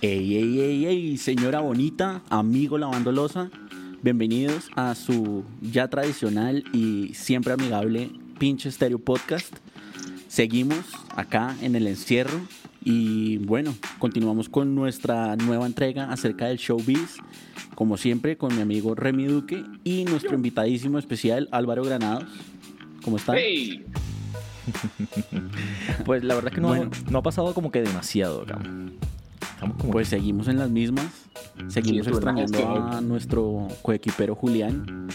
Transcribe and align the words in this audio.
Ey, 0.00 0.36
ey, 0.36 0.60
ey, 0.60 0.86
ey, 0.86 1.16
señora 1.16 1.60
bonita, 1.60 2.22
amigo 2.30 2.78
lavando 2.78 3.10
losa, 3.10 3.50
bienvenidos 4.02 4.68
a 4.76 4.94
su 4.94 5.44
ya 5.60 5.88
tradicional 5.88 6.62
y 6.72 7.14
siempre 7.14 7.52
amigable 7.52 8.10
Pinche 8.38 8.70
Stereo 8.70 9.00
Podcast. 9.00 9.56
Seguimos 10.28 10.78
acá 11.16 11.56
en 11.62 11.74
el 11.74 11.86
encierro 11.88 12.40
y 12.84 13.38
bueno, 13.38 13.74
continuamos 13.98 14.48
con 14.48 14.74
nuestra 14.76 15.34
nueva 15.36 15.66
entrega 15.66 16.12
acerca 16.12 16.46
del 16.46 16.58
showbiz, 16.58 17.16
como 17.74 17.96
siempre 17.96 18.36
con 18.36 18.54
mi 18.54 18.62
amigo 18.62 18.94
Remy 18.94 19.24
Duque 19.26 19.64
y 19.82 20.04
nuestro 20.04 20.34
invitadísimo 20.36 20.98
especial 21.00 21.48
Álvaro 21.50 21.82
Granados. 21.82 22.28
¿Cómo 23.02 23.16
están? 23.16 23.36
Hey. 23.38 23.84
Pues 26.04 26.22
la 26.22 26.34
verdad 26.34 26.52
es 26.52 26.54
que 26.54 26.60
no, 26.60 26.68
Bueno. 26.68 26.90
no 27.10 27.18
ha 27.18 27.22
pasado 27.22 27.52
como 27.54 27.70
que 27.72 27.80
demasiado 27.82 28.42
acá. 28.42 28.58
Estamos 29.58 29.76
como 29.76 29.90
Pues 29.90 30.06
seguimos 30.06 30.46
en 30.46 30.56
las 30.56 30.70
mismas. 30.70 31.06
Seguimos 31.66 32.06
Sí, 32.06 32.12
extrañando 32.12 32.92
a 32.92 33.00
nuestro 33.00 33.66
coequipero 33.82 34.36
Julián. 34.36 35.08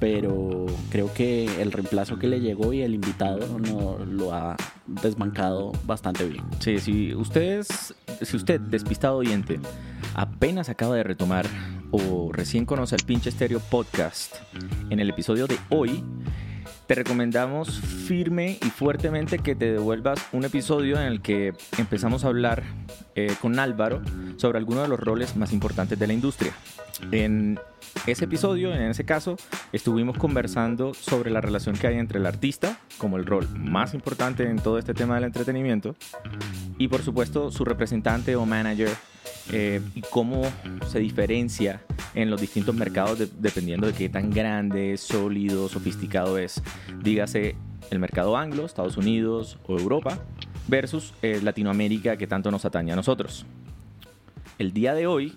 Pero 0.00 0.64
creo 0.88 1.12
que 1.12 1.60
el 1.60 1.70
reemplazo 1.70 2.18
que 2.18 2.26
le 2.26 2.40
llegó 2.40 2.72
y 2.72 2.80
el 2.80 2.94
invitado 2.94 3.58
no, 3.58 3.98
lo 4.06 4.32
ha 4.32 4.56
desbancado 4.86 5.72
bastante 5.84 6.26
bien. 6.26 6.44
Sí, 6.60 6.78
si 6.78 7.14
ustedes, 7.14 7.94
si 8.22 8.36
usted, 8.38 8.58
despistado 8.58 9.18
oyente, 9.18 9.60
apenas 10.14 10.70
acaba 10.70 10.96
de 10.96 11.02
retomar 11.02 11.44
o 11.90 12.32
recién 12.32 12.64
conoce 12.64 12.96
el 12.96 13.04
pinche 13.04 13.28
estéreo 13.28 13.60
podcast, 13.60 14.36
en 14.88 14.98
el 14.98 15.10
episodio 15.10 15.46
de 15.46 15.58
hoy, 15.68 16.02
te 16.86 16.94
recomendamos 16.94 17.80
firme 17.80 18.58
y 18.60 18.70
fuertemente 18.70 19.38
que 19.38 19.54
te 19.54 19.72
devuelvas 19.72 20.18
un 20.32 20.44
episodio 20.44 21.00
en 21.00 21.06
el 21.06 21.22
que 21.22 21.54
empezamos 21.78 22.24
a 22.24 22.28
hablar 22.28 22.62
eh, 23.14 23.34
con 23.40 23.58
Álvaro 23.58 24.02
sobre 24.36 24.58
algunos 24.58 24.82
de 24.82 24.88
los 24.88 25.00
roles 25.00 25.36
más 25.36 25.52
importantes 25.52 25.98
de 25.98 26.06
la 26.06 26.12
industria. 26.12 26.52
En 27.10 27.58
ese 28.06 28.24
episodio, 28.24 28.74
en 28.74 28.82
ese 28.82 29.04
caso, 29.04 29.36
estuvimos 29.72 30.18
conversando 30.18 30.94
sobre 30.94 31.30
la 31.30 31.40
relación 31.40 31.76
que 31.76 31.86
hay 31.86 31.98
entre 31.98 32.18
el 32.18 32.26
artista, 32.26 32.78
como 32.98 33.16
el 33.16 33.26
rol 33.26 33.48
más 33.56 33.94
importante 33.94 34.48
en 34.48 34.56
todo 34.56 34.78
este 34.78 34.94
tema 34.94 35.14
del 35.16 35.24
entretenimiento, 35.24 35.94
y 36.78 36.88
por 36.88 37.02
supuesto 37.02 37.50
su 37.50 37.64
representante 37.64 38.36
o 38.36 38.46
manager, 38.46 38.90
eh, 39.52 39.80
y 39.94 40.00
cómo 40.02 40.42
se 40.86 40.98
diferencia 41.00 41.82
en 42.14 42.30
los 42.30 42.40
distintos 42.40 42.74
mercados 42.74 43.18
de- 43.18 43.28
dependiendo 43.38 43.86
de 43.86 43.92
qué 43.92 44.08
tan 44.08 44.30
grande, 44.30 44.96
sólido, 44.96 45.68
sofisticado 45.68 46.38
es. 46.38 46.62
Dígase 47.02 47.56
el 47.90 47.98
mercado 47.98 48.36
anglo, 48.36 48.64
Estados 48.64 48.96
Unidos 48.96 49.58
o 49.66 49.78
Europa, 49.78 50.18
versus 50.68 51.12
eh, 51.22 51.40
Latinoamérica 51.42 52.16
que 52.16 52.26
tanto 52.26 52.50
nos 52.50 52.64
atañe 52.64 52.92
a 52.92 52.96
nosotros. 52.96 53.44
El 54.58 54.72
día 54.72 54.94
de 54.94 55.06
hoy, 55.06 55.36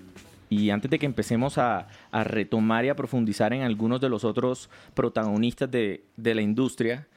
y 0.49 0.69
antes 0.69 0.89
de 0.89 0.99
que 0.99 1.05
empecemos 1.05 1.57
a, 1.57 1.87
a 2.11 2.23
retomar 2.23 2.85
y 2.85 2.89
a 2.89 2.95
profundizar 2.95 3.53
en 3.53 3.61
algunos 3.61 3.99
de 4.01 4.09
los 4.09 4.23
otros 4.23 4.69
protagonistas 4.93 5.69
de, 5.69 6.03
de 6.15 6.35
la 6.35 6.41
industria, 6.41 7.07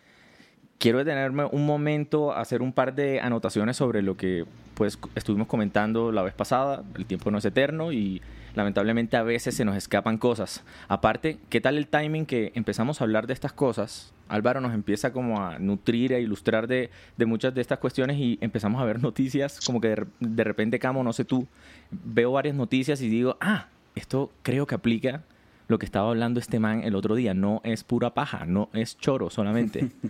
quiero 0.78 0.98
detenerme 0.98 1.44
un 1.44 1.66
momento 1.66 2.32
a 2.32 2.40
hacer 2.40 2.62
un 2.62 2.72
par 2.72 2.94
de 2.94 3.20
anotaciones 3.20 3.76
sobre 3.76 4.02
lo 4.02 4.16
que 4.16 4.46
pues 4.74 4.98
estuvimos 5.14 5.46
comentando 5.46 6.10
la 6.10 6.22
vez 6.22 6.32
pasada. 6.34 6.82
El 6.96 7.06
tiempo 7.06 7.30
no 7.30 7.38
es 7.38 7.44
eterno 7.44 7.92
y 7.92 8.22
lamentablemente 8.54 9.16
a 9.16 9.22
veces 9.22 9.54
se 9.54 9.64
nos 9.64 9.76
escapan 9.76 10.18
cosas. 10.18 10.62
Aparte, 10.88 11.38
¿qué 11.48 11.60
tal 11.60 11.76
el 11.78 11.86
timing 11.86 12.26
que 12.26 12.52
empezamos 12.54 13.00
a 13.00 13.04
hablar 13.04 13.26
de 13.26 13.32
estas 13.34 13.52
cosas? 13.52 14.12
Álvaro 14.28 14.60
nos 14.60 14.74
empieza 14.74 15.12
como 15.12 15.40
a 15.44 15.58
nutrir, 15.58 16.14
a 16.14 16.18
ilustrar 16.20 16.66
de, 16.68 16.90
de 17.16 17.26
muchas 17.26 17.54
de 17.54 17.60
estas 17.60 17.78
cuestiones 17.78 18.16
y 18.18 18.38
empezamos 18.40 18.80
a 18.80 18.84
ver 18.84 19.00
noticias 19.02 19.60
como 19.64 19.80
que 19.80 19.88
de, 19.88 19.96
re- 19.96 20.06
de 20.20 20.44
repente, 20.44 20.78
Camo, 20.78 21.02
no 21.02 21.12
sé 21.12 21.24
tú, 21.24 21.46
veo 21.90 22.32
varias 22.32 22.54
noticias 22.54 23.00
y 23.02 23.08
digo, 23.08 23.36
ah, 23.40 23.66
esto 23.94 24.30
creo 24.42 24.66
que 24.66 24.74
aplica 24.76 25.22
lo 25.68 25.78
que 25.78 25.86
estaba 25.86 26.08
hablando 26.10 26.40
este 26.40 26.58
man 26.60 26.82
el 26.84 26.94
otro 26.96 27.14
día. 27.14 27.34
No 27.34 27.60
es 27.64 27.84
pura 27.84 28.14
paja, 28.14 28.44
no 28.46 28.68
es 28.72 28.96
choro 28.98 29.30
solamente. 29.30 29.90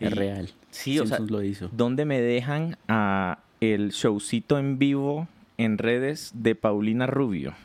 Es 0.00 0.12
real. 0.12 0.50
Sí, 0.70 0.98
o 0.98 1.06
sea, 1.06 1.18
Simpsons 1.18 1.30
lo 1.30 1.42
hizo. 1.44 1.68
¿Dónde 1.72 2.04
me 2.04 2.20
dejan 2.20 2.76
a 2.88 3.38
el 3.60 3.90
showcito 3.90 4.58
en 4.58 4.78
vivo 4.78 5.28
en 5.64 5.78
redes 5.78 6.30
de 6.34 6.54
Paulina 6.54 7.06
Rubio? 7.06 7.54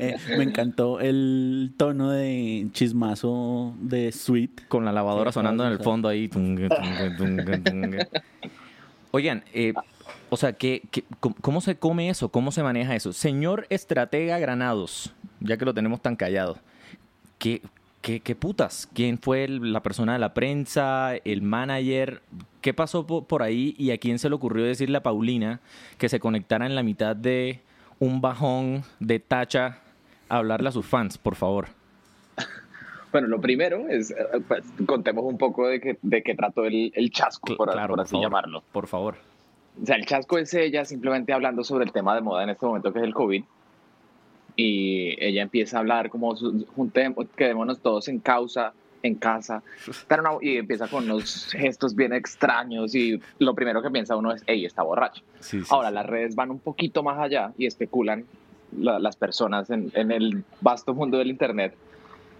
Eh, 0.00 0.16
me 0.36 0.44
encantó 0.44 1.00
el 1.00 1.72
tono 1.76 2.10
de 2.10 2.68
chismazo 2.72 3.74
de 3.80 4.12
Sweet. 4.12 4.68
Con 4.68 4.84
la 4.84 4.92
lavadora 4.92 5.32
Sí, 5.32 5.34
sonando 5.34 5.66
en 5.66 5.72
el 5.72 5.80
fondo 5.80 6.08
ahí. 6.08 6.28
tungue, 6.28 6.68
tungue, 6.68 7.10
tungue, 7.16 7.58
tungue. 7.58 8.08
Oigan, 9.10 9.42
eh, 9.52 9.74
o 10.30 10.36
sea, 10.36 10.52
¿qué, 10.52 10.82
cómo 11.40 11.60
se 11.60 11.76
come 11.76 12.10
eso? 12.10 12.28
¿Cómo 12.30 12.52
se 12.52 12.62
maneja 12.62 12.94
eso? 12.94 13.12
Señor 13.12 13.66
estratega 13.70 14.38
Granados, 14.38 15.12
ya 15.40 15.56
que 15.56 15.64
lo 15.64 15.74
tenemos 15.74 16.00
tan 16.00 16.14
callado. 16.16 16.58
¿Qué, 17.38 17.62
qué, 18.08 18.20
qué 18.20 18.34
putas? 18.34 18.88
¿Quién 18.94 19.18
fue 19.18 19.44
el- 19.44 19.70
la 19.70 19.82
persona 19.82 20.14
de 20.14 20.18
la 20.18 20.32
prensa? 20.32 21.14
¿El 21.16 21.42
manager? 21.42 22.22
¿Qué 22.62 22.72
pasó 22.72 23.06
po- 23.06 23.24
por 23.24 23.42
ahí? 23.42 23.74
¿Y 23.76 23.90
a 23.90 23.98
quién 23.98 24.18
se 24.18 24.30
le 24.30 24.34
ocurrió 24.34 24.64
decirle 24.64 24.96
a 24.96 25.02
Paulina 25.02 25.60
que 25.98 26.08
se 26.08 26.18
conectara 26.18 26.64
en 26.64 26.74
la 26.74 26.82
mitad 26.82 27.14
de 27.14 27.60
un 27.98 28.22
bajón 28.22 28.82
de 28.98 29.18
tacha 29.20 29.80
a 30.30 30.38
hablarle 30.38 30.70
a 30.70 30.72
sus 30.72 30.86
fans, 30.86 31.18
por 31.18 31.34
favor? 31.36 31.68
Bueno, 33.12 33.28
lo 33.28 33.40
primero 33.42 33.88
es, 33.88 34.10
eh, 34.10 34.16
pues, 34.46 34.62
contemos 34.86 35.24
un 35.24 35.36
poco 35.36 35.66
de 35.66 35.78
qué 35.80 35.98
de 36.02 36.22
qué 36.22 36.34
trató 36.34 36.64
el, 36.64 36.90
el 36.94 37.10
chasco, 37.10 37.48
Cl- 37.52 37.56
por, 37.58 37.70
claro, 37.70 37.88
por 37.88 37.96
por 37.96 38.00
así 38.04 38.10
favor. 38.12 38.24
llamarlo. 38.26 38.62
Por 38.72 38.86
favor. 38.86 39.16
O 39.82 39.86
sea, 39.86 39.96
el 39.96 40.06
chasco 40.06 40.38
es 40.38 40.52
ella 40.54 40.84
simplemente 40.86 41.32
hablando 41.34 41.62
sobre 41.62 41.84
el 41.84 41.92
tema 41.92 42.14
de 42.14 42.20
moda 42.22 42.42
en 42.42 42.50
este 42.50 42.64
momento 42.66 42.90
que 42.92 42.98
es 43.00 43.04
el 43.04 43.12
COVID. 43.14 43.44
Y 44.60 45.14
ella 45.24 45.42
empieza 45.42 45.76
a 45.76 45.80
hablar 45.80 46.10
como, 46.10 46.34
juntemos, 46.74 47.26
quedémonos 47.36 47.78
todos 47.78 48.08
en 48.08 48.18
causa, 48.18 48.72
en 49.04 49.14
casa. 49.14 49.62
Y 50.42 50.56
empieza 50.56 50.88
con 50.88 51.04
unos 51.04 51.46
gestos 51.52 51.94
bien 51.94 52.12
extraños 52.12 52.92
y 52.96 53.20
lo 53.38 53.54
primero 53.54 53.80
que 53.80 53.90
piensa 53.90 54.16
uno 54.16 54.32
es, 54.32 54.42
hey, 54.48 54.64
está 54.64 54.82
borracho. 54.82 55.22
Sí, 55.38 55.60
sí, 55.60 55.66
Ahora, 55.70 55.90
sí. 55.90 55.94
las 55.94 56.06
redes 56.06 56.34
van 56.34 56.50
un 56.50 56.58
poquito 56.58 57.04
más 57.04 57.20
allá 57.20 57.52
y 57.56 57.66
especulan 57.66 58.24
la- 58.76 58.98
las 58.98 59.14
personas 59.14 59.70
en, 59.70 59.92
en 59.94 60.10
el 60.10 60.42
vasto 60.60 60.92
mundo 60.92 61.18
del 61.18 61.28
Internet 61.28 61.74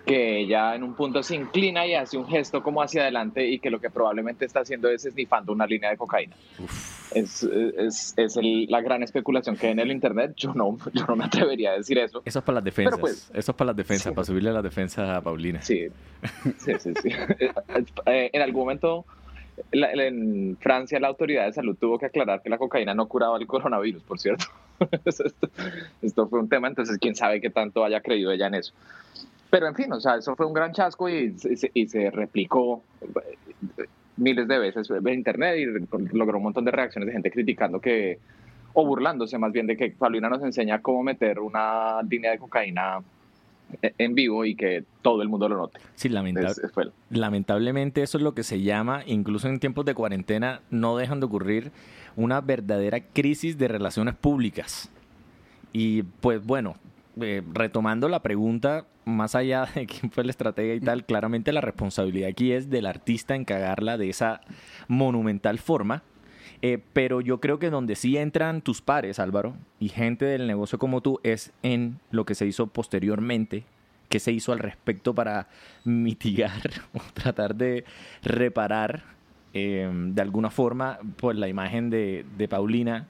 que 0.06 0.40
ella 0.40 0.74
en 0.74 0.82
un 0.82 0.94
punto 0.94 1.22
se 1.22 1.34
inclina 1.36 1.86
y 1.86 1.94
hace 1.94 2.16
un 2.16 2.26
gesto 2.26 2.62
como 2.62 2.80
hacia 2.82 3.02
adelante 3.02 3.46
y 3.46 3.58
que 3.58 3.70
lo 3.70 3.78
que 3.80 3.90
probablemente 3.90 4.44
está 4.46 4.60
haciendo 4.60 4.88
es 4.88 5.04
esnifando 5.04 5.52
una 5.52 5.66
línea 5.66 5.90
de 5.90 5.96
cocaína. 5.96 6.34
Es, 7.14 7.42
es, 7.42 8.14
es 8.16 8.36
el- 8.36 8.66
la 8.68 8.80
gran 8.80 9.02
especulación 9.02 9.56
que 9.56 9.66
hay 9.66 9.72
en 9.72 9.78
el 9.80 9.90
Internet. 9.90 10.32
Yo 10.36 10.52
no, 10.54 10.76
yo 10.94 11.04
no 11.06 11.16
me 11.16 11.24
atrevería 11.24 11.70
a 11.70 11.74
decir 11.74 11.98
eso. 11.98 12.22
Eso 12.24 12.38
es 12.38 12.44
para 12.44 12.56
las 12.56 12.64
defensas. 12.64 12.98
pues- 12.98 13.30
Eso 13.34 13.52
es 13.52 13.56
para 13.56 13.66
las 13.68 13.76
defensas, 13.76 14.10
Sí. 14.10 14.14
para 14.14 14.24
subirle 14.24 14.52
las 14.52 14.62
defensas 14.62 15.08
a 15.08 15.20
Paulina. 15.20 15.60
Sí, 15.62 15.88
sí, 16.58 16.72
sí. 16.78 16.92
sí. 17.02 17.08
Eh, 18.06 18.30
en 18.32 18.42
algún 18.42 18.60
momento 18.62 19.04
en 19.72 20.56
Francia 20.60 21.00
la 21.00 21.08
autoridad 21.08 21.46
de 21.46 21.52
salud 21.52 21.76
tuvo 21.78 21.98
que 21.98 22.06
aclarar 22.06 22.40
que 22.42 22.48
la 22.48 22.58
cocaína 22.58 22.94
no 22.94 23.06
curaba 23.08 23.36
el 23.38 23.46
coronavirus, 23.46 24.02
por 24.04 24.18
cierto. 24.20 24.46
esto, 25.04 25.24
esto 26.02 26.28
fue 26.28 26.38
un 26.40 26.48
tema, 26.48 26.68
entonces 26.68 26.96
quién 27.00 27.14
sabe 27.16 27.40
qué 27.40 27.50
tanto 27.50 27.84
haya 27.84 28.00
creído 28.00 28.30
ella 28.30 28.46
en 28.46 28.54
eso. 28.54 28.72
Pero 29.50 29.66
en 29.66 29.74
fin, 29.74 29.92
o 29.92 30.00
sea, 30.00 30.16
eso 30.16 30.36
fue 30.36 30.46
un 30.46 30.52
gran 30.52 30.72
chasco 30.72 31.08
y, 31.08 31.36
se- 31.38 31.70
y 31.72 31.86
se 31.88 32.10
replicó 32.10 32.82
eh, 33.00 33.86
miles 34.16 34.46
de 34.48 34.58
veces 34.58 34.90
en 34.90 35.08
internet 35.08 35.56
y 35.58 36.16
logró 36.16 36.38
un 36.38 36.44
montón 36.44 36.64
de 36.64 36.70
reacciones 36.70 37.06
de 37.06 37.12
gente 37.12 37.30
criticando 37.30 37.80
que, 37.80 38.18
o 38.74 38.84
burlándose 38.84 39.38
más 39.38 39.52
bien 39.52 39.66
de 39.66 39.76
que 39.76 39.90
Paulina 39.90 40.28
nos 40.28 40.42
enseña 40.42 40.82
cómo 40.82 41.02
meter 41.02 41.38
una 41.40 42.02
línea 42.02 42.32
de 42.32 42.38
cocaína 42.38 42.98
en 43.82 44.14
vivo 44.14 44.44
y 44.44 44.54
que 44.54 44.84
todo 45.02 45.20
el 45.22 45.28
mundo 45.28 45.48
lo 45.48 45.56
note. 45.56 45.78
Sí, 45.94 46.08
lamenta- 46.08 46.48
Es- 46.48 46.62
fue- 46.72 46.90
lamentablemente 47.10 48.02
eso 48.02 48.18
es 48.18 48.24
lo 48.24 48.34
que 48.34 48.42
se 48.42 48.60
llama, 48.62 49.02
incluso 49.06 49.48
en 49.48 49.60
tiempos 49.60 49.84
de 49.84 49.94
cuarentena, 49.94 50.60
no 50.70 50.96
dejan 50.96 51.20
de 51.20 51.26
ocurrir 51.26 51.70
una 52.16 52.40
verdadera 52.40 53.00
crisis 53.00 53.56
de 53.58 53.68
relaciones 53.68 54.14
públicas. 54.14 54.90
Y 55.72 56.02
pues 56.02 56.44
bueno, 56.44 56.76
eh, 57.20 57.42
retomando 57.52 58.08
la 58.08 58.22
pregunta, 58.22 58.86
más 59.04 59.34
allá 59.34 59.68
de 59.74 59.86
quién 59.86 60.10
fue 60.10 60.22
el 60.22 60.30
estratega 60.30 60.74
y 60.74 60.80
tal, 60.80 61.04
claramente 61.04 61.52
la 61.52 61.60
responsabilidad 61.60 62.30
aquí 62.30 62.52
es 62.52 62.70
del 62.70 62.86
artista 62.86 63.34
en 63.34 63.44
cagarla 63.44 63.96
de 63.96 64.10
esa 64.10 64.40
monumental 64.88 65.58
forma. 65.58 66.02
Eh, 66.60 66.78
pero 66.92 67.20
yo 67.20 67.40
creo 67.40 67.58
que 67.58 67.70
donde 67.70 67.94
sí 67.94 68.16
entran 68.16 68.62
tus 68.62 68.82
pares, 68.82 69.20
Álvaro, 69.20 69.54
y 69.78 69.90
gente 69.90 70.24
del 70.24 70.46
negocio 70.46 70.78
como 70.78 71.00
tú, 71.00 71.20
es 71.22 71.52
en 71.62 72.00
lo 72.10 72.24
que 72.24 72.34
se 72.34 72.46
hizo 72.46 72.66
posteriormente, 72.66 73.64
qué 74.08 74.18
se 74.18 74.32
hizo 74.32 74.52
al 74.52 74.58
respecto 74.58 75.14
para 75.14 75.48
mitigar 75.84 76.70
o 76.94 77.00
tratar 77.14 77.54
de 77.54 77.84
reparar 78.22 79.04
eh, 79.54 79.88
de 79.92 80.22
alguna 80.22 80.50
forma 80.50 80.98
pues, 81.16 81.36
la 81.36 81.48
imagen 81.48 81.90
de 81.90 82.48
Paulina 82.50 83.06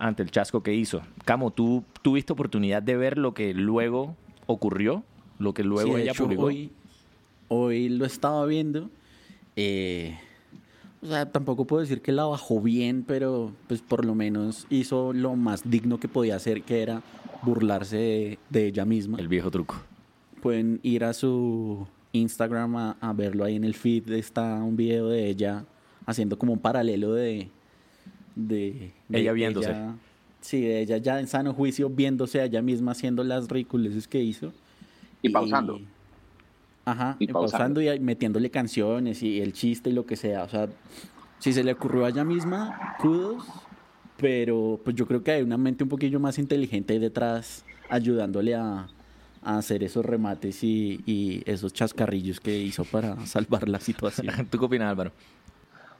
ante 0.00 0.22
el 0.24 0.30
chasco 0.32 0.62
que 0.62 0.74
hizo. 0.74 1.02
Camo, 1.24 1.52
¿tú 1.52 1.84
tuviste 2.02 2.32
oportunidad 2.32 2.82
de 2.82 2.96
ver 2.96 3.16
lo 3.18 3.34
que 3.34 3.54
luego 3.54 4.16
ocurrió? 4.46 5.04
Lo 5.38 5.54
que 5.54 5.62
luego 5.62 5.94
Sí, 5.96 6.02
ella 6.02 6.10
hecho, 6.12 6.24
publicó. 6.24 6.44
Hoy, 6.46 6.72
hoy 7.48 7.88
lo 7.88 8.04
estaba 8.04 8.44
viendo. 8.46 8.90
eh, 9.56 10.18
O 11.02 11.06
sea, 11.06 11.30
tampoco 11.30 11.64
puedo 11.66 11.80
decir 11.80 12.02
que 12.02 12.12
la 12.12 12.24
bajó 12.24 12.60
bien, 12.60 13.04
pero 13.06 13.52
pues 13.68 13.80
por 13.80 14.04
lo 14.04 14.14
menos 14.14 14.66
hizo 14.70 15.12
lo 15.12 15.36
más 15.36 15.62
digno 15.70 15.98
que 16.00 16.08
podía 16.08 16.36
hacer, 16.36 16.62
que 16.62 16.82
era 16.82 17.02
burlarse 17.42 17.96
de, 17.96 18.38
de 18.50 18.66
ella 18.66 18.84
misma. 18.84 19.18
El 19.18 19.28
viejo 19.28 19.50
truco. 19.50 19.76
Pueden 20.42 20.78
ir 20.82 21.04
a 21.04 21.12
su 21.14 21.86
Instagram 22.12 22.76
a, 22.76 22.96
a 23.00 23.12
verlo 23.12 23.44
ahí 23.44 23.56
en 23.56 23.64
el 23.64 23.74
feed. 23.74 24.10
Está 24.12 24.56
un 24.62 24.76
video 24.76 25.08
de 25.08 25.28
ella 25.28 25.64
haciendo 26.06 26.38
como 26.38 26.52
un 26.54 26.58
paralelo 26.58 27.14
de. 27.14 27.50
De, 28.48 28.92
de 29.08 29.18
Ella 29.20 29.32
viéndose. 29.32 29.74
sí, 30.40 30.60
de 30.62 30.80
ella 30.82 30.96
ya 30.98 31.20
en 31.20 31.26
sano 31.28 31.54
juicio 31.54 31.88
viéndose 31.90 32.40
a 32.40 32.44
ella 32.44 32.62
misma 32.62 32.92
haciendo 32.92 33.24
las 33.24 33.48
ridiculeces 33.48 34.08
que 34.08 34.20
hizo. 34.22 34.52
Y 35.22 35.28
pausando. 35.30 35.80
Ajá, 36.84 37.16
Y 37.18 37.24
y 37.24 37.28
pausando 37.28 37.80
y 37.82 38.00
metiéndole 38.00 38.50
canciones 38.50 39.22
y 39.22 39.40
el 39.40 39.52
chiste 39.52 39.90
y 39.90 39.92
lo 39.92 40.06
que 40.06 40.16
sea. 40.16 40.44
O 40.44 40.48
sea, 40.48 40.68
si 41.38 41.52
se 41.52 41.62
le 41.62 41.72
ocurrió 41.72 42.04
a 42.06 42.08
ella 42.08 42.24
misma, 42.24 42.96
kudos. 42.98 43.44
Pero 44.16 44.80
pues 44.84 44.96
yo 44.96 45.06
creo 45.06 45.22
que 45.22 45.30
hay 45.32 45.42
una 45.42 45.56
mente 45.56 45.84
un 45.84 45.88
poquillo 45.88 46.20
más 46.20 46.38
inteligente 46.38 46.92
ahí 46.92 46.98
detrás 46.98 47.64
ayudándole 47.88 48.54
a, 48.54 48.88
a 49.42 49.58
hacer 49.58 49.82
esos 49.82 50.04
remates 50.04 50.62
y, 50.62 51.00
y 51.06 51.42
esos 51.46 51.72
chascarrillos 51.72 52.40
que 52.40 52.58
hizo 52.58 52.84
para 52.84 53.16
salvar 53.26 53.68
la 53.68 53.80
situación. 53.80 54.34
¿Tú 54.50 54.58
qué 54.58 54.64
opinas, 54.66 54.90
Álvaro? 54.90 55.12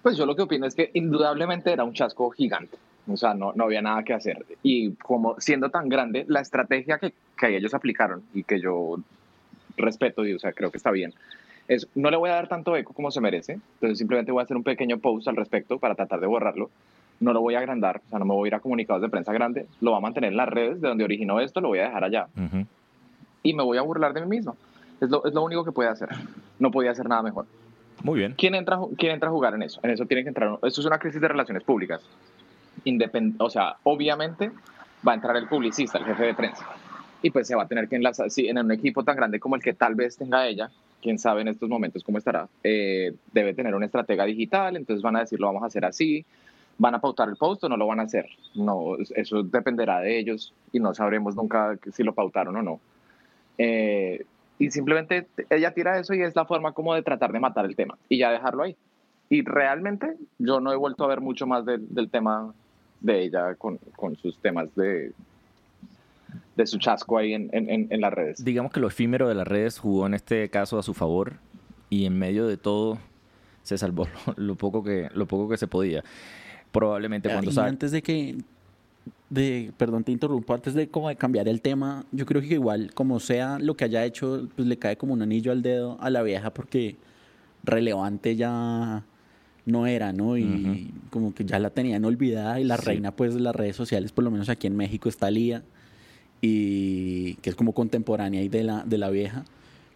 Pues 0.02 0.17
yo 0.17 0.26
lo 0.26 0.35
que 0.35 0.43
opino 0.43 0.67
es 0.67 0.75
que 0.75 0.91
indudablemente 0.94 1.73
era 1.73 1.85
un 1.85 1.93
chasco 1.93 2.31
gigante. 2.31 2.79
O 3.08 3.17
sea, 3.17 3.35
no, 3.35 3.52
no 3.55 3.64
había 3.64 3.82
nada 3.82 4.02
que 4.02 4.14
hacer. 4.14 4.44
Y 4.62 4.93
como 4.93 5.38
siendo 5.41 5.70
tan 5.70 5.88
grande, 5.88 6.25
la 6.29 6.41
estrategia 6.41 6.99
que, 6.99 7.12
que 7.37 7.56
ellos 7.56 7.75
aplicaron 7.75 8.23
y 8.35 8.44
que 8.44 8.61
yo 8.61 8.99
respeto 9.76 10.25
y, 10.25 10.35
o 10.35 10.38
sea, 10.38 10.52
creo 10.52 10.70
que 10.70 10.76
está 10.76 10.91
bien, 10.91 11.14
es 11.69 11.88
no 11.94 12.11
le 12.11 12.17
voy 12.17 12.31
a 12.31 12.35
dar 12.35 12.49
tanto 12.49 12.76
eco 12.76 12.93
como 12.93 13.11
se 13.11 13.20
merece. 13.20 13.55
Entonces 13.75 13.99
simplemente 13.99 14.32
voy 14.32 14.41
a 14.41 14.44
hacer 14.44 14.56
un 14.56 14.64
pequeño 14.64 14.99
post 14.99 15.29
al 15.29 15.37
respecto 15.37 15.79
para 15.79 15.94
tratar 15.94 16.20
de 16.20 16.26
borrarlo. 16.26 16.70
No 17.20 17.32
lo 17.32 17.41
voy 17.43 17.55
a 17.55 17.58
agrandar, 17.58 18.00
o 18.06 18.11
sea, 18.11 18.19
no 18.19 18.25
me 18.25 18.35
voy 18.35 18.46
a 18.46 18.49
ir 18.49 18.55
a 18.55 18.61
comunicados 18.61 19.03
de 19.03 19.08
prensa 19.08 19.32
grande. 19.32 19.67
Lo 19.81 19.91
voy 19.91 19.99
a 19.99 20.00
mantener 20.00 20.31
en 20.31 20.37
las 20.37 20.49
redes 20.49 20.81
de 20.81 20.88
donde 20.88 21.05
originó 21.05 21.41
esto, 21.41 21.61
lo 21.61 21.69
voy 21.69 21.81
a 21.81 21.85
dejar 21.85 22.05
allá. 22.05 22.29
Ujú. 22.37 22.67
Y 23.43 23.55
me 23.55 23.62
voy 23.62 23.79
a 23.79 23.82
burlar 23.82 24.14
de 24.14 24.23
mí 24.23 24.26
mismo. 24.26 24.56
Es 25.00 25.11
lo, 25.11 25.25
es 25.25 25.32
lo 25.32 25.43
único 25.43 25.64
que 25.64 25.73
puede 25.73 25.88
hacer. 25.88 26.08
No 26.58 26.70
podía 26.70 26.91
hacer 26.91 27.08
nada 27.08 27.23
mejor. 27.23 27.46
Muy 28.02 28.19
bien. 28.19 28.35
¿Quién 28.37 28.55
entra, 28.55 28.79
¿Quién 28.97 29.12
entra 29.12 29.29
a 29.29 29.32
jugar 29.32 29.55
en 29.55 29.62
eso? 29.62 29.81
En 29.82 29.91
eso 29.91 30.06
tiene 30.06 30.23
que 30.23 30.29
entrar. 30.29 30.58
Esto 30.62 30.81
es 30.81 30.87
una 30.87 30.99
crisis 30.99 31.20
de 31.20 31.29
relaciones 31.29 31.62
públicas. 31.64 32.00
Independ- 32.85 33.37
o 33.38 33.50
sea, 33.50 33.76
obviamente 33.82 34.50
va 35.06 35.12
a 35.12 35.14
entrar 35.17 35.37
el 35.37 35.49
publicista, 35.49 35.99
el 35.99 36.05
jefe 36.05 36.25
de 36.25 36.35
prensa. 36.35 36.67
Y 37.23 37.31
pues 37.31 37.47
se 37.47 37.55
va 37.55 37.64
a 37.64 37.69
tener 37.69 37.88
que 37.88 37.97
enlazar. 37.97 38.31
Si 38.31 38.49
en 38.49 38.58
un 38.58 38.73
equipo 38.73 39.05
tan 39.05 39.17
grande 39.17 39.38
como 39.38 39.56
el 39.56 39.62
que 39.62 39.75
tal 39.75 39.94
vez 39.94 40.17
tenga 40.17 40.47
ella, 40.47 40.70
quién 41.02 41.19
sabe 41.19 41.43
en 41.43 41.49
estos 41.49 41.69
momentos 41.69 42.02
cómo 42.02 42.17
estará, 42.19 42.49
eh, 42.62 43.12
debe 43.32 43.52
tener 43.52 43.75
una 43.75 43.87
estratega 43.87 44.25
digital. 44.25 44.76
Entonces 44.76 45.03
van 45.03 45.17
a 45.17 45.20
decir, 45.20 45.38
lo 45.38 45.46
vamos 45.49 45.62
a 45.62 45.67
hacer 45.67 45.85
así. 45.85 46.25
¿Van 46.79 46.94
a 46.94 47.00
pautar 47.00 47.29
el 47.29 47.37
post 47.37 47.62
o 47.64 47.69
no 47.69 47.76
lo 47.76 47.87
van 47.87 48.00
a 48.00 48.05
hacer? 48.05 48.26
No, 48.55 48.96
eso 49.14 49.43
dependerá 49.43 50.00
de 50.00 50.19
ellos 50.19 50.55
y 50.73 50.81
no 50.81 50.94
sabremos 50.94 51.37
nunca 51.37 51.76
si 51.93 52.03
lo 52.03 52.14
pautaron 52.14 52.56
o 52.56 52.62
no. 52.62 52.81
Eh, 53.58 54.25
y 54.61 54.71
simplemente 54.71 55.27
ella 55.49 55.73
tira 55.75 55.99
eso 55.99 56.15
y 56.15 56.23
es 56.23 56.37
la 56.37 56.45
forma 56.45 56.71
como 56.73 56.95
de 56.95 57.03
tratar 57.03 57.33
de 57.33 57.41
matar 57.41 57.65
el 57.65 57.75
tema 57.75 57.99
y 58.09 58.19
ya 58.19 58.31
dejarlo 58.31 58.62
ahí. 58.62 58.77
Y 59.29 59.43
realmente 59.43 60.17
yo 60.39 60.61
no 60.61 60.73
he 60.73 60.77
vuelto 60.77 61.03
a 61.05 61.09
ver 61.09 61.21
mucho 61.21 61.47
más 61.47 61.65
del, 61.65 61.93
del 61.93 62.11
tema 62.11 62.53
de 63.01 63.23
ella 63.23 63.55
con, 63.57 63.79
con 63.97 64.17
sus 64.17 64.37
temas 64.39 64.69
de, 64.75 65.12
de 66.57 66.67
su 66.67 66.79
chasco 66.79 67.17
ahí 67.19 67.33
en, 67.33 67.49
en- 67.53 67.89
en- 67.91 68.01
las 68.01 68.12
redes. 68.12 68.45
Digamos 68.45 68.73
que 68.73 68.81
lo 68.81 68.89
efímero 68.89 69.29
de 69.29 69.35
las 69.35 69.47
redes 69.49 69.79
jugó 69.79 70.07
en 70.07 70.15
este 70.15 70.49
caso 70.51 70.79
a 70.79 70.83
su 70.83 70.95
favor 70.95 71.35
y 71.89 72.05
en 72.06 72.19
medio 72.19 72.47
de 72.47 72.56
todo 72.56 72.99
se 73.63 73.79
salvó 73.79 74.06
lo, 74.27 74.35
lo 74.37 74.55
poco, 74.56 74.83
que, 74.85 75.09
lo 75.15 75.27
poco 75.27 75.49
que 75.49 75.56
se 75.56 75.67
podía. 75.69 76.05
Probablemente 76.73 77.29
cuando 77.31 77.51
Y 77.51 77.59
antes 77.65 77.91
de 77.93 78.03
que, 78.03 78.37
de, 79.31 79.73
perdón, 79.77 80.05
te 80.05 80.12
interrumpo, 80.12 80.53
antes 80.55 80.75
de 80.75 80.88
como 80.88 81.09
de 81.09 81.17
cambiar 81.17 81.49
el 81.49 81.62
tema, 81.62 82.05
yo 82.12 82.27
creo 82.27 82.43
que 82.43 82.49
igual, 82.55 82.93
como 82.94 83.19
sea 83.21 83.59
lo 83.59 83.75
que 83.77 83.85
haya 83.85 84.05
hecho, 84.05 84.49
pues 84.56 84.67
le 84.69 84.77
cae 84.79 84.97
como 84.97 85.12
un 85.15 85.23
anillo 85.23 85.53
al 85.53 85.62
dedo 85.62 85.97
a 86.00 86.11
la 86.11 86.23
vieja 86.23 86.53
porque 86.53 86.97
relevante 87.62 88.35
ya 88.37 89.05
no 89.67 89.87
era, 89.87 90.12
¿no? 90.12 90.37
Y 90.37 90.93
como 91.11 91.32
que 91.32 91.44
ya 91.44 91.59
la 91.61 91.71
tenían 91.71 92.05
olvidada 92.05 92.59
y 92.61 92.65
la 92.65 92.77
Sí. 92.77 92.87
reina, 92.87 93.12
pues, 93.12 93.35
de 93.35 93.41
las 93.41 93.55
redes 93.55 93.77
sociales, 93.77 94.11
por 94.12 94.25
lo 94.25 94.31
menos 94.31 94.49
aquí 94.49 94.67
en 94.67 94.77
México, 94.77 95.09
está 95.09 95.31
Lía 95.31 95.62
y 96.41 97.35
que 97.37 97.50
es 97.50 97.56
como 97.56 97.73
contemporánea 97.73 98.41
ahí 98.41 98.49
de 98.49 98.65
la, 98.65 98.82
de 98.85 98.99
la 98.99 99.11
vieja. 99.11 99.44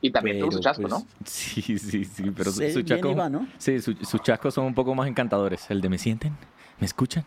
Y 0.00 0.10
también 0.10 0.38
tuvo 0.38 0.52
su 0.52 0.58
Pero, 0.58 0.62
chasco, 0.62 0.82
pues, 0.82 0.92
¿no? 0.92 1.06
Sí, 1.24 1.62
sí, 1.78 2.04
sí, 2.04 2.30
pero 2.36 2.50
su, 2.52 2.60
su 2.70 2.82
chasco... 2.82 3.10
iba, 3.10 3.28
¿no? 3.30 3.48
Sí, 3.58 3.80
su- 3.80 3.94
sus 4.04 4.20
chascos 4.22 4.54
son 4.54 4.66
un 4.66 4.74
poco 4.74 4.94
más 4.94 5.08
encantadores. 5.08 5.68
El 5.70 5.80
de 5.80 5.88
¿me 5.88 5.98
sienten? 5.98 6.34
¿Me 6.78 6.84
escuchan? 6.86 7.24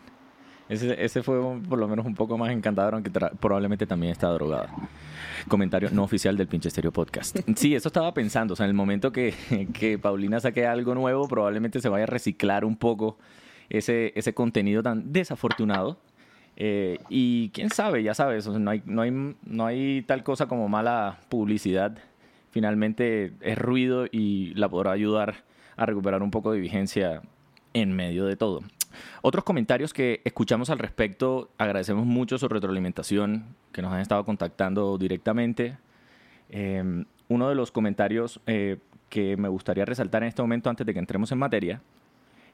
Ese, 0.70 1.04
ese 1.04 1.24
fue 1.24 1.40
por 1.68 1.80
lo 1.80 1.88
menos 1.88 2.06
un 2.06 2.16
poco 2.16 2.38
más 2.38 2.52
encantador, 2.52 2.96
aunque 2.96 3.10
probablemente 3.40 3.86
también 3.86 4.12
está 4.12 4.28
drogada. 4.30 4.70
Comentario 5.48 5.90
no 5.92 6.04
oficial 6.04 6.36
del 6.36 6.48
pinche 6.48 6.68
Estéreo 6.68 6.92
Podcast. 6.92 7.38
Sí, 7.56 7.74
eso 7.74 7.88
estaba 7.88 8.14
pensando. 8.14 8.54
O 8.54 8.56
sea, 8.58 8.66
en 8.66 8.72
el 8.72 8.76
momento 8.76 9.12
que, 9.12 9.34
que 9.74 9.98
Paulina 9.98 10.40
saque 10.40 10.66
algo 10.66 10.94
nuevo, 10.94 11.28
probablemente 11.28 11.80
se 11.80 11.90
vaya 11.90 12.04
a 12.04 12.08
reciclar 12.08 12.66
un 12.66 12.76
poco 12.76 13.18
ese, 13.70 14.12
ese 14.16 14.34
contenido 14.34 14.84
tan 14.84 15.12
desafortunado. 15.14 15.98
Eh, 16.60 16.98
y 17.10 17.50
quién 17.50 17.70
sabe, 17.70 18.02
ya 18.02 18.16
sabes, 18.16 18.48
o 18.48 18.58
no, 18.58 18.72
hay, 18.72 18.82
no, 18.86 19.04
hay, 19.04 19.12
no 19.12 19.66
hay 19.66 20.02
tal 20.02 20.24
cosa 20.24 20.48
como 20.48 20.68
mala 20.68 21.20
publicidad. 21.30 21.98
Finalmente 22.52 23.34
es 23.42 23.58
ruido 23.58 24.08
y 24.12 24.54
la 24.56 24.68
podrá 24.68 24.92
ayudar 24.92 25.44
a 25.76 25.86
recuperar 25.86 26.24
un 26.24 26.32
poco 26.32 26.52
de 26.52 26.60
vigencia 26.60 27.22
en 27.74 27.96
medio 27.96 28.26
de 28.26 28.36
todo. 28.36 28.64
Otros 29.22 29.44
comentarios 29.44 29.94
que 29.94 30.22
escuchamos 30.26 30.70
al 30.70 30.80
respecto, 30.80 31.50
agradecemos 31.58 32.06
mucho 32.06 32.38
su 32.38 32.48
retroalimentación, 32.48 33.46
que 33.72 33.82
nos 33.82 33.92
han 33.94 34.02
estado 34.02 34.24
contactando 34.26 34.98
directamente. 34.98 35.78
Eh, 36.50 37.04
uno 37.30 37.50
de 37.50 37.56
los 37.56 37.72
comentarios 37.72 38.40
eh, 38.48 38.78
que 39.10 39.36
me 39.38 39.50
gustaría 39.50 39.86
resaltar 39.86 40.24
en 40.24 40.30
este 40.30 40.42
momento 40.42 40.70
antes 40.70 40.86
de 40.86 40.94
que 40.94 41.00
entremos 41.00 41.32
en 41.32 41.38
materia, 41.40 41.82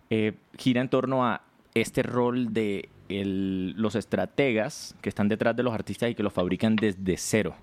eh, 0.09 0.33
gira 0.57 0.81
en 0.81 0.89
torno 0.89 1.25
a 1.25 1.41
este 1.73 2.03
rol 2.03 2.53
de 2.53 2.89
el- 3.09 3.73
los 3.77 3.95
estrategas 3.95 4.95
que 5.01 5.09
están 5.09 5.27
detrás 5.27 5.55
de 5.55 5.63
los 5.63 5.73
artistas 5.73 6.09
y 6.09 6.15
que 6.15 6.23
los 6.23 6.33
fabrican 6.33 6.75
desde 6.75 7.17
cero. 7.17 7.55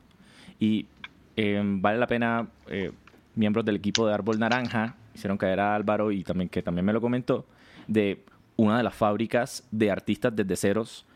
Y 0.58 0.86
eh, 1.36 1.60
vale 1.64 1.98
la 1.98 2.06
pena, 2.06 2.48
eh, 2.68 2.92
miembros 3.34 3.64
del 3.64 3.76
equipo 3.76 4.06
de 4.06 4.14
Árbol 4.14 4.38
Naranja 4.38 4.96
hicieron 5.14 5.38
caer 5.38 5.60
a 5.60 5.74
Álvaro 5.74 6.12
y 6.12 6.22
también 6.22 6.48
que 6.48 6.62
también 6.62 6.84
me 6.84 6.92
lo 6.92 7.00
comentó, 7.00 7.46
de 7.88 8.22
una 8.60 8.76
de 8.76 8.82
las 8.82 8.94
fábricas 8.94 9.66
de 9.70 9.90
artistas 9.90 10.34
desde 10.34 10.56
ceros, 10.56 11.06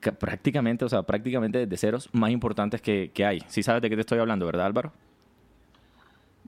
que 0.00 0.12
prácticamente, 0.12 0.84
o 0.84 0.88
sea, 0.88 1.02
prácticamente 1.02 1.58
desde 1.58 1.76
ceros 1.76 2.08
más 2.12 2.30
importantes 2.30 2.80
que, 2.80 3.10
que 3.12 3.24
hay. 3.24 3.40
Sí 3.48 3.62
sabes 3.62 3.82
de 3.82 3.90
qué 3.90 3.94
te 3.96 4.00
estoy 4.00 4.18
hablando, 4.18 4.46
¿verdad 4.46 4.66
Álvaro? 4.66 4.92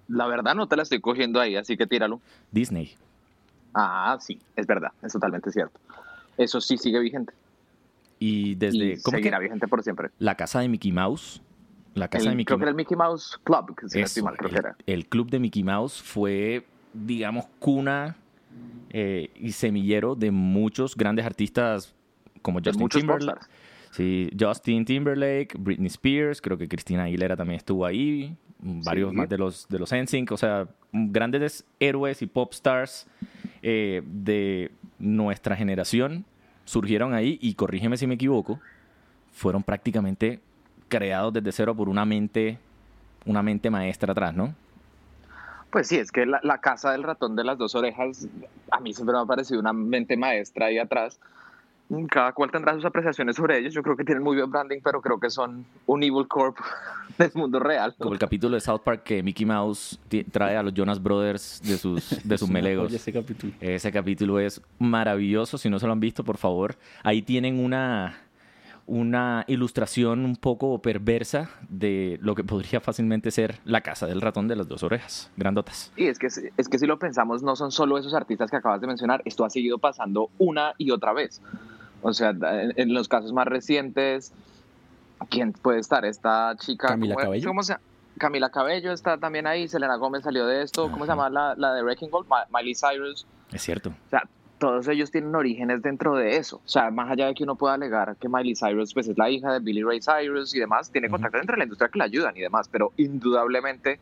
La 0.09 0.27
verdad 0.27 0.55
no 0.55 0.69
te 0.69 0.77
la 0.77 0.83
estoy 0.83 1.01
cogiendo 1.01 1.41
ahí, 1.41 1.57
así 1.57 1.77
que 1.77 1.87
tíralo. 1.87 2.21
Disney. 2.53 2.95
Ah, 3.75 4.17
sí, 4.21 4.39
es 4.55 4.67
verdad, 4.67 4.93
es 5.03 5.13
totalmente 5.13 5.51
cierto. 5.51 5.79
Eso 6.39 6.61
sí 6.61 6.79
sigue 6.79 7.01
vigente. 7.01 7.33
Y 8.19 8.55
desde... 8.55 8.77
y 8.79 9.03
¿Cómo 9.03 9.17
es 9.17 9.21
que? 9.21 9.25
seguirá 9.25 9.39
vigente 9.39 9.67
por 9.69 9.83
siempre. 9.83 10.11
La 10.19 10.37
casa 10.37 10.61
de 10.61 10.69
Mickey 10.69 10.93
Mouse. 10.93 11.43
La 11.95 12.09
casa 12.09 12.25
El- 12.25 12.31
de 12.31 12.37
Mickey 12.37 12.47
creo 12.47 12.59
que 12.59 12.65
era 12.65 12.71
el 12.71 12.77
Mickey 12.77 12.97
Mouse 12.97 13.39
Club, 13.43 13.75
que 13.77 13.89
si 13.89 13.99
no 13.99 14.05
estoy 14.05 14.21
Eso, 14.21 14.25
mal, 14.27 14.37
creo 14.37 14.51
que 14.51 14.59
era. 14.59 14.77
el 14.87 15.07
club 15.07 15.29
de 15.31 15.39
Mickey 15.39 15.65
Mouse 15.65 16.01
fue, 16.03 16.67
digamos, 16.93 17.47
cuna 17.59 18.17
eh, 18.91 19.31
y 19.37 19.53
semillero 19.53 20.15
de 20.15 20.31
muchos 20.31 20.97
grandes 20.97 21.25
artistas 21.27 21.95
como 22.43 22.61
Justin 22.65 22.89
Timberlake. 22.89 23.47
Sí, 23.91 24.31
Justin 24.39 24.85
Timberlake, 24.85 25.57
Britney 25.59 25.87
Spears, 25.87 26.41
creo 26.41 26.59
que 26.59 26.69
Cristina 26.69 27.05
Aguilera 27.05 27.37
también 27.37 27.57
estuvo 27.57 27.85
ahí, 27.87 28.37
varios 28.59 29.11
Sí. 29.11 29.17
más 29.17 29.29
de 29.29 29.39
los 29.39 29.67
de 29.69 29.79
los 29.79 29.93
NSYNC, 29.93 30.33
o 30.33 30.37
sea, 30.37 30.69
grandes 30.93 31.65
héroes 31.81 32.21
y 32.23 32.27
pop 32.27 32.53
stars 32.53 33.07
eh, 33.63 34.03
de 34.07 34.71
nuestra 34.99 35.57
generación 35.57 36.25
surgieron 36.65 37.15
ahí 37.15 37.39
y 37.41 37.55
corrígeme 37.55 37.97
si 37.97 38.07
me 38.07 38.15
equivoco, 38.15 38.61
fueron 39.33 39.63
prácticamente 39.63 40.41
creados 40.89 41.33
desde 41.33 41.53
cero 41.53 41.75
por 41.75 41.89
una 41.89 42.05
mente 42.05 42.59
una 43.25 43.43
mente 43.43 43.71
maestra 43.71 44.13
atrás, 44.13 44.35
¿no? 44.35 44.55
Pues 45.77 45.89
sí, 45.89 45.99
es 45.99 46.11
que 46.11 46.25
la, 46.25 46.41
la 46.43 46.57
casa 46.63 46.93
del 46.93 47.03
ratón 47.03 47.37
de 47.37 47.45
las 47.45 47.59
dos 47.59 47.75
orejas, 47.75 48.27
a 48.71 48.81
mí 48.81 48.95
siempre 48.95 49.15
me 49.15 49.21
ha 49.21 49.27
parecido 49.27 49.61
una 49.61 49.75
mente 49.75 50.17
maestra 50.17 50.69
ahí 50.69 50.79
atrás. 50.79 51.21
Cada 52.09 52.33
cual 52.33 52.51
tendrá 52.51 52.73
sus 52.73 52.87
apreciaciones 52.87 53.37
sobre 53.37 53.59
ellos. 53.59 53.75
Yo 53.75 53.83
creo 53.83 53.95
que 53.95 54.03
tienen 54.03 54.25
muy 54.25 54.39
buen 54.39 54.51
branding, 54.51 54.79
pero 54.83 55.03
creo 55.03 55.21
que 55.21 55.29
son 55.29 55.67
un 55.85 56.03
evil 56.03 56.27
corp 56.29 56.57
del 57.19 57.31
mundo 57.35 57.59
real. 57.59 57.95
Como 57.99 58.15
el 58.15 58.19
capítulo 58.19 58.55
de 58.55 58.63
South 58.63 58.81
Park 58.83 59.03
que 59.03 59.23
Mickey 59.23 59.45
Mouse 59.45 60.01
trae 60.33 60.57
a 60.57 60.63
los 60.63 60.73
Jonas 60.73 61.03
Brothers 61.03 61.61
de 61.63 61.77
sus, 61.77 62.25
de 62.27 62.39
sus 62.39 62.49
melegos. 62.49 62.91
ese 62.95 63.13
capítulo. 63.13 63.53
Ese 63.61 63.93
capítulo 63.93 64.41
es 64.41 64.63
maravilloso. 64.79 65.59
Si 65.59 65.69
no 65.69 65.79
se 65.79 65.85
lo 65.85 65.93
han 65.93 66.01
visto, 66.01 66.25
por 66.25 66.39
favor. 66.39 66.77
Ahí 67.03 67.21
tienen 67.21 67.63
una, 67.63 68.17
una 68.87 69.45
ilustración 69.49 70.25
un 70.25 70.37
poco 70.37 70.81
perversa 70.81 71.51
de 71.69 72.19
lo 72.23 72.35
que 72.35 72.45
podría 72.45 72.81
fácilmente 72.81 73.31
ser 73.31 73.59
la 73.65 73.81
casa 73.81 74.07
del 74.07 74.21
ratón 74.21 74.49
de 74.49 74.57
las 74.57 74.69
dos 74.69 74.83
orejas, 74.83 75.31
grandotas. 75.37 75.93
Y 75.97 76.07
es 76.07 76.19
que, 76.19 76.27
es 76.27 76.69
que 76.69 76.79
si 76.79 76.87
lo 76.87 76.99
pensamos, 76.99 77.43
no 77.43 77.57
son 77.57 77.73
solo 77.73 77.99
esos 77.99 78.15
artistas 78.15 78.51
que 78.51 78.57
acabas 78.57 78.81
de 78.81 78.87
mencionar, 78.87 79.23
esto 79.25 79.45
ha 79.45 79.51
seguido 79.51 79.79
pasando 79.79 80.31
una 80.39 80.75
y 80.79 80.91
otra 80.91 81.13
vez. 81.13 81.43
O 82.03 82.13
sea, 82.13 82.31
en, 82.31 82.95
los 82.95 83.09
casos 83.09 83.33
más 83.33 83.47
recientes, 83.47 84.33
¿quién 85.31 85.53
puede 85.53 85.81
estar? 85.81 86.05
Esta 86.05 86.55
chica... 86.57 86.89
Camila 86.89 87.17
Cabello. 87.17 87.49
¿Cómo 87.49 87.63
se 87.63 87.77
Camila 88.19 88.51
Cabello 88.51 88.93
está 88.93 89.19
también 89.19 89.47
ahí, 89.47 89.69
Selena 89.69 89.97
Gómez 89.97 90.23
salió 90.23 90.47
de 90.47 90.63
esto, 90.63 90.91
¿cómo 90.91 91.05
se 91.05 91.11
llama 91.11 91.29
la, 91.29 91.55
la 91.57 91.75
de 91.75 91.83
Wrecking 91.83 92.11
Ball? 92.11 92.25
Miley 92.51 92.75
Cyrus. 92.75 93.27
Es 93.53 93.63
cierto. 93.63 93.91
O 93.91 94.11
sea, 94.11 94.23
todos 94.59 94.89
ellos 94.89 95.11
tienen 95.11 95.35
orígenes 95.35 95.83
dentro 95.83 96.17
de 96.17 96.37
eso. 96.37 96.57
O 96.65 96.69
sea, 96.69 96.91
más 96.91 97.11
allá 97.11 97.27
de 97.27 97.35
que 97.35 97.45
uno 97.45 97.57
pueda 97.57 97.75
alegar 97.75 98.17
que 98.17 98.29
Miley 98.29 98.55
Cyrus 98.55 98.95
pues, 98.95 99.09
es 99.09 99.19
la 99.19 99.31
hija 99.31 99.53
de 99.53 99.61
Billy 99.61 99.83
Ray 99.83 100.01
Cyrus 100.01 100.55
y 100.55 100.61
demás, 100.61 100.91
tiene 100.91 101.09
contactos 101.09 101.41
entre 101.41 101.57
la 101.57 101.65
industria 101.65 101.89
que 101.89 101.99
la 101.99 102.05
ayudan 102.05 102.37
y 102.37 102.41
demás, 102.41 102.69
pero 102.69 102.93
indudablemente 102.97 103.99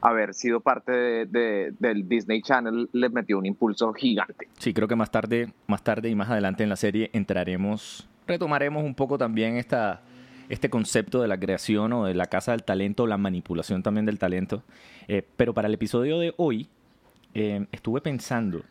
haber 0.00 0.34
sido 0.34 0.60
parte 0.60 0.92
de, 0.92 1.72
del 1.78 2.08
Disney 2.08 2.42
Channel 2.42 2.90
le 2.92 3.08
metió 3.08 3.38
un 3.38 3.46
impulso 3.46 3.92
gigante. 3.94 4.48
Sí, 4.58 4.74
creo 4.74 4.86
que 4.86 4.96
más 4.96 5.10
tarde, 5.10 5.52
más 5.66 5.82
tarde 5.82 6.10
y 6.10 6.14
más 6.14 6.28
adelante 6.28 6.62
en 6.62 6.68
la 6.68 6.76
serie 6.76 7.10
entraremos, 7.14 8.06
retomaremos 8.26 8.84
un 8.84 8.94
poco 8.94 9.16
también 9.16 9.56
esta, 9.56 10.02
este 10.50 10.68
concepto 10.68 11.22
de 11.22 11.28
la 11.28 11.38
creación 11.38 11.92
o 11.94 12.04
de 12.04 12.14
la 12.14 12.26
casa 12.26 12.52
del 12.52 12.64
talento, 12.64 13.06
la 13.06 13.16
manipulación 13.16 13.82
también 13.82 14.04
del 14.04 14.18
talento. 14.18 14.62
Eh, 15.08 15.26
pero 15.36 15.54
para 15.54 15.68
el 15.68 15.74
episodio 15.74 16.18
de 16.18 16.34
hoy 16.36 16.68
eh, 17.32 17.66
estuve 17.72 18.02
pensando 18.02 18.62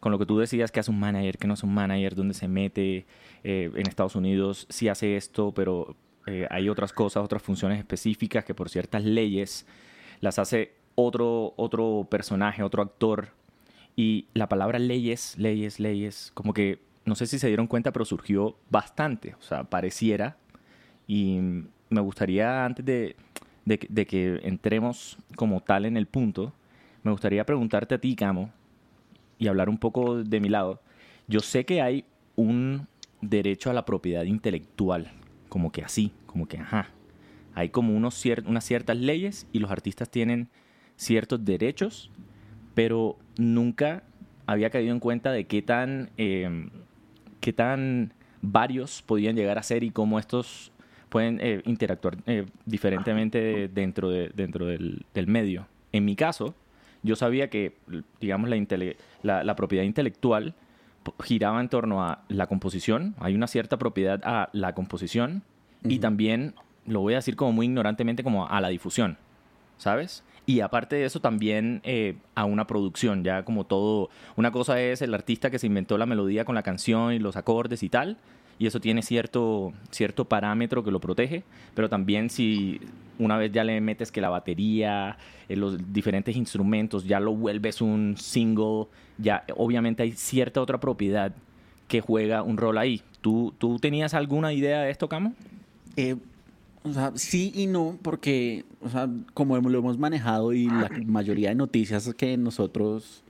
con 0.00 0.12
lo 0.12 0.18
que 0.18 0.26
tú 0.26 0.38
decías 0.38 0.70
que 0.70 0.80
hace 0.80 0.90
un 0.90 1.00
manager, 1.00 1.38
que 1.38 1.46
no 1.46 1.54
es 1.54 1.62
un 1.62 1.74
manager, 1.74 2.14
donde 2.14 2.34
se 2.34 2.48
mete 2.48 3.06
eh, 3.44 3.70
en 3.74 3.86
Estados 3.86 4.14
Unidos, 4.14 4.66
sí 4.68 4.88
hace 4.88 5.16
esto, 5.16 5.52
pero 5.52 5.96
eh, 6.26 6.46
hay 6.50 6.68
otras 6.68 6.92
cosas, 6.92 7.24
otras 7.24 7.42
funciones 7.42 7.78
específicas 7.78 8.44
que 8.44 8.54
por 8.54 8.68
ciertas 8.68 9.04
leyes 9.04 9.66
las 10.20 10.38
hace 10.38 10.74
otro, 10.94 11.54
otro 11.56 12.06
personaje, 12.10 12.62
otro 12.62 12.82
actor. 12.82 13.30
Y 13.96 14.26
la 14.34 14.48
palabra 14.48 14.78
leyes, 14.78 15.36
leyes, 15.38 15.80
leyes, 15.80 16.30
como 16.34 16.54
que 16.54 16.80
no 17.04 17.14
sé 17.16 17.26
si 17.26 17.38
se 17.38 17.48
dieron 17.48 17.66
cuenta, 17.66 17.92
pero 17.92 18.04
surgió 18.04 18.56
bastante, 18.70 19.34
o 19.38 19.42
sea, 19.42 19.64
pareciera. 19.64 20.36
Y 21.08 21.38
me 21.88 22.00
gustaría, 22.00 22.64
antes 22.64 22.84
de, 22.84 23.16
de 23.64 24.06
que 24.06 24.40
entremos 24.44 25.16
como 25.34 25.60
tal 25.62 25.86
en 25.86 25.96
el 25.96 26.06
punto, 26.06 26.52
me 27.02 27.10
gustaría 27.10 27.44
preguntarte 27.44 27.94
a 27.94 27.98
ti, 27.98 28.14
Camo, 28.14 28.52
y 29.38 29.48
hablar 29.48 29.68
un 29.68 29.78
poco 29.78 30.22
de 30.22 30.40
mi 30.40 30.48
lado, 30.48 30.80
yo 31.26 31.40
sé 31.40 31.64
que 31.64 31.82
hay 31.82 32.04
un 32.36 32.86
derecho 33.20 33.70
a 33.70 33.72
la 33.72 33.84
propiedad 33.84 34.24
intelectual, 34.24 35.10
como 35.48 35.72
que 35.72 35.82
así, 35.82 36.12
como 36.26 36.46
que 36.46 36.58
ajá. 36.58 36.88
Hay 37.54 37.70
como 37.70 37.96
unos 37.96 38.24
unas 38.46 38.64
ciertas 38.64 38.96
leyes 38.96 39.48
y 39.52 39.58
los 39.58 39.70
artistas 39.70 40.08
tienen 40.08 40.48
ciertos 40.96 41.44
derechos, 41.44 42.10
pero 42.74 43.18
nunca 43.36 44.04
había 44.46 44.70
caído 44.70 44.92
en 44.92 45.00
cuenta 45.00 45.32
de 45.32 45.46
qué 45.46 45.60
tan, 45.62 46.10
em, 46.16 46.70
qué 47.40 47.52
tan 47.52 48.12
varios 48.40 49.02
podían 49.02 49.34
llegar 49.34 49.58
a 49.58 49.62
ser 49.62 49.82
y 49.82 49.90
cómo 49.90 50.18
estos 50.18 50.72
pueden 51.08 51.40
eh, 51.40 51.62
interactuar 51.64 52.18
eh, 52.26 52.46
diferentemente 52.64 53.68
dentro, 53.68 54.10
de, 54.10 54.30
dentro 54.34 54.66
del, 54.66 55.04
del 55.12 55.26
medio. 55.26 55.66
En 55.92 56.04
mi 56.04 56.14
caso, 56.14 56.54
yo 57.02 57.16
sabía 57.16 57.50
que, 57.50 57.76
digamos, 58.20 58.50
la, 59.22 59.44
la, 59.44 59.56
propiedad 59.56 59.84
intelectual 59.84 60.54
giraba 61.22 61.60
en 61.60 61.68
torno 61.68 62.04
a 62.04 62.22
la 62.28 62.46
composición, 62.46 63.14
hay 63.18 63.34
una 63.34 63.46
cierta 63.46 63.78
propiedad 63.78 64.20
a 64.24 64.50
la 64.52 64.74
composición 64.74 65.42
y 65.84 65.98
también, 66.00 66.54
lo 66.86 67.00
voy 67.00 67.14
a 67.14 67.16
decir 67.16 67.36
como 67.36 67.52
muy 67.52 67.66
ignorantemente, 67.66 68.22
como 68.22 68.48
a 68.48 68.60
la 68.60 68.68
difusión, 68.68 69.16
¿sabes? 69.76 70.24
Y 70.46 70.60
aparte 70.60 70.96
de 70.96 71.04
eso 71.04 71.20
también 71.20 71.82
eh, 71.84 72.16
a 72.34 72.46
una 72.46 72.66
producción, 72.66 73.22
ya 73.22 73.44
como 73.44 73.64
todo, 73.64 74.08
una 74.34 74.50
cosa 74.50 74.80
es 74.80 75.02
el 75.02 75.14
artista 75.14 75.50
que 75.50 75.58
se 75.58 75.66
inventó 75.66 75.98
la 75.98 76.06
melodía 76.06 76.44
con 76.44 76.54
la 76.54 76.62
canción 76.62 77.12
y 77.12 77.18
los 77.18 77.36
acordes 77.36 77.82
y 77.82 77.88
tal, 77.90 78.16
y 78.58 78.66
eso 78.66 78.80
tiene 78.80 79.02
cierto, 79.02 79.72
cierto 79.90 80.24
parámetro 80.24 80.82
que 80.82 80.90
lo 80.90 81.00
protege, 81.00 81.44
pero 81.74 81.88
también 81.88 82.30
si 82.30 82.80
una 83.18 83.36
vez 83.36 83.52
ya 83.52 83.64
le 83.64 83.80
metes 83.80 84.10
que 84.12 84.20
la 84.20 84.30
batería, 84.30 85.16
eh, 85.48 85.56
los 85.56 85.92
diferentes 85.92 86.36
instrumentos, 86.36 87.04
ya 87.04 87.20
lo 87.20 87.34
vuelves 87.34 87.80
un 87.80 88.16
single, 88.16 88.86
ya 89.18 89.44
obviamente 89.56 90.02
hay 90.02 90.12
cierta 90.12 90.60
otra 90.60 90.78
propiedad 90.78 91.32
que 91.86 92.00
juega 92.00 92.42
un 92.42 92.56
rol 92.56 92.78
ahí. 92.78 93.02
¿Tú, 93.20 93.54
tú 93.58 93.78
tenías 93.78 94.14
alguna 94.14 94.52
idea 94.52 94.82
de 94.82 94.90
esto, 94.90 95.08
Camo? 95.08 95.34
Eh, 95.96 96.16
o 96.84 96.92
sea, 96.92 97.12
sí 97.14 97.52
y 97.54 97.66
no, 97.66 97.98
porque, 98.02 98.64
como 99.34 99.58
lo 99.58 99.78
hemos 99.78 99.98
manejado 99.98 100.52
y 100.52 100.66
la 100.66 100.90
mayoría 101.06 101.50
de 101.50 101.54
noticias 101.54 102.12
que 102.14 102.36
nosotros 102.36 103.24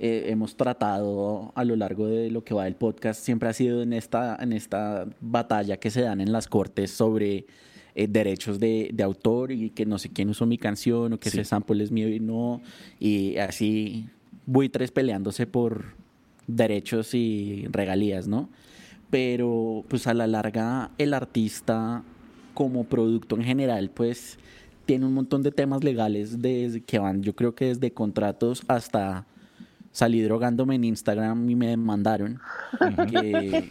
eh, 0.00 0.24
hemos 0.28 0.56
tratado 0.56 1.52
a 1.54 1.64
lo 1.64 1.76
largo 1.76 2.08
de 2.08 2.30
lo 2.30 2.42
que 2.42 2.52
va 2.52 2.64
del 2.64 2.74
podcast 2.74 3.22
siempre 3.22 3.48
ha 3.48 3.52
sido 3.52 3.82
en 3.82 3.92
esta, 3.92 4.36
en 4.40 4.52
esta 4.52 5.06
batalla 5.20 5.76
que 5.76 5.90
se 5.90 6.02
dan 6.02 6.20
en 6.20 6.32
las 6.32 6.48
cortes 6.48 6.90
sobre 6.90 7.46
eh, 7.94 8.08
derechos 8.08 8.58
de, 8.58 8.90
de, 8.92 9.04
autor 9.04 9.52
y 9.52 9.70
que 9.70 9.86
no 9.86 9.98
sé 9.98 10.08
quién 10.08 10.28
usó 10.30 10.46
mi 10.46 10.58
canción 10.58 11.12
o 11.12 11.20
que 11.20 11.28
ese 11.28 11.44
sample 11.44 11.84
es 11.84 11.92
mío 11.92 12.08
y 12.08 12.18
no. 12.18 12.60
Y 12.98 13.36
así 13.36 14.08
buitres 14.46 14.90
peleándose 14.90 15.46
por 15.46 15.94
derechos 16.48 17.14
y 17.14 17.66
regalías, 17.70 18.26
¿no? 18.26 18.48
Pero 19.10 19.84
pues 19.86 20.08
a 20.08 20.14
la 20.14 20.26
larga 20.26 20.90
el 20.98 21.14
artista 21.14 22.02
como 22.52 22.84
producto 22.84 23.36
en 23.36 23.44
general 23.44 23.90
pues 23.94 24.38
tiene 24.86 25.06
un 25.06 25.14
montón 25.14 25.42
de 25.42 25.50
temas 25.50 25.84
legales 25.84 26.42
desde 26.42 26.80
que 26.80 26.98
van 26.98 27.22
yo 27.22 27.34
creo 27.34 27.54
que 27.54 27.66
desde 27.66 27.92
contratos 27.92 28.62
hasta 28.68 29.26
salí 29.94 30.20
drogándome 30.22 30.74
en 30.74 30.82
Instagram 30.82 31.48
y 31.48 31.54
me 31.54 31.68
demandaron 31.68 32.40
que, 33.08 33.70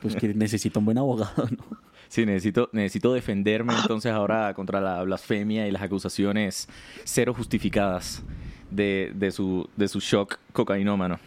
pues 0.00 0.16
que 0.16 0.32
necesito 0.32 0.78
un 0.78 0.86
buen 0.86 0.96
abogado, 0.96 1.48
¿no? 1.50 1.62
Sí, 2.08 2.24
necesito, 2.24 2.70
necesito 2.72 3.12
defenderme 3.12 3.74
entonces 3.74 4.10
ahora 4.10 4.52
contra 4.54 4.80
la 4.80 5.02
blasfemia 5.02 5.68
y 5.68 5.70
las 5.70 5.82
acusaciones 5.82 6.68
cero 7.04 7.34
justificadas 7.34 8.22
de, 8.70 9.12
de 9.14 9.30
su, 9.30 9.68
de 9.76 9.88
su 9.88 10.00
shock 10.00 10.38
cocainómano. 10.54 11.18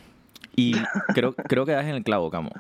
Y 0.56 0.76
creo, 1.14 1.34
creo 1.36 1.66
que 1.66 1.74
das 1.74 1.86
en 1.86 1.96
el 1.96 2.04
clavo, 2.04 2.32
Camo. 2.32 2.52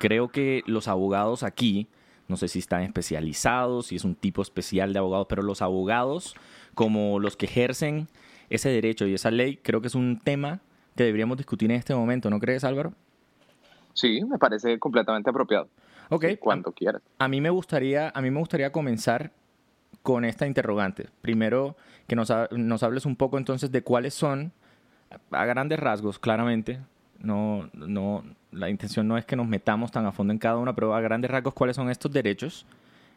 Creo 0.00 0.28
que 0.28 0.64
los 0.66 0.88
abogados 0.88 1.44
aquí, 1.44 1.86
no 2.26 2.36
sé 2.36 2.48
si 2.48 2.58
están 2.58 2.82
especializados, 2.82 3.86
si 3.86 3.96
es 3.96 4.04
un 4.04 4.16
tipo 4.16 4.42
especial 4.42 4.92
de 4.92 4.98
abogados, 4.98 5.26
pero 5.28 5.42
los 5.42 5.62
abogados, 5.62 6.34
como 6.74 7.20
los 7.20 7.36
que 7.36 7.46
ejercen 7.46 8.08
ese 8.50 8.68
derecho 8.68 9.06
y 9.06 9.14
esa 9.14 9.30
ley, 9.30 9.58
creo 9.62 9.80
que 9.80 9.88
es 9.88 9.94
un 9.94 10.18
tema 10.18 10.60
que 10.96 11.04
deberíamos 11.04 11.36
discutir 11.36 11.70
en 11.70 11.76
este 11.76 11.94
momento, 11.94 12.30
¿no 12.30 12.38
crees, 12.38 12.64
Álvaro? 12.64 12.92
Sí, 13.92 14.22
me 14.24 14.38
parece 14.38 14.78
completamente 14.78 15.30
apropiado. 15.30 15.68
Ok. 16.10 16.26
cuando 16.38 16.72
quieras. 16.72 17.02
A 17.18 17.28
mí 17.28 17.40
me 17.40 17.50
gustaría, 17.50 18.12
a 18.14 18.20
mí 18.20 18.30
me 18.30 18.38
gustaría 18.38 18.70
comenzar 18.70 19.32
con 20.02 20.24
esta 20.24 20.46
interrogante. 20.46 21.08
Primero, 21.22 21.76
que 22.06 22.14
nos, 22.14 22.30
nos 22.50 22.82
hables 22.82 23.06
un 23.06 23.16
poco 23.16 23.38
entonces 23.38 23.72
de 23.72 23.82
cuáles 23.82 24.12
son, 24.12 24.52
a 25.30 25.44
grandes 25.46 25.78
rasgos, 25.78 26.18
claramente, 26.18 26.80
no, 27.20 27.70
no, 27.72 28.24
la 28.52 28.68
intención 28.68 29.08
no 29.08 29.16
es 29.16 29.24
que 29.24 29.36
nos 29.36 29.46
metamos 29.46 29.90
tan 29.90 30.04
a 30.06 30.12
fondo 30.12 30.32
en 30.32 30.38
cada 30.38 30.58
una, 30.58 30.74
pero 30.74 30.94
a 30.94 31.00
grandes 31.00 31.30
rasgos, 31.30 31.54
cuáles 31.54 31.76
son 31.76 31.90
estos 31.90 32.12
derechos, 32.12 32.66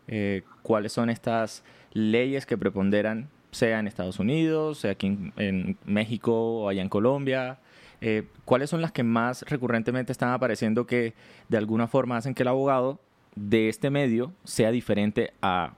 eh, 0.08 0.44
cuáles 0.62 0.94
son 0.94 1.10
estas 1.10 1.64
leyes 1.92 2.46
que 2.46 2.58
preponderan, 2.58 3.28
sea 3.52 3.80
en 3.80 3.88
Estados 3.88 4.20
Unidos, 4.20 4.80
sea 4.80 4.92
aquí 4.92 5.08
en, 5.08 5.34
en 5.38 5.78
México 5.86 6.34
o 6.34 6.70
allá 6.70 6.82
en 6.82 6.90
Colombia, 6.90 7.60
eh, 8.02 8.28
¿cuáles 8.46 8.70
son 8.70 8.82
las 8.82 8.92
que 8.92 9.04
más 9.04 9.44
recurrentemente 9.44 10.12
están 10.12 10.30
apareciendo 10.30 10.86
que 10.86 11.14
de 11.50 11.58
alguna 11.58 11.88
forma 11.88 12.18
hacen 12.18 12.36
que 12.36 12.44
el 12.44 12.50
abogado 12.50 13.00
de 13.36 13.70
este 13.70 13.90
medio 13.90 14.32
sea 14.44 14.72
diferente 14.72 15.34
a 15.42 15.74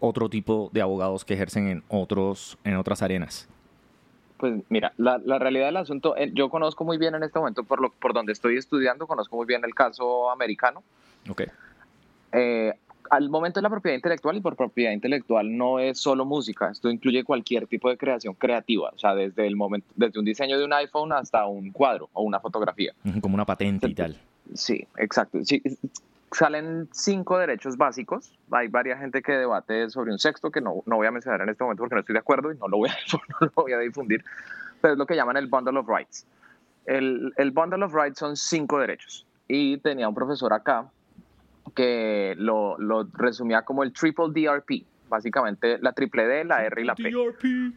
otro 0.00 0.28
tipo 0.28 0.70
de 0.72 0.82
abogados 0.82 1.24
que 1.24 1.34
ejercen 1.34 1.68
en, 1.68 1.84
otros, 1.88 2.58
en 2.64 2.76
otras 2.76 3.02
arenas? 3.02 3.48
Pues 4.38 4.54
mira, 4.68 4.92
la, 4.96 5.18
la 5.18 5.38
realidad 5.38 5.66
del 5.66 5.76
asunto, 5.76 6.16
eh, 6.16 6.32
yo 6.34 6.50
conozco 6.50 6.84
muy 6.84 6.98
bien 6.98 7.14
en 7.14 7.22
este 7.22 7.38
momento, 7.38 7.62
por, 7.62 7.80
lo, 7.80 7.92
por 7.92 8.12
donde 8.12 8.32
estoy 8.32 8.56
estudiando, 8.56 9.06
conozco 9.06 9.36
muy 9.36 9.46
bien 9.46 9.64
el 9.64 9.74
caso 9.74 10.32
americano. 10.32 10.82
Ok. 11.30 11.42
Eh, 12.32 12.74
al 13.12 13.28
momento 13.28 13.60
de 13.60 13.62
la 13.62 13.68
propiedad 13.68 13.94
intelectual, 13.94 14.38
y 14.38 14.40
por 14.40 14.56
propiedad 14.56 14.90
intelectual 14.90 15.54
no 15.54 15.78
es 15.78 15.98
solo 15.98 16.24
música, 16.24 16.70
esto 16.70 16.90
incluye 16.90 17.24
cualquier 17.24 17.66
tipo 17.66 17.90
de 17.90 17.98
creación 17.98 18.32
creativa, 18.32 18.88
o 18.88 18.96
sea, 18.96 19.14
desde 19.14 19.46
el 19.46 19.54
momento, 19.54 19.86
desde 19.94 20.18
un 20.18 20.24
diseño 20.24 20.58
de 20.58 20.64
un 20.64 20.72
iPhone 20.72 21.12
hasta 21.12 21.44
un 21.44 21.72
cuadro 21.72 22.08
o 22.14 22.22
una 22.22 22.40
fotografía. 22.40 22.94
Como 23.20 23.34
una 23.34 23.44
patente 23.44 23.86
y 23.86 23.94
tal. 23.94 24.16
Sí, 24.54 24.86
exacto. 24.96 25.44
Sí, 25.44 25.62
salen 26.30 26.88
cinco 26.90 27.36
derechos 27.36 27.76
básicos. 27.76 28.32
Hay 28.50 28.68
varias 28.68 28.98
gente 28.98 29.20
que 29.20 29.32
debate 29.32 29.90
sobre 29.90 30.10
un 30.10 30.18
sexto 30.18 30.50
que 30.50 30.62
no, 30.62 30.82
no 30.86 30.96
voy 30.96 31.06
a 31.06 31.10
mencionar 31.10 31.42
en 31.42 31.50
este 31.50 31.62
momento 31.64 31.82
porque 31.82 31.96
no 31.96 32.00
estoy 32.00 32.14
de 32.14 32.20
acuerdo 32.20 32.50
y 32.50 32.56
no 32.56 32.66
lo 32.66 32.78
voy 32.78 32.88
a, 32.88 32.92
no 33.12 33.46
lo 33.46 33.52
voy 33.54 33.72
a 33.74 33.78
difundir, 33.78 34.24
pero 34.80 34.94
es 34.94 34.98
lo 34.98 35.04
que 35.04 35.16
llaman 35.16 35.36
el 35.36 35.48
Bundle 35.48 35.78
of 35.78 35.86
Rights. 35.86 36.26
El, 36.86 37.34
el 37.36 37.50
Bundle 37.50 37.84
of 37.84 37.94
Rights 37.94 38.18
son 38.18 38.38
cinco 38.38 38.78
derechos. 38.78 39.26
Y 39.48 39.76
tenía 39.76 40.08
un 40.08 40.14
profesor 40.14 40.54
acá 40.54 40.90
que 41.74 42.34
lo, 42.36 42.76
lo 42.78 43.04
resumía 43.14 43.62
como 43.62 43.82
el 43.82 43.92
triple 43.92 44.26
DRP, 44.32 44.84
básicamente 45.08 45.78
la 45.80 45.92
triple 45.92 46.26
D, 46.26 46.44
la 46.44 46.64
R 46.64 46.82
y 46.82 46.84
la 46.84 46.94
P. 46.94 47.10
DRP. 47.10 47.74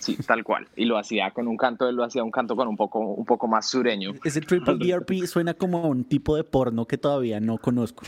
Sí, 0.00 0.16
tal 0.26 0.42
cual. 0.42 0.66
Y 0.74 0.84
lo 0.84 0.98
hacía 0.98 1.30
con 1.30 1.46
un 1.46 1.56
canto, 1.56 1.88
él 1.88 1.94
lo 1.94 2.02
hacía 2.02 2.24
un 2.24 2.30
canto 2.32 2.56
con 2.56 2.66
un 2.66 2.76
poco, 2.76 2.98
un 2.98 3.24
poco 3.24 3.46
más 3.46 3.68
sureño. 3.70 4.12
Ese 4.24 4.40
triple 4.40 4.74
DRP 4.76 5.26
suena 5.26 5.54
como 5.54 5.78
a 5.78 5.86
un 5.86 6.04
tipo 6.04 6.34
de 6.36 6.42
porno 6.44 6.86
que 6.86 6.98
todavía 6.98 7.38
no 7.40 7.58
conozco. 7.58 8.04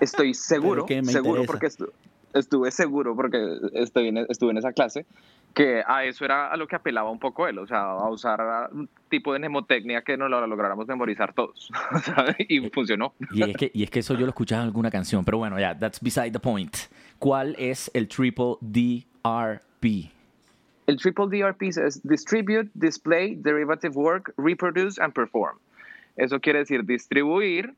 Estoy 0.00 0.32
seguro, 0.34 0.86
seguro 0.88 1.42
interesa. 1.42 1.46
porque 1.46 1.66
estu- 1.66 1.90
estuve 2.32 2.70
seguro 2.70 3.14
porque 3.14 3.38
estoy 3.74 4.08
en- 4.08 4.26
estuve 4.28 4.50
en 4.52 4.58
esa 4.58 4.72
clase 4.72 5.04
que 5.54 5.82
a 5.86 6.04
eso 6.04 6.24
era 6.24 6.48
a 6.50 6.56
lo 6.56 6.66
que 6.66 6.74
apelaba 6.76 7.10
un 7.10 7.20
poco 7.20 7.46
él, 7.46 7.58
o 7.58 7.66
sea, 7.66 7.82
a 7.82 8.10
usar 8.10 8.70
un 8.72 8.88
tipo 9.08 9.32
de 9.32 9.38
mnemotecnia 9.38 10.02
que 10.02 10.16
no 10.16 10.28
lo 10.28 10.44
lográramos 10.46 10.86
memorizar 10.88 11.32
todos, 11.32 11.70
¿sabes? 12.04 12.34
Y 12.48 12.68
funcionó. 12.70 13.14
Y 13.32 13.48
es, 13.50 13.56
que, 13.56 13.70
y 13.72 13.84
es 13.84 13.90
que 13.90 14.00
eso 14.00 14.14
yo 14.14 14.22
lo 14.22 14.30
escuchaba 14.30 14.62
en 14.62 14.66
alguna 14.68 14.90
canción, 14.90 15.24
pero 15.24 15.38
bueno, 15.38 15.58
ya, 15.60 15.78
that's 15.78 16.00
beside 16.00 16.32
the 16.32 16.40
point. 16.40 16.74
¿Cuál 17.20 17.54
es 17.58 17.90
el 17.94 18.08
triple 18.08 18.56
DRP? 18.60 20.10
El 20.86 20.96
triple 20.98 21.26
DRP 21.28 21.62
es 21.62 22.02
Distribute, 22.06 22.70
Display, 22.74 23.36
Derivative 23.36 23.94
Work, 23.94 24.34
Reproduce 24.36 25.00
and 25.00 25.12
Perform. 25.14 25.56
Eso 26.16 26.40
quiere 26.40 26.58
decir 26.60 26.84
distribuir, 26.84 27.74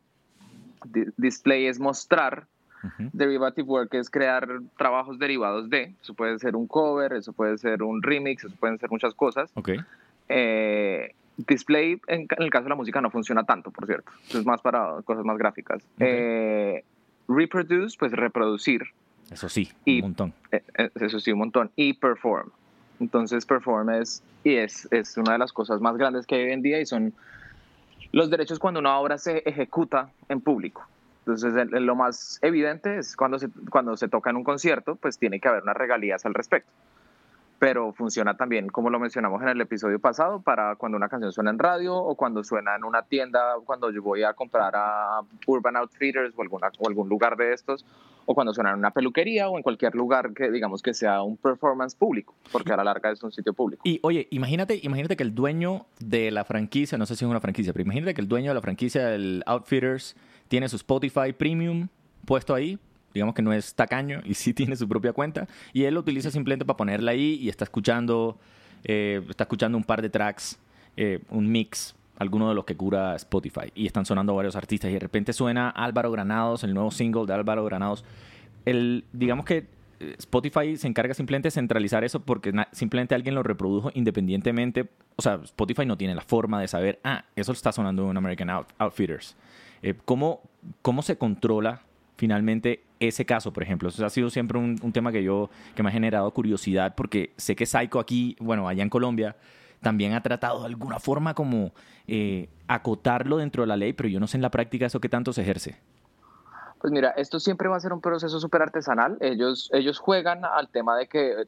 di- 0.85 1.07
display 1.17 1.67
es 1.67 1.79
mostrar, 1.79 2.47
Ujú. 2.83 3.11
Derivative 3.13 3.67
Work 3.67 3.95
es 3.95 4.11
crear 4.11 4.47
trabajos 4.77 5.19
derivados 5.19 5.69
de, 5.71 5.95
eso 6.01 6.15
puede 6.15 6.39
ser 6.39 6.57
un 6.57 6.67
cover, 6.67 7.13
eso 7.13 7.33
puede 7.33 7.59
ser 7.59 7.83
un 7.83 8.03
remix, 8.03 8.45
eso 8.45 8.55
pueden 8.57 8.79
ser 8.79 8.91
muchas 8.91 9.15
cosas. 9.15 9.51
Ok. 9.55 9.71
Eh, 10.29 11.15
display, 11.37 12.01
en, 12.09 12.27
en 12.31 12.43
el 12.43 12.51
caso 12.51 12.65
de 12.65 12.71
la 12.71 12.75
música, 12.77 13.01
no 13.01 13.11
funciona 13.11 13.45
tanto, 13.45 13.71
por 13.71 13.87
cierto. 13.87 14.11
Eso 14.29 14.39
es 14.39 14.47
más 14.47 14.61
para 14.61 15.03
cosas 15.05 15.25
más 15.25 15.37
gráficas. 15.39 15.83
Eh, 16.01 16.85
reproduce, 17.29 17.97
pues 17.99 18.13
reproducir, 18.13 18.83
Eso 19.31 19.49
sí, 19.49 19.69
Y- 19.85 19.97
un 19.97 20.03
montón. 20.03 20.33
eh, 20.53 20.63
eh, 20.79 20.91
eso 21.01 21.19
sí, 21.21 21.33
un 21.33 21.39
montón. 21.41 21.71
Y 21.77 21.95
perform. 21.95 22.51
Entonces, 23.01 23.45
perform 23.45 23.91
es, 23.91 24.23
y 24.45 24.55
es, 24.55 24.89
es 24.91 25.17
una 25.17 25.33
de 25.33 25.39
las 25.39 25.53
cosas 25.53 25.81
más 25.81 25.97
grandes 25.97 26.27
que 26.27 26.37
hay 26.37 26.45
hoy 26.45 26.53
en 26.53 26.63
día 26.63 26.81
y 26.81 26.87
son 26.87 27.13
los 28.13 28.31
derechos 28.31 28.59
cuando 28.59 28.81
una 28.81 28.97
obra 28.99 29.19
se 29.19 29.39
ejecuta 29.45 30.09
en 30.29 30.41
público. 30.41 30.87
Entonces, 31.27 31.53
lo 31.73 31.97
más 31.97 32.39
evidente 32.41 32.99
es 32.99 33.17
cuando 33.17 33.39
se, 33.41 33.49
cuando 33.69 33.97
se 33.97 34.07
toca 34.07 34.31
en 34.31 34.37
un 34.37 34.45
concierto, 34.45 34.95
pues 34.95 35.19
tiene 35.19 35.41
que 35.41 35.49
haber 35.49 35.65
unas 35.65 35.77
regalías 35.77 36.25
al 36.25 36.35
respecto. 36.35 36.71
Pero 37.59 37.93
funciona 37.93 38.37
también, 38.37 38.69
como 38.69 38.91
lo 38.91 38.99
mencionamos 39.01 39.41
en 39.43 39.49
el 39.49 39.61
episodio 39.61 39.99
pasado, 39.99 40.41
para 40.41 40.77
cuando 40.77 40.97
una 40.97 41.09
canción 41.09 41.33
suena 41.33 41.51
en 41.51 41.59
radio 41.59 41.97
o 41.97 42.15
cuando 42.15 42.45
suena 42.45 42.77
en 42.77 42.85
una 42.85 43.03
tienda, 43.03 43.55
cuando 43.65 43.91
yo 43.91 44.03
voy 44.03 44.25
a 44.25 44.35
comprar 44.35 44.75
a 44.77 45.21
Urban 45.47 45.77
Outfitters 45.77 46.35
o, 46.37 46.43
alguna, 46.43 46.71
o 46.79 46.89
algún 46.89 47.09
lugar 47.09 47.37
de 47.37 47.55
estos, 47.55 47.85
o 48.27 48.35
cuando 48.35 48.53
suena 48.53 48.73
en 48.73 48.79
una 48.79 48.91
peluquería 48.91 49.49
o 49.49 49.57
en 49.57 49.63
cualquier 49.63 49.95
lugar 49.95 50.35
que 50.35 50.51
digamos 50.51 50.83
que 50.83 50.93
sea 50.93 51.23
un 51.23 51.37
performance 51.37 51.95
público, 51.95 52.35
porque 52.53 52.73
a 52.73 52.77
la 52.77 52.85
larga 52.85 53.11
es 53.11 53.23
un 53.23 53.33
sitio 53.33 53.55
público. 53.55 53.83
Y 53.85 54.01
oye, 54.03 54.29
imagínate, 54.31 54.79
imagínate 54.83 55.17
que 55.17 55.23
el 55.23 55.35
dueño 55.35 55.87
de 55.99 56.31
la 56.31 56.45
franquicia, 56.45 56.99
no 56.99 57.07
sé 57.07 57.17
si 57.17 57.25
es 57.25 57.31
una 57.31 57.41
franquicia, 57.41 57.73
pero 57.73 57.85
imagínate 57.85 58.15
que 58.15 58.21
el 58.21 58.29
dueño 58.29 58.51
de 58.51 58.55
la 58.55 58.61
franquicia 58.61 59.07
del 59.07 59.43
Outfitters 59.47 60.17
tiene 60.49 60.69
su 60.69 60.77
Spotify 60.77 61.33
Premium 61.33 61.89
puesto 62.27 62.55
ahí. 62.55 62.79
Digamos 63.17 63.35
que 63.35 63.41
no 63.43 63.53
es 63.53 63.75
tacaño 63.75 64.21
y 64.25 64.35
sí 64.35 64.53
tiene 64.61 64.77
su 64.77 64.87
propia 64.89 65.13
cuenta. 65.13 65.49
Y 65.73 65.85
él 65.85 65.95
lo 65.95 66.01
utiliza 66.01 66.31
simplemente 66.31 66.65
para 66.67 66.77
ponerla 66.77 67.13
ahí 67.13 67.39
y 67.41 67.49
está 67.49 67.65
escuchando, 67.65 68.39
eh, 68.85 69.23
está 69.31 69.45
escuchando 69.45 69.79
un 69.79 69.85
par 69.85 70.03
de 70.03 70.11
tracks, 70.11 70.59
eh, 70.99 71.21
un 71.31 71.51
mix, 71.51 71.95
alguno 72.19 72.49
de 72.49 72.55
los 72.55 72.65
que 72.65 72.77
cura 72.77 73.17
Spotify. 73.17 73.73
Y 73.75 73.87
están 73.87 74.05
sonando 74.07 74.35
varios 74.35 74.55
artistas. 74.57 74.91
Y 74.91 74.95
de 74.95 75.01
repente 75.01 75.33
suena 75.33 75.71
Álvaro 75.71 76.11
Granados, 76.11 76.63
el 76.65 76.75
nuevo 76.75 76.91
single 76.91 77.25
de 77.27 77.33
Álvaro 77.35 77.65
Granados. 77.65 78.05
El, 78.65 79.05
digamos 79.13 79.45
que 79.47 79.67
eh, 80.01 80.15
Spotify 80.19 80.77
se 80.77 80.87
encarga 80.89 81.15
simplemente 81.15 81.47
de 81.47 81.53
centralizar 81.53 82.05
eso 82.05 82.21
porque 82.21 82.53
simplemente 82.73 83.15
alguien 83.15 83.35
lo 83.35 83.43
reprodujo 83.43 83.91
independientemente. 83.95 84.89
O 85.17 85.23
sea, 85.23 85.41
Spotify 85.45 85.87
no 85.87 85.97
tiene 85.97 86.15
la 86.15 86.21
forma 86.21 86.61
de 86.61 86.69
saber, 86.69 87.01
ah, 87.05 87.25
eso 87.35 87.53
está 87.53 87.73
sonando 87.73 88.11
en 88.11 88.17
American 88.17 88.51
Out- 88.51 88.75
Outfitters. 88.79 89.35
Eh, 89.83 89.95
¿cómo, 90.05 90.41
¿Cómo 90.83 91.03
se 91.03 91.17
controla 91.17 91.83
finalmente 92.17 92.83
ese 93.01 93.25
caso, 93.25 93.53
por 93.53 93.63
ejemplo? 93.63 93.89
Eso 93.89 94.05
ha 94.05 94.11
sido 94.11 94.31
siempre 94.31 94.59
un, 94.59 94.93
tema 94.93 95.13
que 95.13 95.23
yo 95.23 95.51
que 95.75 95.83
me 95.83 95.91
ha 95.91 95.93
generado 95.93 96.31
curiosidad 96.33 96.95
porque 96.97 97.33
sé 97.37 97.57
que 97.57 97.67
Psycho 97.67 97.99
aquí, 97.99 98.37
bueno, 98.41 98.69
allá 98.69 98.83
en 98.83 98.91
Colombia, 98.91 99.37
también 99.81 100.15
ha 100.15 100.23
tratado 100.23 100.61
de 100.61 100.67
alguna 100.67 100.99
forma 100.99 101.35
como 101.35 101.73
eh, 102.09 102.49
acotarlo 102.67 103.37
dentro 103.37 103.63
de 103.63 103.67
la 103.69 103.77
ley, 103.77 103.93
pero 103.93 104.09
yo 104.09 104.21
no 104.21 104.27
sé 104.27 104.39
en 104.39 104.43
la 104.43 104.51
práctica 104.51 104.87
eso 104.87 105.01
que 105.01 105.09
tanto 105.09 105.33
se 105.33 105.43
ejerce. 105.43 105.79
Pues 106.81 106.93
mira, 106.93 107.11
esto 107.11 107.41
siempre 107.41 107.69
va 107.69 107.77
a 107.77 107.81
ser 107.81 107.93
un 107.93 108.01
proceso 108.01 108.39
súper 108.41 108.63
artesanal. 108.63 109.17
Ellos, 109.21 109.71
ellos 109.73 109.99
juegan 109.99 110.45
al 110.45 110.69
tema 110.69 110.97
de 110.97 111.07
que 111.07 111.47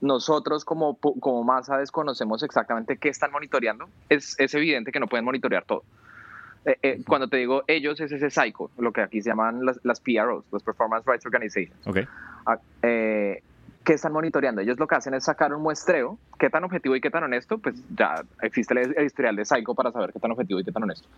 nosotros 0.00 0.64
como, 0.64 0.96
como 0.96 1.44
masa 1.44 1.78
desconocemos 1.78 2.42
exactamente 2.42 2.96
qué 2.98 3.08
están 3.08 3.32
monitoreando. 3.32 3.88
Es, 4.08 4.38
es 4.38 4.54
evidente 4.54 4.92
que 4.92 5.00
no 5.00 5.06
pueden 5.06 5.24
monitorear 5.24 5.64
todo. 5.64 5.84
Eh, 6.64 6.78
eh, 6.82 7.00
cuando 7.06 7.28
te 7.28 7.38
digo 7.38 7.64
ellos, 7.66 8.00
es 8.00 8.12
ese 8.12 8.30
psycho, 8.30 8.70
lo 8.78 8.92
que 8.92 9.00
aquí 9.00 9.20
se 9.20 9.30
llaman 9.30 9.64
las, 9.64 9.80
las 9.82 10.00
PROs, 10.00 10.44
los 10.52 10.62
Performance 10.62 11.04
Rights 11.06 11.26
Organizations. 11.26 11.86
Ok. 11.86 11.98
Ah, 12.46 12.58
eh, 12.82 13.42
¿Qué 13.84 13.94
están 13.94 14.12
monitoreando? 14.12 14.60
Ellos 14.60 14.78
lo 14.78 14.86
que 14.86 14.94
hacen 14.94 15.14
es 15.14 15.24
sacar 15.24 15.52
un 15.52 15.62
muestreo. 15.62 16.18
¿Qué 16.38 16.50
tan 16.50 16.62
objetivo 16.62 16.94
y 16.94 17.00
qué 17.00 17.10
tan 17.10 17.24
honesto? 17.24 17.58
Pues 17.58 17.82
ya 17.96 18.22
existe 18.40 18.74
el, 18.80 19.04
historial 19.04 19.34
de 19.34 19.44
Psycho 19.44 19.74
para 19.74 19.90
saber 19.90 20.12
qué 20.12 20.20
tan 20.20 20.30
objetivo 20.30 20.60
y 20.60 20.64
qué 20.64 20.70
tan 20.70 20.84
honesto. 20.84 21.08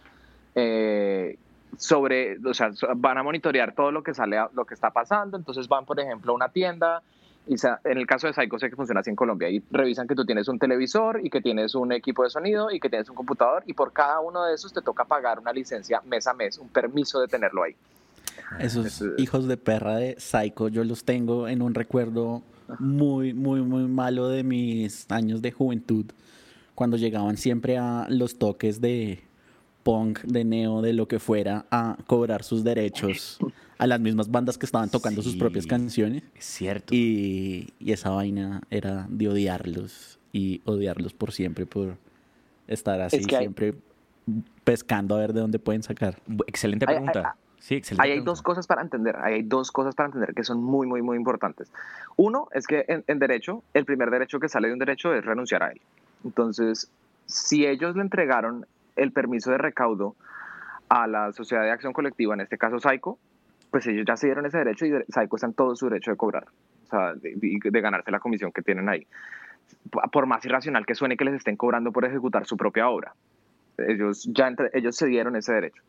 Eh, 0.54 1.36
sobre, 1.76 2.38
o 2.38 2.54
sea, 2.54 2.70
van 2.96 3.18
a 3.18 3.22
monitorear 3.22 3.74
todo 3.74 3.90
lo 3.90 4.02
que 4.02 4.14
sale, 4.14 4.38
lo 4.54 4.64
que 4.64 4.72
está 4.72 4.90
pasando. 4.90 5.36
Entonces 5.36 5.68
van, 5.68 5.84
por 5.84 6.00
ejemplo, 6.00 6.32
a 6.32 6.34
una 6.34 6.48
tienda. 6.48 7.02
Y 7.46 7.56
en 7.84 7.98
el 7.98 8.06
caso 8.06 8.26
de 8.26 8.32
Psycho 8.32 8.58
sé 8.58 8.70
que 8.70 8.76
funciona 8.76 9.00
así 9.00 9.10
en 9.10 9.16
Colombia 9.16 9.50
y 9.50 9.62
revisan 9.70 10.08
que 10.08 10.14
tú 10.14 10.24
tienes 10.24 10.48
un 10.48 10.58
televisor 10.58 11.20
y 11.22 11.28
que 11.28 11.42
tienes 11.42 11.74
un 11.74 11.92
equipo 11.92 12.22
de 12.22 12.30
sonido 12.30 12.70
y 12.70 12.80
que 12.80 12.88
tienes 12.88 13.08
un 13.10 13.14
computador 13.14 13.62
y 13.66 13.74
por 13.74 13.92
cada 13.92 14.20
uno 14.20 14.44
de 14.44 14.54
esos 14.54 14.72
te 14.72 14.80
toca 14.80 15.04
pagar 15.04 15.38
una 15.38 15.52
licencia 15.52 16.00
mes 16.06 16.26
a 16.26 16.32
mes, 16.32 16.56
un 16.58 16.68
permiso 16.68 17.20
de 17.20 17.28
tenerlo 17.28 17.64
ahí. 17.64 17.76
Esos 18.58 19.02
hijos 19.18 19.46
de 19.46 19.56
perra 19.58 19.96
de 19.96 20.16
Psycho, 20.18 20.68
yo 20.68 20.84
los 20.84 21.04
tengo 21.04 21.46
en 21.46 21.60
un 21.60 21.74
recuerdo 21.74 22.42
muy, 22.78 23.34
muy, 23.34 23.60
muy 23.60 23.84
malo 23.84 24.28
de 24.28 24.42
mis 24.42 25.10
años 25.10 25.42
de 25.42 25.52
juventud, 25.52 26.06
cuando 26.74 26.96
llegaban 26.96 27.36
siempre 27.36 27.76
a 27.76 28.06
los 28.08 28.38
toques 28.38 28.80
de 28.80 29.22
punk, 29.82 30.20
de 30.22 30.44
neo, 30.44 30.80
de 30.80 30.94
lo 30.94 31.06
que 31.06 31.18
fuera, 31.18 31.66
a 31.70 31.96
cobrar 32.06 32.42
sus 32.42 32.64
derechos 32.64 33.38
a 33.78 33.86
las 33.86 34.00
mismas 34.00 34.30
bandas 34.30 34.58
que 34.58 34.66
estaban 34.66 34.88
tocando 34.90 35.22
sus 35.22 35.36
propias 35.36 35.66
canciones. 35.66 36.22
Es 36.34 36.44
cierto. 36.44 36.94
Y, 36.94 37.72
y 37.78 37.92
esa 37.92 38.10
vaina 38.10 38.62
era 38.70 39.06
de 39.08 39.28
odiarlos 39.28 40.18
y 40.32 40.60
odiarlos 40.64 41.12
por 41.12 41.32
siempre, 41.32 41.66
por 41.66 41.96
estar 42.66 43.00
así, 43.00 43.24
que 43.24 43.36
hay- 43.36 43.42
siempre 43.44 43.74
pescando 44.64 45.14
a 45.16 45.18
ver 45.18 45.32
de 45.32 45.40
dónde 45.40 45.58
pueden 45.58 45.82
sacar. 45.82 46.16
Excelente 46.46 46.86
Ay, 46.88 46.94
ay, 46.94 47.02
pregunta. 47.04 47.36
Sí, 47.58 47.74
excelente. 47.76 48.02
Ahí 48.02 48.10
hay 48.10 48.16
pregunta. 48.16 48.30
dos 48.30 48.42
cosas 48.42 48.66
para 48.66 48.82
entender, 48.82 49.16
ahí 49.16 49.34
hay 49.34 49.42
dos 49.42 49.70
cosas 49.70 49.94
para 49.94 50.06
entender 50.08 50.34
que 50.34 50.44
son 50.44 50.62
muy, 50.62 50.86
muy, 50.86 51.02
muy 51.02 51.16
importantes. 51.16 51.70
Uno 52.16 52.48
es 52.52 52.66
que 52.66 52.84
en, 52.88 53.04
en 53.06 53.18
derecho, 53.18 53.62
el 53.74 53.84
primer 53.84 54.10
derecho 54.10 54.38
que 54.40 54.48
sale 54.48 54.68
de 54.68 54.74
un 54.74 54.78
derecho 54.78 55.14
es 55.14 55.24
renunciar 55.24 55.62
a 55.62 55.70
él. 55.72 55.80
Entonces, 56.24 56.90
si 57.26 57.66
ellos 57.66 57.96
le 57.96 58.02
entregaron 58.02 58.66
el 58.96 59.12
permiso 59.12 59.50
de 59.50 59.58
recaudo 59.58 60.14
a 60.88 61.06
la 61.06 61.32
Sociedad 61.32 61.62
de 61.64 61.70
Acción 61.70 61.92
Colectiva, 61.92 62.34
en 62.34 62.40
este 62.42 62.58
caso 62.58 62.78
Saico, 62.80 63.18
pues 63.74 63.88
ellos 63.88 64.04
ya 64.06 64.16
se 64.16 64.28
dieron 64.28 64.46
ese 64.46 64.58
derecho 64.58 64.86
y 64.86 64.92
Saico 65.08 65.34
está 65.34 65.48
en 65.48 65.54
todo 65.54 65.74
su 65.74 65.88
derecho 65.88 66.12
de 66.12 66.16
cobrar, 66.16 66.44
o 66.84 66.86
sea, 66.86 67.14
de, 67.14 67.34
de- 67.34 67.58
de 67.72 67.80
ganarse 67.80 68.12
la 68.12 68.20
comisión 68.20 68.52
que 68.52 68.62
tienen 68.62 68.88
ahí. 68.88 69.04
Por 70.12 70.26
más 70.26 70.44
irracional 70.44 70.86
que 70.86 70.94
suene 70.94 71.16
que 71.16 71.24
les 71.24 71.34
estén 71.34 71.56
cobrando 71.56 71.90
por 71.90 72.04
ejecutar 72.04 72.46
su 72.46 72.56
propia 72.56 72.88
obra. 72.88 73.14
Ellos 73.76 74.28
ya 74.32 74.46
entre- 74.46 74.70
ellos 74.74 74.94
se 74.94 75.06
dieron 75.08 75.34
ese 75.34 75.52
derecho. 75.54 75.82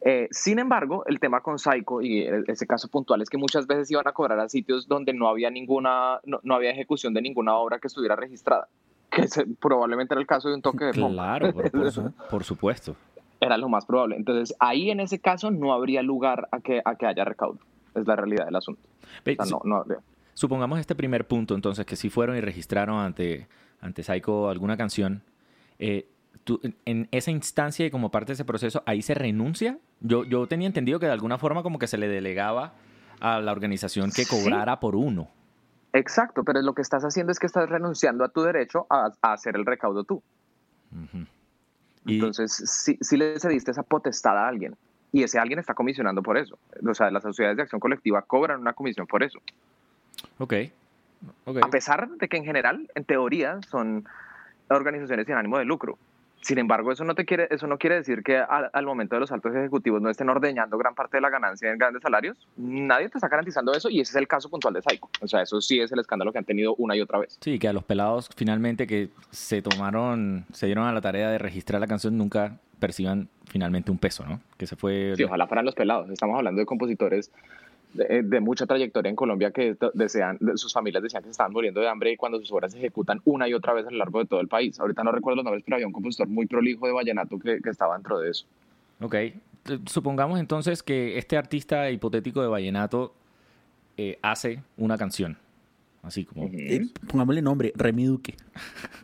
Eh, 0.00 0.28
sin 0.30 0.58
embargo, 0.58 1.04
el 1.06 1.20
tema 1.20 1.42
con 1.42 1.58
Psycho 1.58 2.00
y 2.00 2.26
ese 2.46 2.66
caso 2.66 2.88
puntual 2.88 3.20
es 3.20 3.28
que 3.28 3.36
muchas 3.36 3.66
veces 3.66 3.90
iban 3.90 4.08
a 4.08 4.12
cobrar 4.12 4.40
a 4.40 4.48
sitios 4.48 4.88
donde 4.88 5.12
no 5.12 5.28
había 5.28 5.50
ninguna, 5.50 6.20
no, 6.24 6.40
no 6.42 6.54
había 6.54 6.70
ejecución 6.70 7.12
de 7.12 7.20
ninguna 7.20 7.54
obra 7.56 7.78
que 7.80 7.88
estuviera 7.88 8.16
registrada, 8.16 8.66
que 9.10 9.28
se- 9.28 9.44
probablemente 9.60 10.14
era 10.14 10.22
el 10.22 10.26
caso 10.26 10.48
de 10.48 10.54
un 10.54 10.62
toque 10.62 10.86
de. 10.86 10.92
Claro, 10.92 11.52
por, 11.52 11.70
por 11.70 11.90
su- 11.92 12.12
por 12.30 12.44
supuesto. 12.44 12.96
Era 13.40 13.56
lo 13.56 13.68
más 13.68 13.84
probable. 13.86 14.16
Entonces, 14.16 14.54
ahí 14.60 14.90
en 14.90 15.00
ese 15.00 15.18
caso 15.18 15.50
no 15.50 15.72
habría 15.72 16.02
lugar 16.02 16.48
a 16.52 16.60
que, 16.60 16.80
a 16.84 16.94
que 16.96 17.06
haya 17.06 17.24
recaudo. 17.24 17.58
Es 17.94 18.06
la 18.06 18.16
realidad 18.16 18.46
del 18.46 18.56
asunto. 18.56 18.80
Ve, 19.24 19.36
O 19.38 19.44
sea, 19.44 19.58
no, 19.64 19.68
no 19.68 19.76
habría. 19.76 19.98
Supongamos 20.34 20.80
este 20.80 20.94
primer 20.94 21.26
punto, 21.28 21.54
entonces, 21.54 21.84
que 21.86 21.94
si 21.96 22.10
fueron 22.10 22.36
y 22.36 22.40
registraron 22.40 22.98
ante, 22.98 23.46
ante 23.80 24.02
Psycho 24.02 24.48
alguna 24.48 24.76
canción, 24.76 25.22
eh, 25.78 26.08
tú- 26.42 26.60
en- 26.84 27.08
esa 27.12 27.30
instancia 27.30 27.86
y 27.86 27.90
como 27.90 28.10
parte 28.10 28.28
de 28.28 28.32
ese 28.34 28.44
proceso, 28.44 28.82
¿ahí 28.86 29.00
se 29.02 29.14
renuncia? 29.14 29.78
Yo, 30.00 30.24
yo 30.24 30.46
tenía 30.48 30.66
entendido 30.66 30.98
que 30.98 31.06
de 31.06 31.12
alguna 31.12 31.38
forma 31.38 31.62
como 31.62 31.78
que 31.78 31.86
se 31.86 31.98
le 31.98 32.08
delegaba 32.08 32.72
a 33.20 33.40
la 33.40 33.52
organización 33.52 34.10
que 34.10 34.24
Sí. 34.24 34.30
cobrara 34.44 34.80
por 34.80 34.96
uno. 34.96 35.28
Exacto, 35.92 36.42
pero 36.42 36.60
lo 36.62 36.74
que 36.74 36.82
estás 36.82 37.04
haciendo 37.04 37.30
es 37.30 37.38
que 37.38 37.46
estás 37.46 37.68
renunciando 37.68 38.24
a 38.24 38.28
tu 38.28 38.42
derecho 38.42 38.86
a, 38.90 39.10
a 39.22 39.32
hacer 39.34 39.54
el 39.54 39.64
recaudo 39.64 40.02
tú. 40.02 40.20
Y, 42.06 42.14
Entonces, 42.14 42.52
sí, 42.66 42.98
sí 43.00 43.16
le 43.16 43.38
cediste 43.40 43.70
esa 43.70 43.82
potestad 43.82 44.36
a 44.36 44.48
alguien. 44.48 44.76
y 45.12 45.22
ese 45.22 45.38
alguien 45.38 45.60
está 45.60 45.74
comisionando 45.74 46.22
por 46.22 46.36
eso. 46.36 46.58
O 46.84 46.92
sea, 46.92 47.10
las 47.10 47.22
sociedades 47.22 47.56
de 47.56 47.62
acción 47.62 47.80
colectiva 47.80 48.22
cobran 48.22 48.60
una 48.60 48.72
comisión 48.72 49.06
por 49.06 49.22
eso. 49.22 49.38
Ok. 50.38 50.54
okay. 51.44 51.62
A 51.62 51.68
pesar 51.68 52.08
de 52.08 52.28
que 52.28 52.36
en 52.36 52.44
general, 52.44 52.90
en 52.96 53.04
teoría, 53.04 53.60
son 53.70 54.06
organizaciones 54.68 55.26
sin 55.26 55.36
ánimo 55.36 55.58
de 55.58 55.64
lucro. 55.64 55.98
Sin 56.44 56.58
embargo, 56.58 56.92
eso 56.92 57.04
no, 57.04 57.14
te 57.14 57.24
quiere, 57.24 57.48
eso 57.50 57.66
no 57.66 57.78
quiere 57.78 57.96
decir 57.96 58.22
que 58.22 58.36
al, 58.36 58.68
al, 58.70 58.84
momento 58.84 59.16
de 59.16 59.20
los 59.20 59.32
altos 59.32 59.54
ejecutivos 59.54 60.02
no 60.02 60.10
estén 60.10 60.28
ordeñando 60.28 60.76
gran 60.76 60.94
parte 60.94 61.16
de 61.16 61.22
la 61.22 61.30
ganancia 61.30 61.72
en 61.72 61.78
grandes 61.78 62.02
salarios. 62.02 62.36
Nadie 62.58 63.08
te 63.08 63.16
está 63.16 63.28
garantizando 63.28 63.72
eso 63.72 63.88
y 63.88 64.00
ese 64.00 64.10
es 64.10 64.16
el 64.16 64.28
caso 64.28 64.50
puntual 64.50 64.74
de 64.74 64.82
Saico. 64.82 65.08
O 65.22 65.26
sea, 65.26 65.40
eso 65.40 65.62
sí 65.62 65.80
es 65.80 65.90
el 65.90 66.00
escándalo 66.00 66.32
que 66.32 66.38
han 66.38 66.44
tenido 66.44 66.74
una 66.74 66.94
y 66.96 67.00
otra 67.00 67.18
vez. 67.18 67.38
Sí, 67.40 67.58
que 67.58 67.66
a 67.66 67.72
los 67.72 67.84
pelados 67.84 68.28
finalmente 68.36 68.86
que 68.86 69.08
se 69.30 69.62
tomaron, 69.62 70.44
se 70.52 70.66
dieron 70.66 70.86
a 70.86 70.92
la 70.92 71.00
tarea 71.00 71.30
de 71.30 71.38
registrar 71.38 71.80
la 71.80 71.86
canción 71.86 72.18
nunca 72.18 72.58
perciban 72.78 73.30
finalmente 73.46 73.90
un 73.90 73.96
peso, 73.96 74.26
¿no? 74.26 74.38
Que 74.58 74.66
se 74.66 74.76
fue... 74.76 75.14
Sí, 75.16 75.24
ojalá 75.24 75.46
fueran 75.46 75.64
los 75.64 75.74
pelados. 75.74 76.10
Estamos 76.10 76.36
hablando 76.36 76.60
de 76.60 76.66
compositores 76.66 77.32
de, 77.94 78.22
de, 78.22 78.40
mucha 78.40 78.66
trayectoria 78.66 79.08
en 79.08 79.16
Colombia 79.16 79.50
que 79.50 79.76
desean, 79.94 80.38
sus 80.56 80.72
familias 80.72 81.02
decían 81.02 81.22
que 81.22 81.28
se 81.28 81.32
estaban 81.32 81.52
muriendo 81.52 81.80
de 81.80 81.88
hambre 81.88 82.12
y 82.12 82.16
cuando 82.16 82.38
sus 82.38 82.52
obras 82.52 82.72
se 82.72 82.78
ejecutan 82.78 83.20
una 83.24 83.48
y 83.48 83.54
otra 83.54 83.72
vez 83.72 83.86
a 83.86 83.90
lo 83.90 83.98
largo 83.98 84.18
de 84.18 84.26
todo 84.26 84.40
el 84.40 84.48
país. 84.48 84.78
Ahorita 84.78 85.02
no 85.04 85.12
recuerdo 85.12 85.36
los 85.36 85.44
nombres, 85.44 85.64
pero 85.64 85.76
había 85.76 85.86
un 85.86 85.92
compositor 85.92 86.28
muy 86.28 86.46
prolijo 86.46 86.86
de 86.86 86.92
vallenato 86.92 87.38
que, 87.38 87.60
que 87.60 87.70
estaba 87.70 87.94
dentro 87.94 88.18
de 88.18 88.30
eso. 88.30 88.46
Ok. 89.00 89.16
Supongamos 89.86 90.38
entonces 90.38 90.82
que 90.82 91.16
este 91.16 91.36
artista 91.36 91.90
hipotético 91.90 92.42
de 92.42 92.48
vallenato 92.48 93.14
eh, 93.96 94.18
hace 94.22 94.62
una 94.76 94.98
canción. 94.98 95.38
Así 96.02 96.24
como. 96.24 96.50
Eh, 96.52 96.86
pongámosle 97.08 97.40
nombre, 97.40 97.72
Remy 97.76 98.04
Duque. 98.04 98.34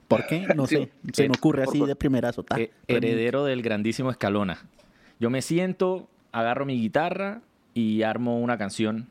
¿Por 0.09 0.27
qué? 0.27 0.47
No 0.55 0.67
sí. 0.67 0.77
sé. 0.77 0.91
Se 1.13 1.29
me 1.29 1.35
ocurre 1.37 1.63
así 1.63 1.85
de 1.85 1.97
primera 1.97 2.33
sota. 2.33 2.61
Eh, 2.61 2.71
heredero 2.89 3.45
del 3.45 3.63
grandísimo 3.63 4.11
Escalona. 4.11 4.59
Yo 5.19 5.31
me 5.31 5.43
siento, 5.43 6.09
agarro 6.33 6.67
mi 6.67 6.79
guitarra 6.79 7.41
y 7.75 8.03
armo 8.03 8.39
una 8.41 8.59
canción, 8.59 9.09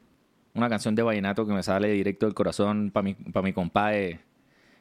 una 0.54 0.70
canción 0.70 0.96
de 0.96 1.04
vallenato 1.04 1.46
que 1.46 1.54
me 1.54 1.64
sale 1.64 1.90
directo 1.90 2.26
del 2.26 2.36
corazón 2.36 2.92
para 2.92 3.04
mi, 3.04 3.14
pa 3.14 3.42
mi 3.42 3.54
compadre, 3.54 4.20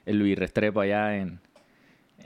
el 0.07 0.19
Luis 0.19 0.39
Restrepo 0.39 0.81
allá 0.81 1.17
en, 1.17 1.41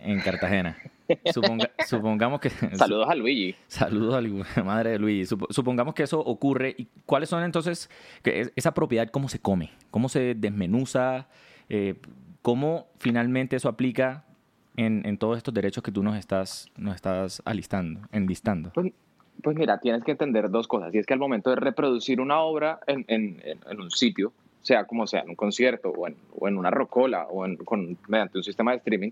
en 0.01 0.21
Cartagena. 0.21 0.77
Suponga, 1.33 1.71
supongamos 1.87 2.41
que... 2.41 2.51
Saludos 2.75 3.09
a 3.09 3.15
Luigi. 3.15 3.55
Saludos 3.67 4.15
a 4.15 4.21
la 4.21 4.65
madre 4.65 4.91
de 4.91 4.99
Luigi. 4.99 5.27
Supongamos 5.51 5.95
que 5.95 6.05
eso 6.05 6.21
ocurre. 6.21 6.75
¿Y 6.77 6.89
cuáles 7.07 7.29
son 7.29 7.43
entonces 7.43 7.91
que 8.23 8.53
esa 8.57 8.73
propiedad, 8.73 9.09
cómo 9.09 9.29
se 9.29 9.39
come? 9.39 9.71
¿Cómo 9.91 10.09
se 10.09 10.35
desmenuza? 10.35 11.29
Eh, 11.69 11.97
¿Cómo 12.43 12.89
finalmente 12.99 13.57
eso 13.57 13.69
aplica 13.69 14.25
en, 14.77 15.03
en, 15.07 15.19
todos 15.19 15.37
estos 15.37 15.55
derechos 15.55 15.83
que 15.83 15.93
tú 15.93 16.03
nos 16.03 16.17
estás, 16.17 16.67
nos 16.77 16.95
estás 16.95 17.43
alistando, 17.45 18.01
enlistando? 18.11 18.73
Pues, 18.73 18.93
pues 19.43 19.57
mira, 19.57 19.79
tienes 19.79 20.05
que 20.05 20.13
entender 20.13 20.51
dos 20.51 20.69
cosas. 20.69 20.95
Y 20.95 20.99
es 20.99 21.07
que 21.07 21.15
al 21.15 21.21
momento 21.21 21.51
de 21.51 21.57
reproducir 21.57 22.21
una 22.21 22.41
obra 22.41 22.81
en, 22.87 23.05
en, 23.09 23.41
en 23.45 23.81
un 23.81 23.91
sitio, 23.91 24.33
sea 24.63 24.85
como 24.85 25.07
sea, 25.07 25.21
en 25.21 25.31
un 25.31 25.37
concierto 25.37 25.91
o 25.91 26.07
en, 26.07 26.17
o 26.39 26.49
en 26.49 26.57
una 26.57 26.71
rocola 26.71 27.27
o 27.29 27.45
con, 27.65 27.99
mediante 28.09 28.39
un 28.39 28.45
sistema 28.45 28.73
de 28.73 28.79
streaming, 28.79 29.11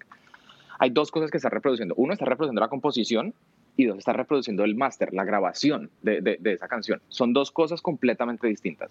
hay 0.78 0.90
dos 0.90 1.10
cosas 1.10 1.30
que 1.30 1.36
está 1.36 1.50
reproduciendo. 1.50 1.94
Uno 1.96 2.12
está 2.12 2.24
reproduciendo 2.24 2.60
la 2.60 2.68
composición 2.68 3.34
y 3.76 3.84
dos 3.84 3.98
está 3.98 4.12
reproduciendo 4.12 4.64
el 4.64 4.74
máster, 4.74 5.12
la 5.12 5.24
grabación 5.24 5.90
de, 6.02 6.20
de, 6.20 6.38
de, 6.40 6.52
esa 6.52 6.68
canción. 6.68 7.02
Son 7.08 7.32
dos 7.32 7.50
cosas 7.50 7.82
completamente 7.82 8.46
distintas. 8.46 8.90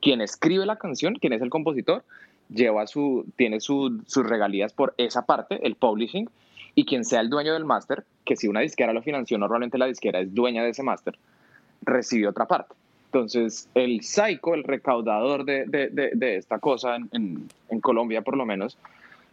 Quien 0.00 0.20
escribe 0.20 0.66
la 0.66 0.76
canción, 0.76 1.14
quien 1.16 1.32
es 1.32 1.42
el 1.42 1.50
compositor, 1.50 2.04
lleva 2.48 2.86
su, 2.86 3.26
tiene 3.36 3.60
su, 3.60 4.02
sus 4.06 4.24
regalías 4.24 4.72
por 4.72 4.94
esa 4.96 5.26
parte, 5.26 5.66
el 5.66 5.76
publishing, 5.76 6.28
y 6.74 6.84
quien 6.84 7.04
sea 7.04 7.20
el 7.20 7.30
dueño 7.30 7.52
del 7.52 7.64
máster, 7.64 8.04
que 8.24 8.36
si 8.36 8.48
una 8.48 8.60
disquera 8.60 8.92
lo 8.92 9.02
financió, 9.02 9.38
normalmente 9.38 9.78
la 9.78 9.86
disquera 9.86 10.20
es 10.20 10.34
dueña 10.34 10.62
de 10.62 10.70
ese 10.70 10.82
máster, 10.82 11.16
recibe 11.82 12.28
otra 12.28 12.46
parte. 12.46 12.74
Entonces, 13.06 13.68
el 13.74 14.02
Psycho, 14.02 14.54
el 14.54 14.64
recaudador 14.64 15.44
de, 15.44 15.66
de, 15.66 15.88
de, 15.88 16.10
de 16.14 16.36
esta 16.36 16.58
cosa 16.58 16.96
en, 16.96 17.08
en, 17.12 17.48
en, 17.68 17.80
Colombia, 17.80 18.22
por 18.22 18.36
lo 18.36 18.44
menos, 18.44 18.76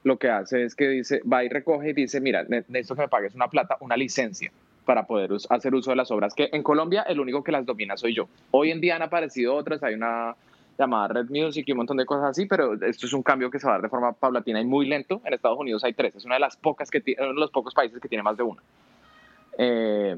lo 0.03 0.17
que 0.17 0.29
hace 0.29 0.63
es 0.63 0.75
que 0.75 0.87
dice, 0.87 1.21
va 1.21 1.43
y 1.43 1.49
recoge 1.49 1.89
y 1.89 1.93
dice, 1.93 2.21
mira, 2.21 2.43
necesito 2.43 2.95
que 2.95 3.01
me 3.01 3.07
pagues 3.07 3.33
una 3.33 3.47
plata, 3.47 3.77
una 3.79 3.97
licencia 3.97 4.51
para 4.85 5.07
poder 5.07 5.31
hacer 5.49 5.73
uso 5.73 5.91
de 5.91 5.95
las 5.95 6.11
obras, 6.11 6.33
que 6.35 6.49
en 6.51 6.63
Colombia 6.63 7.03
el 7.03 7.19
único 7.19 7.43
que 7.43 7.51
las 7.51 7.65
domina 7.65 7.97
soy 7.97 8.13
yo. 8.13 8.27
Hoy 8.51 8.71
en 8.71 8.81
día 8.81 8.95
han 8.95 9.01
aparecido 9.01 9.55
otras, 9.55 9.81
hay 9.83 9.95
una 9.95 10.35
llamada 10.77 11.07
Red 11.09 11.29
Music 11.29 11.65
y 11.67 11.71
un 11.71 11.79
montón 11.79 11.97
de 11.97 12.05
cosas 12.05 12.31
así, 12.31 12.45
pero 12.45 12.73
esto 12.73 13.05
es 13.05 13.13
un 13.13 13.23
cambio 13.23 13.49
que 13.51 13.59
se 13.59 13.67
va 13.67 13.73
a 13.73 13.75
dar 13.75 13.83
de 13.83 13.89
forma 13.89 14.13
paulatina 14.13 14.59
y 14.61 14.65
muy 14.65 14.87
lento. 14.87 15.21
En 15.25 15.33
Estados 15.33 15.59
Unidos 15.59 15.83
hay 15.83 15.93
tres, 15.93 16.15
es 16.15 16.25
una 16.25 16.35
de 16.35 16.41
las 16.41 16.57
pocas 16.57 16.89
que 16.89 17.03
uno 17.19 17.33
de 17.33 17.39
los 17.39 17.51
pocos 17.51 17.73
países 17.73 17.99
que 18.01 18.07
tiene 18.07 18.23
más 18.23 18.37
de 18.37 18.43
una. 18.43 18.61
Eh, 19.57 20.17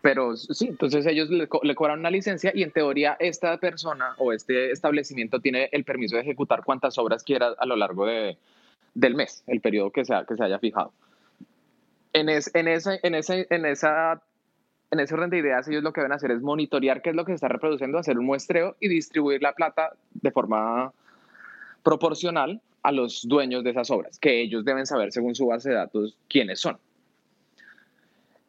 pero 0.00 0.36
sí, 0.36 0.68
entonces 0.68 1.04
ellos 1.06 1.28
le, 1.30 1.48
le, 1.62 1.74
cobran 1.74 1.98
una 1.98 2.10
licencia 2.10 2.52
y 2.54 2.62
en 2.62 2.70
teoría 2.70 3.16
esta 3.18 3.58
persona 3.58 4.14
o 4.18 4.32
este 4.32 4.70
establecimiento 4.70 5.40
tiene 5.40 5.68
el 5.72 5.84
permiso 5.84 6.14
de 6.14 6.22
ejecutar 6.22 6.62
cuantas 6.62 6.96
obras 6.98 7.24
quiera 7.24 7.54
a 7.58 7.66
lo 7.66 7.74
largo 7.74 8.06
de, 8.06 8.38
del 8.96 9.14
mes, 9.14 9.44
el 9.46 9.60
periodo 9.60 9.90
que, 9.90 10.04
sea, 10.04 10.24
que 10.24 10.36
se 10.36 10.44
haya 10.44 10.58
fijado. 10.58 10.92
En, 12.12 12.30
es, 12.30 12.50
en, 12.54 12.66
ese, 12.66 12.98
en, 13.02 13.14
ese, 13.14 13.46
en, 13.50 13.66
esa, 13.66 14.22
en 14.90 15.00
ese 15.00 15.14
orden 15.14 15.30
de 15.30 15.38
ideas, 15.38 15.66
ellos 15.68 15.82
lo 15.82 15.92
que 15.92 16.00
deben 16.00 16.12
hacer 16.12 16.30
es 16.30 16.40
monitorear 16.40 17.02
qué 17.02 17.10
es 17.10 17.16
lo 17.16 17.24
que 17.24 17.32
se 17.32 17.36
está 17.36 17.48
reproduciendo, 17.48 17.98
hacer 17.98 18.18
un 18.18 18.26
muestreo 18.26 18.76
y 18.80 18.88
distribuir 18.88 19.42
la 19.42 19.52
plata 19.52 19.92
de 20.14 20.30
forma 20.30 20.92
proporcional 21.82 22.60
a 22.82 22.92
los 22.92 23.26
dueños 23.26 23.64
de 23.64 23.70
esas 23.70 23.90
obras, 23.90 24.18
que 24.18 24.40
ellos 24.40 24.64
deben 24.64 24.86
saber 24.86 25.12
según 25.12 25.34
su 25.34 25.46
base 25.46 25.70
de 25.70 25.74
datos 25.74 26.16
quiénes 26.28 26.60
son. 26.60 26.78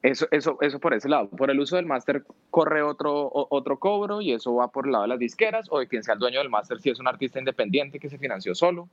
Eso, 0.04 0.28
eso, 0.30 0.60
eso 0.62 0.80
por 0.80 0.94
ese 0.94 1.10
lado. 1.10 1.28
Por 1.30 1.50
el 1.50 1.60
uso 1.60 1.76
del 1.76 1.88
máster 1.88 2.24
corre 2.52 2.84
otro, 2.84 3.30
otro 3.34 3.80
cobro 3.80 4.22
y 4.22 4.32
eso 4.32 4.54
va 4.54 4.68
por 4.68 4.86
el 4.86 4.92
lado 4.92 5.04
de 5.04 5.10
las 5.10 5.20
disqueras 5.20 5.68
o 5.72 5.80
de 5.80 5.88
quien 5.88 6.04
sea 6.04 6.14
el 6.14 6.20
dueño 6.20 6.40
del 6.40 6.50
máster 6.50 6.80
si 6.80 6.92
es 6.92 7.00
un 7.00 7.08
artista 7.08 7.40
independiente 7.40 8.00
que 8.00 8.10
se 8.10 8.18
financió 8.20 8.54
solo. 8.54 8.88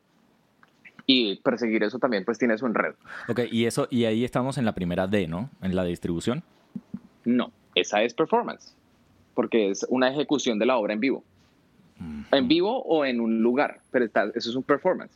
Y 1.06 1.36
perseguir 1.36 1.82
eso 1.82 1.98
también 1.98 2.24
pues 2.24 2.38
tiene 2.38 2.56
su 2.56 2.64
enredo. 2.66 2.94
Ok, 3.28 3.40
y, 3.50 3.66
eso, 3.66 3.86
y 3.90 4.06
ahí 4.06 4.24
estamos 4.24 4.56
en 4.56 4.64
la 4.64 4.72
primera 4.72 5.06
D, 5.06 5.28
¿no? 5.28 5.50
En 5.60 5.76
la 5.76 5.84
distribución. 5.84 6.42
No, 7.24 7.52
esa 7.74 8.02
es 8.02 8.14
performance, 8.14 8.74
porque 9.34 9.70
es 9.70 9.86
una 9.88 10.10
ejecución 10.10 10.58
de 10.58 10.66
la 10.66 10.76
obra 10.76 10.92
en 10.92 11.00
vivo. 11.00 11.24
En 12.32 12.48
vivo 12.48 12.82
o 12.82 13.04
en 13.04 13.20
un 13.20 13.42
lugar, 13.42 13.80
pero 13.90 14.04
está, 14.04 14.24
eso 14.34 14.50
es 14.50 14.56
un 14.56 14.62
performance. 14.62 15.12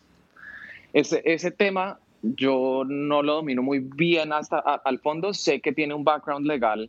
Ese, 0.92 1.22
ese 1.24 1.50
tema 1.50 1.98
yo 2.22 2.84
no 2.86 3.22
lo 3.22 3.34
domino 3.34 3.62
muy 3.62 3.80
bien 3.80 4.32
hasta 4.32 4.58
a, 4.58 4.80
al 4.84 4.98
fondo. 4.98 5.34
Sé 5.34 5.60
que 5.60 5.72
tiene 5.72 5.94
un 5.94 6.04
background 6.04 6.46
legal 6.46 6.88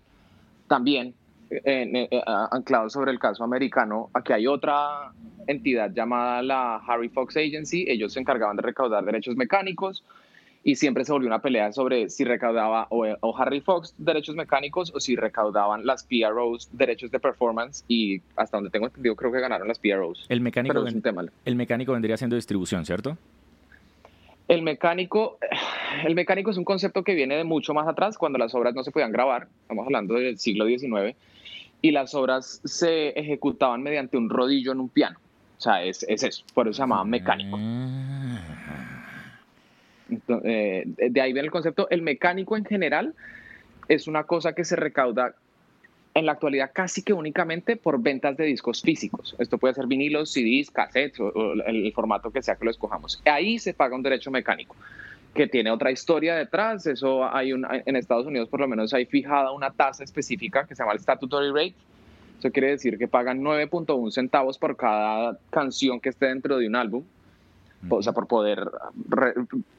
también 0.67 1.13
eh, 1.49 2.07
eh, 2.11 2.21
anclado 2.51 2.89
sobre 2.89 3.11
el 3.11 3.19
caso 3.19 3.43
americano. 3.43 4.09
Aquí 4.13 4.33
hay 4.33 4.47
otra 4.47 5.11
entidad 5.47 5.91
llamada 5.91 6.41
la 6.43 6.75
Harry 6.77 7.09
Fox 7.09 7.37
Agency. 7.37 7.85
Ellos 7.87 8.13
se 8.13 8.19
encargaban 8.19 8.55
de 8.55 8.61
recaudar 8.61 9.03
derechos 9.03 9.35
mecánicos 9.35 10.03
y 10.63 10.75
siempre 10.75 11.05
se 11.05 11.11
volvió 11.11 11.27
una 11.27 11.39
pelea 11.39 11.71
sobre 11.71 12.09
si 12.09 12.23
recaudaba 12.25 12.87
o, 12.89 13.05
o 13.21 13.37
Harry 13.37 13.61
Fox 13.61 13.93
derechos 13.97 14.35
mecánicos 14.35 14.91
o 14.93 14.99
si 14.99 15.15
recaudaban 15.15 15.85
las 15.85 16.03
PROs 16.03 16.69
derechos 16.73 17.11
de 17.11 17.19
performance 17.19 17.83
y 17.87 18.21
hasta 18.35 18.57
donde 18.57 18.69
tengo 18.69 18.87
entendido 18.87 19.15
creo 19.15 19.31
que 19.31 19.39
ganaron 19.39 19.67
las 19.67 19.79
PROs. 19.79 20.25
El 20.29 20.41
mecánico, 20.41 20.85
es 20.85 20.93
un 20.93 21.01
tema. 21.01 21.23
el 21.45 21.55
mecánico 21.55 21.93
vendría 21.93 22.17
siendo 22.17 22.35
distribución, 22.35 22.85
¿cierto? 22.85 23.17
El 24.49 24.63
mecánico, 24.63 25.37
el 26.05 26.15
mecánico 26.15 26.51
es 26.51 26.57
un 26.57 26.65
concepto 26.65 27.03
que 27.03 27.13
viene 27.13 27.37
de 27.37 27.43
mucho 27.45 27.73
más 27.73 27.87
atrás, 27.87 28.17
cuando 28.17 28.37
las 28.37 28.53
obras 28.53 28.75
no 28.75 28.83
se 28.83 28.91
podían 28.91 29.11
grabar, 29.11 29.47
estamos 29.61 29.85
hablando 29.85 30.15
del 30.15 30.37
siglo 30.39 30.65
XIX, 30.65 31.15
y 31.81 31.91
las 31.91 32.13
obras 32.13 32.59
se 32.65 33.09
ejecutaban 33.09 33.81
mediante 33.81 34.17
un 34.17 34.29
rodillo 34.29 34.73
en 34.73 34.81
un 34.81 34.89
piano. 34.89 35.17
O 35.57 35.61
sea, 35.61 35.83
es, 35.83 36.03
es 36.09 36.23
eso, 36.23 36.43
por 36.53 36.67
eso 36.67 36.73
se 36.75 36.81
llamaba 36.81 37.05
mecánico. 37.05 37.57
Entonces, 37.57 38.78
eh, 40.43 40.83
de 40.85 41.21
ahí 41.21 41.33
viene 41.33 41.47
el 41.47 41.51
concepto. 41.51 41.89
El 41.89 42.01
mecánico 42.01 42.57
en 42.57 42.65
general 42.65 43.13
es 43.87 44.07
una 44.07 44.23
cosa 44.23 44.53
que 44.53 44.63
se 44.63 44.75
recauda 44.75 45.35
en 46.13 46.25
la 46.25 46.33
actualidad 46.33 46.71
casi 46.73 47.03
que 47.03 47.13
únicamente 47.13 47.75
por 47.75 48.01
ventas 48.01 48.37
de 48.37 48.45
discos 48.45 48.81
físicos. 48.81 49.35
Esto 49.39 49.57
puede 49.57 49.73
ser 49.73 49.87
vinilos, 49.87 50.31
CDs, 50.31 50.71
cassettes 50.71 51.19
o, 51.19 51.53
el, 51.65 51.91
formato 51.93 52.31
que 52.31 52.41
sea 52.41 52.55
que 52.55 52.65
lo 52.65 52.71
escojamos. 52.71 53.21
Ahí 53.25 53.59
se 53.59 53.73
paga 53.73 53.95
un 53.95 54.03
derecho 54.03 54.31
mecánico 54.31 54.75
que 55.33 55.47
tiene 55.47 55.71
otra 55.71 55.91
historia 55.91 56.35
detrás. 56.35 56.85
Eso 56.87 57.23
hay 57.31 57.51
en 57.51 57.95
Estados 57.95 58.25
Unidos 58.25 58.49
por 58.49 58.59
lo 58.59 58.67
menos 58.67 58.93
hay 58.93 59.05
fijada 59.05 59.51
una 59.51 59.71
tasa 59.71 60.03
específica 60.03 60.65
que 60.65 60.75
se 60.75 60.83
llama 60.83 60.93
el 60.93 60.99
statutory 60.99 61.49
rate. 61.49 61.75
Eso 62.39 62.51
quiere 62.51 62.69
decir 62.69 62.97
que 62.97 63.07
pagan 63.07 63.41
9.1 63.41 64.11
centavos 64.11 64.57
por 64.57 64.77
cada 64.77 65.37
canción 65.49 65.99
que 65.99 66.09
esté 66.09 66.27
dentro 66.27 66.57
de 66.57 66.67
un 66.67 66.75
álbum. 66.75 67.03
O 67.87 68.01
sea, 68.01 68.13
por 68.13 68.27
poder 68.27 68.69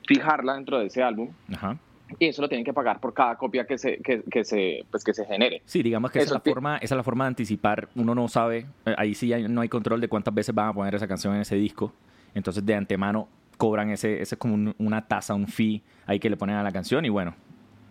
fijarla 0.07 0.55
dentro 0.55 0.79
de 0.79 0.87
ese 0.87 1.03
álbum. 1.03 1.29
Ajá 1.53 1.77
y 2.19 2.27
eso 2.27 2.43
lo 2.43 2.49
tienen 2.49 2.65
que 2.65 2.73
pagar 2.73 3.01
por 3.01 3.15
cada 3.15 3.37
copia 3.37 3.67
que 3.67 3.79
se, 3.79 3.99
que, 3.99 4.23
que 4.23 4.45
se, 4.45 4.85
pues 4.91 5.05
que 5.05 5.15
se 5.15 5.25
genere. 5.25 5.63
Sí, 5.65 5.83
digamos 5.83 6.11
que 6.11 6.19
esa 6.19 6.27
es, 6.27 6.33
la 6.33 6.53
forma, 6.53 6.77
esa 6.79 6.95
es 6.95 6.97
la 6.97 7.03
forma 7.03 7.25
de 7.25 7.29
anticipar. 7.29 7.89
Uno 7.95 8.15
no 8.15 8.29
sabe, 8.29 8.67
ahí 8.97 9.15
sí 9.15 9.33
hay, 9.33 9.47
no 9.49 9.61
hay 9.61 9.69
control 9.69 10.01
de 10.01 10.09
cuántas 10.09 10.35
veces 10.35 10.55
van 10.55 10.69
a 10.69 10.73
poner 10.73 10.95
esa 10.95 11.07
canción 11.07 11.35
en 11.35 11.43
ese 11.43 11.57
disco. 11.57 11.93
Entonces, 12.35 12.65
de 12.65 12.75
antemano, 12.75 13.29
cobran 13.57 13.91
ese, 13.91 14.21
ese 14.21 14.35
es 14.35 14.39
como 14.39 14.55
un, 14.55 14.75
una 14.79 15.07
tasa, 15.07 15.35
un 15.35 15.47
fee 15.47 15.83
ahí 16.07 16.19
que 16.19 16.31
le 16.31 16.37
ponen 16.37 16.57
a 16.57 16.63
la 16.63 16.73
canción 16.73 17.05
y 17.05 17.09
bueno, 17.09 17.35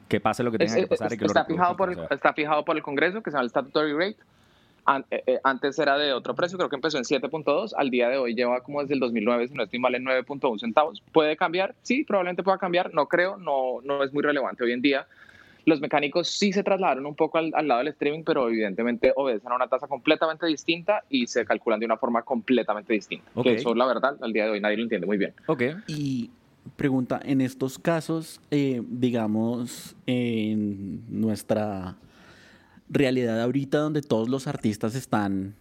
que 0.08 0.20
pase 0.20 0.44
lo 0.44 0.52
que 0.52 0.58
tenga 0.58 0.76
que 0.76 0.88
pasar 0.88 1.14
y 1.14 1.18
que 1.18 1.26
está 1.26 1.42
lo 1.42 1.46
fijado 1.46 1.78
por 1.78 1.92
el, 1.92 2.00
Está 2.10 2.34
fijado 2.34 2.66
por 2.66 2.76
el 2.76 2.84
Congreso, 2.84 3.22
que 3.22 3.32
se 3.32 3.36
llama 3.36 3.44
el 3.44 3.50
Statutory 3.50 3.94
Rate. 3.94 4.18
Eh, 5.12 5.24
eh, 5.28 5.40
antes 5.44 5.78
era 5.78 5.98
de 5.98 6.14
otro 6.14 6.36
precio, 6.36 6.58
creo 6.58 6.70
que 6.70 6.76
empezó 6.76 6.98
en 6.98 7.04
7.2, 7.04 7.74
al 7.78 7.90
día 7.90 8.10
de 8.10 8.18
hoy 8.18 8.34
lleva 8.34 8.62
como 8.62 8.82
desde 8.82 8.96
el 8.96 9.00
2009, 9.00 9.48
si 9.48 9.54
no 9.54 9.64
estoy 9.64 9.80
mal, 9.80 9.96
en 9.96 10.04
9.1 10.04 10.60
centavos. 10.60 11.02
¿Puede 11.12 11.38
cambiar? 11.38 11.76
Sí, 11.84 12.04
probablemente 12.04 12.44
pueda 12.44 12.58
cambiar, 12.58 12.94
no 12.94 13.08
creo, 13.08 13.38
no, 13.38 13.82
no 13.84 14.04
es 14.04 14.14
muy 14.14 14.24
relevante 14.24 14.64
hoy 14.64 14.72
en 14.72 14.82
día. 14.82 15.08
Los 15.66 15.82
mecánicos 15.82 16.30
sí 16.30 16.52
se 16.52 16.64
trasladaron 16.64 17.06
un 17.06 17.16
poco 17.16 17.38
al, 17.38 17.52
lado 17.68 17.80
del 17.80 17.90
streaming, 17.90 18.24
pero 18.24 18.48
evidentemente 18.48 19.14
obedecen 19.16 19.52
a 19.52 19.56
una 19.56 19.68
tasa 19.68 19.88
completamente 19.88 20.48
distinta 20.48 21.04
y 21.10 21.28
se 21.28 21.46
calculan 21.46 21.80
de 21.80 21.86
una 21.86 21.98
forma 21.98 22.24
completamente 22.24 22.94
distinta. 22.94 23.30
Que 23.44 23.56
eso, 23.56 23.76
la 23.76 23.86
verdad, 23.86 24.18
al 24.22 24.34
día 24.34 24.46
de 24.46 24.52
hoy 24.52 24.62
nadie 24.62 24.78
lo 24.78 24.84
entiende 24.84 25.06
muy 25.06 25.18
bien. 25.18 25.34
Ok. 25.46 25.64
Y 25.88 26.32
pregunta, 26.76 27.20
en 27.24 27.42
estos 27.42 27.78
casos, 27.78 28.42
eh, 28.50 28.82
digamos, 28.88 29.96
en 30.08 31.04
nuestra 31.10 31.98
realidad 32.90 33.42
ahorita 33.42 33.80
donde 33.80 34.02
todos 34.02 34.30
los 34.30 34.48
artistas 34.48 34.96
están 34.96 35.56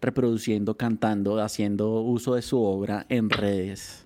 reproduciendo, 0.00 0.76
cantando, 0.76 1.40
haciendo 1.40 2.00
uso 2.00 2.34
de 2.34 2.42
su 2.42 2.60
obra 2.60 3.06
en 3.08 3.30
redes. 3.30 4.04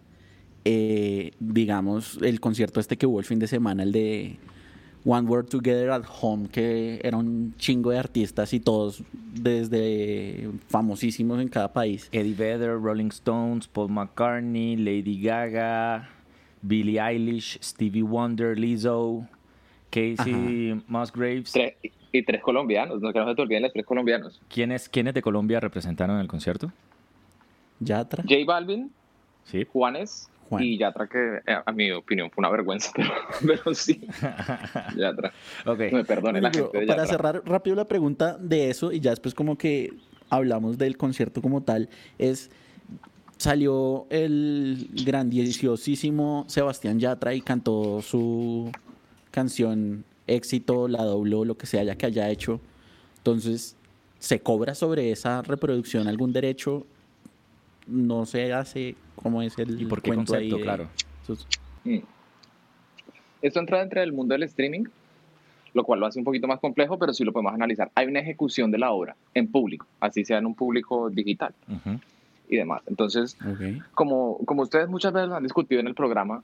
Eh, 0.65 1.31
digamos, 1.39 2.19
el 2.23 2.41
concierto 2.41 2.81
este 2.81 2.97
que 2.97 3.07
hubo 3.07 3.21
el 3.21 3.25
fin 3.25 3.39
de 3.39 3.47
semana, 3.47 3.85
el 3.85 3.93
de 3.93 4.39
One 5.05 5.29
World 5.29 5.49
Together 5.49 5.91
at 5.91 6.05
Home, 6.21 6.49
que 6.49 7.01
era 7.05 7.17
un 7.17 7.55
chingo 7.57 7.93
de 7.93 7.99
artistas 7.99 8.53
y 8.53 8.59
todos 8.59 9.05
desde 9.13 10.51
famosísimos 10.69 11.41
en 11.41 11.49
cada 11.49 11.73
país. 11.73 12.09
Eddie 12.11 12.35
Vedder, 12.35 12.81
Rolling 12.81 13.11
Stones, 13.11 13.69
Paul 13.69 13.91
McCartney, 13.91 14.77
Lady 14.77 15.23
Gaga, 15.23 16.09
Billie 16.61 17.01
Eilish, 17.01 17.59
Stevie 17.63 18.03
Wonder, 18.03 18.59
Lizzo, 18.59 19.29
Casey 19.97 20.83
Musgraves 20.89 21.55
y 22.13 22.23
tres 22.23 22.43
colombianos, 22.43 23.01
no 23.01 23.13
que 23.13 23.19
no 23.19 23.29
se 23.29 23.35
te 23.35 23.43
olviden 23.43 23.63
los 23.63 23.73
tres 23.73 23.87
colombianos. 23.87 24.41
¿Quiénes, 24.49 24.89
¿Quiénes 24.91 25.15
de 25.15 25.23
Colombia 25.23 25.59
representaron 25.59 26.19
el 26.21 26.29
concierto? 26.29 26.71
Yatra. 27.81 28.23
J 28.23 28.37
Balvin, 28.47 28.93
sí. 29.45 29.67
Juanes 29.71 30.31
y 30.59 30.77
Yatra, 30.79 31.07
que 31.07 31.41
eh, 31.47 31.57
a 31.65 31.73
mi 31.73 31.91
opinión 31.93 32.31
fue 32.31 32.43
una 32.43 32.51
vergüenza, 32.51 32.93
pero, 33.47 33.75
sí. 33.75 34.07
Yatra. 34.97 35.33
Okay. 35.65 35.91
Me 35.91 36.05
perdone 36.05 36.41
la 36.41 36.51
gente 36.51 36.87
Para 36.87 37.07
cerrar 37.07 37.43
rápido 37.47 37.75
la 37.75 37.87
pregunta 37.87 38.37
de 38.39 38.71
eso 38.71 38.93
y 38.93 39.01
ya 39.01 39.11
después 39.11 39.35
como 39.35 39.57
que 39.57 39.95
hablamos 40.29 40.77
del 40.77 40.97
concierto 40.99 41.41
como 41.41 41.63
tal, 41.63 41.89
es 42.19 42.51
salió 43.39 44.07
el 44.11 44.89
grandiosísimo 45.05 46.45
Sebastián 46.49 46.99
Yatra 46.99 47.35
y 47.35 47.41
cantó 47.43 48.01
su 48.01 48.73
canción 49.37 50.03
éxito, 50.27 50.89
la 50.89 51.05
dobló, 51.05 51.45
lo 51.45 51.59
que 51.59 51.67
sea 51.67 51.85
ya 51.85 51.95
que 51.95 52.07
haya 52.07 52.31
hecho. 52.31 52.59
Entonces, 53.19 53.77
¿se 54.19 54.41
cobra 54.41 54.75
sobre 54.75 55.13
esa 55.13 55.43
reproducción 55.43 56.09
algún 56.09 56.33
derecho? 56.33 56.87
No 57.87 58.25
se 58.25 58.55
hace 58.55 58.95
como 59.15 59.43
es 59.43 59.59
el 59.59 59.79
¿Y 59.79 59.85
por 59.85 60.01
qué 60.01 60.15
concepto, 60.15 60.59
claro? 60.59 60.89
Mm. 61.85 61.99
Esto 63.43 63.61
entra 63.61 63.81
dentro 63.81 64.01
del 64.01 64.15
mundo 64.15 64.33
del 64.33 64.45
streaming, 64.45 64.85
lo 65.75 65.85
cual 65.85 66.01
lo 66.01 66.07
hace 66.07 66.19
un 66.19 66.25
poquito 66.25 66.49
más 66.49 66.59
complejo, 66.59 66.99
pero 66.99 67.13
sí 67.13 67.23
lo 67.23 67.33
podemos 67.35 67.53
analizar. 67.53 67.91
Hay 67.95 68.07
una 68.07 68.21
ejecución 68.21 68.71
de 68.71 68.79
la 68.79 68.91
obra 68.91 69.17
en 69.35 69.49
público, 69.49 69.87
así 70.01 70.25
sea 70.25 70.39
en 70.39 70.47
un 70.47 70.55
público 70.55 71.11
digital 71.11 71.53
y 72.49 72.57
demás. 72.57 72.81
Entonces, 72.87 73.37
como, 73.93 74.39
como 74.47 74.63
ustedes 74.63 74.89
muchas 74.89 75.13
veces 75.13 75.31
han 75.31 75.43
discutido 75.43 75.79
en 75.83 75.89
el 75.89 75.95
programa, 75.95 76.43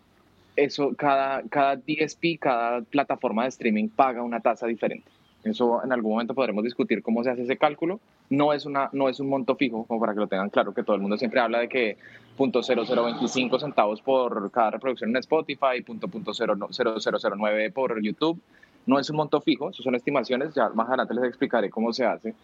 eso, 0.56 0.94
cada, 0.96 1.42
cada 1.48 1.76
DSP, 1.76 2.38
cada 2.40 2.82
plataforma 2.82 3.44
de 3.44 3.50
streaming 3.50 3.88
paga 3.88 4.22
una 4.22 4.40
tasa 4.40 4.66
diferente. 4.66 5.10
Eso 5.44 5.82
en 5.82 5.92
algún 5.92 6.12
momento 6.12 6.34
podremos 6.34 6.62
discutir 6.62 7.02
cómo 7.02 7.24
se 7.24 7.30
hace 7.30 7.42
ese 7.42 7.56
cálculo. 7.56 8.00
No 8.30 8.52
es, 8.52 8.64
una, 8.64 8.88
no 8.92 9.08
es 9.08 9.18
un 9.18 9.28
monto 9.28 9.56
fijo, 9.56 9.84
como 9.86 9.98
para 10.00 10.14
que 10.14 10.20
lo 10.20 10.28
tengan 10.28 10.50
claro, 10.50 10.72
que 10.72 10.84
todo 10.84 10.94
el 10.94 11.02
mundo 11.02 11.16
siempre 11.16 11.40
habla 11.40 11.58
de 11.58 11.68
que 11.68 11.96
.0025 12.38 13.60
centavos 13.60 14.00
por 14.00 14.50
cada 14.52 14.70
reproducción 14.70 15.10
en 15.10 15.16
Spotify, 15.16 15.82
.0009 15.84 17.72
por 17.72 18.00
YouTube. 18.00 18.40
No 18.86 18.98
es 18.98 19.10
un 19.10 19.16
monto 19.16 19.40
fijo, 19.40 19.70
eso 19.70 19.82
son 19.82 19.94
estimaciones, 19.94 20.54
ya 20.54 20.68
más 20.70 20.88
adelante 20.88 21.14
les 21.14 21.24
explicaré 21.24 21.70
cómo 21.70 21.92
se 21.92 22.04
hace 22.04 22.34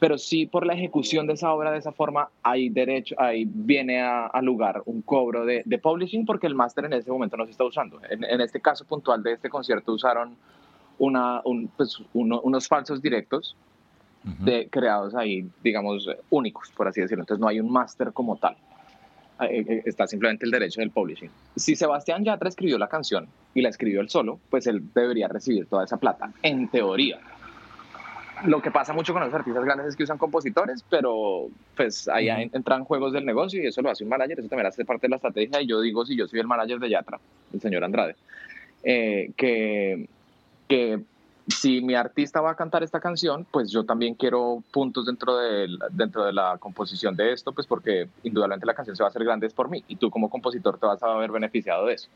pero 0.00 0.16
sí 0.16 0.46
por 0.46 0.66
la 0.66 0.72
ejecución 0.72 1.26
de 1.26 1.34
esa 1.34 1.52
obra 1.52 1.70
de 1.70 1.78
esa 1.78 1.92
forma 1.92 2.30
hay 2.42 2.70
derecho, 2.70 3.14
ahí 3.18 3.44
viene 3.46 4.00
a, 4.00 4.40
lugar 4.42 4.82
un 4.86 5.02
cobro 5.02 5.44
de, 5.44 5.62
de, 5.66 5.78
publishing 5.78 6.24
porque 6.24 6.46
el 6.46 6.54
máster 6.54 6.86
en 6.86 6.94
ese 6.94 7.10
momento 7.10 7.36
no 7.36 7.44
se 7.44 7.52
está 7.52 7.64
usando. 7.64 8.00
En, 8.08 8.24
en, 8.24 8.40
este 8.40 8.60
caso 8.60 8.86
puntual 8.86 9.22
de 9.22 9.32
este 9.32 9.50
concierto 9.50 9.92
usaron 9.92 10.36
una, 10.98 11.42
pues, 11.76 11.98
unos 12.14 12.66
falsos 12.66 13.02
directos 13.02 13.54
de, 14.22 14.68
creados 14.70 15.14
ahí, 15.14 15.46
digamos, 15.62 16.08
únicos, 16.30 16.70
por 16.74 16.88
así 16.88 17.02
decirlo. 17.02 17.22
Entonces 17.22 17.40
no 17.40 17.48
hay 17.48 17.60
un 17.60 17.70
máster 17.70 18.12
como 18.12 18.36
tal. 18.36 18.56
Eh, 19.42 19.64
eh, 19.66 19.82
está 19.84 20.06
simplemente 20.06 20.46
el 20.46 20.50
derecho 20.50 20.80
del 20.80 20.90
publishing. 20.90 21.30
Si 21.56 21.76
Sebastián 21.76 22.24
Yatra 22.24 22.48
escribió 22.48 22.78
la 22.78 22.88
canción 22.88 23.28
y 23.54 23.60
la 23.60 23.68
escribió 23.68 24.00
él 24.00 24.08
solo, 24.08 24.40
pues 24.48 24.66
él 24.66 24.82
debería 24.94 25.28
recibir 25.28 25.66
toda 25.66 25.84
esa 25.84 25.98
plata, 25.98 26.32
en 26.42 26.68
teoría 26.68 27.18
lo 28.44 28.62
que 28.62 28.70
pasa 28.70 28.92
mucho 28.92 29.12
con 29.12 29.22
los 29.22 29.32
artistas 29.32 29.64
grandes 29.64 29.88
es 29.88 29.96
que 29.96 30.04
usan 30.04 30.18
compositores, 30.18 30.84
pero 30.88 31.48
pues 31.76 32.08
ahí 32.08 32.28
entran 32.28 32.84
juegos 32.84 33.12
del 33.12 33.24
negocio 33.24 33.62
y 33.62 33.66
eso 33.66 33.82
lo 33.82 33.90
hace 33.90 34.04
un 34.04 34.10
manager, 34.10 34.38
eso 34.38 34.48
también 34.48 34.66
hace 34.66 34.84
parte 34.84 35.06
de 35.06 35.10
la 35.10 35.16
estrategia 35.16 35.60
y 35.60 35.66
yo 35.66 35.80
digo, 35.80 36.04
si 36.04 36.16
yo 36.16 36.26
soy 36.26 36.40
el 36.40 36.46
manager 36.46 36.78
de 36.78 36.90
Yatra, 36.90 37.20
el 37.52 37.60
señor 37.60 37.84
Andrade, 37.84 38.16
eh, 38.82 39.32
que, 39.36 40.08
que 40.68 41.00
si 41.48 41.80
mi 41.80 41.94
artista 41.94 42.40
va 42.40 42.52
a 42.52 42.54
cantar 42.54 42.82
esta 42.82 43.00
canción, 43.00 43.46
pues 43.50 43.70
yo 43.70 43.84
también 43.84 44.14
quiero 44.14 44.62
puntos 44.72 45.06
dentro 45.06 45.36
de, 45.36 45.68
dentro 45.90 46.24
de 46.24 46.32
la 46.32 46.58
composición 46.58 47.16
de 47.16 47.32
esto, 47.32 47.52
pues 47.52 47.66
porque 47.66 48.08
indudablemente 48.22 48.66
la 48.66 48.74
canción 48.74 48.96
se 48.96 49.02
va 49.02 49.08
a 49.08 49.10
hacer 49.10 49.24
grande 49.24 49.46
es 49.46 49.54
por 49.54 49.68
mí 49.68 49.84
y 49.88 49.96
tú 49.96 50.10
como 50.10 50.30
compositor 50.30 50.78
te 50.78 50.86
vas 50.86 51.02
a 51.02 51.12
haber 51.12 51.30
beneficiado 51.30 51.86
de 51.86 51.94
eso. 51.94 52.08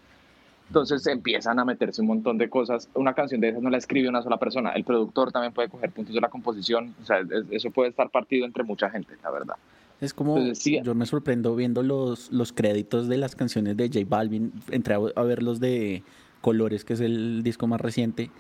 Entonces 0.69 1.07
empiezan 1.07 1.59
a 1.59 1.65
meterse 1.65 2.01
un 2.01 2.09
montón 2.09 2.39
de 2.39 2.49
cosas. 2.49 2.89
Una 2.95 3.15
canción 3.15 3.41
de 3.41 3.51
esas 3.51 3.63
no 3.63 3.71
la 3.71 3.79
escribe 3.79 4.09
una 4.09 4.23
sola 4.23 4.39
persona. 4.39 4.71
El 4.71 4.85
productor 4.85 5.31
también 5.31 5.53
puede 5.53 5.69
coger 5.69 5.91
puntos 5.91 6.15
de 6.15 6.21
la 6.21 6.29
composición. 6.29 6.95
O 7.03 7.07
sea, 7.07 7.19
eso 7.51 7.71
puede 7.71 7.91
estar 7.91 8.11
partido 8.11 8.47
entre 8.47 8.65
mucha 8.65 8.91
gente, 8.91 9.15
la 9.23 9.31
verdad. 9.31 9.57
Es 10.01 10.13
como, 10.13 10.39
yo 10.39 10.95
me 10.95 11.07
sorprendo 11.07 11.55
viendo 11.55 11.83
los, 11.83 12.33
los 12.33 12.53
créditos 12.53 13.09
de 13.09 13.17
las 13.17 13.37
canciones 13.37 13.77
de 13.77 13.89
J 13.89 14.01
Balvin. 14.07 14.53
Entré 14.71 14.95
a, 14.95 15.23
ver 15.23 15.43
los 15.43 15.61
de 15.61 16.03
Colores, 16.41 16.85
que 16.85 16.95
es 16.95 17.01
el 17.01 17.43
disco 17.43 17.67
más 17.67 17.81
reciente. 17.81 18.31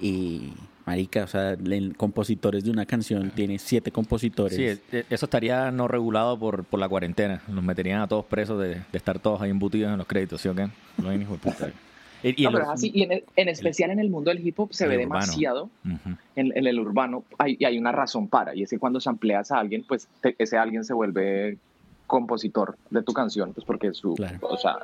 Y, 0.00 0.54
marica, 0.86 1.24
o 1.24 1.26
sea, 1.26 1.52
el 1.52 1.96
compositores 1.96 2.64
de 2.64 2.70
una 2.70 2.86
canción 2.86 3.30
tiene 3.30 3.58
siete 3.58 3.90
compositores. 3.90 4.56
Sí, 4.56 4.80
e, 4.96 5.04
eso 5.10 5.26
estaría 5.26 5.70
no 5.70 5.88
regulado 5.88 6.38
por, 6.38 6.64
por 6.64 6.80
la 6.80 6.88
cuarentena. 6.88 7.42
Nos 7.48 7.64
meterían 7.64 8.00
a 8.00 8.08
todos 8.08 8.24
presos 8.24 8.60
de, 8.60 8.74
de 8.74 8.98
estar 8.98 9.18
todos 9.18 9.40
ahí 9.40 9.50
embutidos 9.50 9.90
en 9.90 9.98
los 9.98 10.06
créditos, 10.06 10.40
¿sí 10.40 10.48
o 10.48 10.54
qué? 10.54 10.68
No 10.98 11.08
hay 11.08 11.18
ni 11.18 11.24
puta. 11.24 11.70
Y, 12.26 12.46
pero 12.46 12.70
así, 12.70 12.90
y 12.94 13.02
en, 13.02 13.48
especial 13.50 13.90
en 13.90 13.98
el 13.98 14.08
mundo 14.08 14.30
del 14.30 14.46
hip 14.46 14.58
hop 14.58 14.72
se 14.72 14.88
ve 14.88 14.96
demasiado 14.96 15.68
en, 15.84 16.16
en, 16.56 16.66
el 16.66 16.80
urbano 16.80 17.22
hay, 17.36 17.58
y 17.60 17.66
hay 17.66 17.76
una 17.76 17.92
razón 17.92 18.28
para, 18.28 18.54
y 18.54 18.62
es 18.62 18.70
que 18.70 18.78
cuando 18.78 18.98
sampleas 18.98 19.52
a 19.52 19.58
alguien, 19.58 19.84
pues 19.86 20.08
ese 20.38 20.56
alguien 20.56 20.84
se 20.84 20.94
vuelve 20.94 21.58
compositor 22.06 22.78
de 22.88 23.02
tu 23.02 23.12
canción, 23.12 23.52
pues 23.52 23.66
porque 23.66 23.92
su, 23.92 24.16
o 24.40 24.56
sea, 24.56 24.78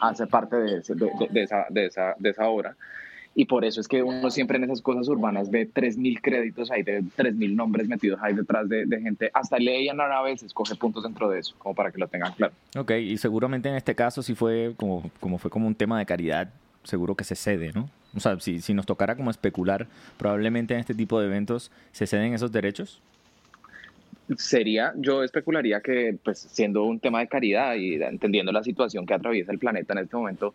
hace 0.00 0.28
parte 0.28 0.56
de, 0.56 0.80
de, 0.80 1.10
de, 1.30 1.42
esa, 1.42 1.66
de, 1.70 1.86
esa, 1.86 2.14
de 2.16 2.30
esa 2.30 2.48
obra. 2.48 2.76
Y 3.34 3.44
por 3.44 3.64
eso 3.64 3.80
es 3.80 3.86
que 3.86 4.02
uno 4.02 4.30
siempre 4.30 4.58
en 4.58 4.64
esas 4.64 4.82
cosas 4.82 5.08
urbanas 5.08 5.50
ve 5.50 5.68
3.000 5.68 6.20
créditos 6.20 6.70
ahí, 6.70 6.82
de 6.82 7.00
3.000 7.00 7.54
nombres 7.54 7.86
metidos 7.86 8.18
ahí 8.22 8.34
detrás 8.34 8.68
de, 8.68 8.86
gente. 9.00 9.30
Hasta 9.32 9.58
leían 9.58 10.00
a 10.00 10.22
veces, 10.22 10.52
coge 10.52 10.74
puntos 10.74 11.04
dentro 11.04 11.30
de 11.30 11.38
eso, 11.38 11.54
como 11.58 11.74
para 11.74 11.92
que 11.92 11.98
lo 11.98 12.08
tengan 12.08 12.32
claro. 12.32 12.52
Ok, 12.76 12.90
y 12.92 13.16
seguramente 13.18 13.68
en 13.68 13.76
este 13.76 13.94
caso 13.94 14.22
si 14.22 14.34
fue 14.34 14.74
como, 14.76 15.10
como 15.20 15.38
fue 15.38 15.50
como 15.50 15.68
un 15.68 15.74
tema 15.74 15.98
de 15.98 16.06
caridad, 16.06 16.50
seguro 16.82 17.14
que 17.14 17.24
se 17.24 17.36
cede, 17.36 17.72
¿no? 17.72 17.88
O 18.16 18.20
sea, 18.20 18.38
si, 18.40 18.60
si 18.60 18.74
nos 18.74 18.86
tocara 18.86 19.14
como 19.14 19.30
especular, 19.30 19.86
probablemente 20.18 20.74
en 20.74 20.80
este 20.80 20.94
tipo 20.94 21.20
de 21.20 21.26
eventos 21.26 21.70
se 21.92 22.06
ceden 22.06 22.34
esos 22.34 22.50
derechos. 22.50 23.00
Sería, 24.36 24.92
yo 24.96 25.24
especularía 25.24 25.80
que, 25.80 26.16
pues, 26.22 26.38
siendo 26.38 26.84
un 26.84 27.00
tema 27.00 27.20
de 27.20 27.28
caridad 27.28 27.74
y 27.74 27.94
entendiendo 27.94 28.52
la 28.52 28.62
situación 28.62 29.06
que 29.06 29.14
atraviesa 29.14 29.52
el 29.52 29.58
planeta 29.58 29.92
en 29.92 30.00
este 30.00 30.16
momento, 30.16 30.54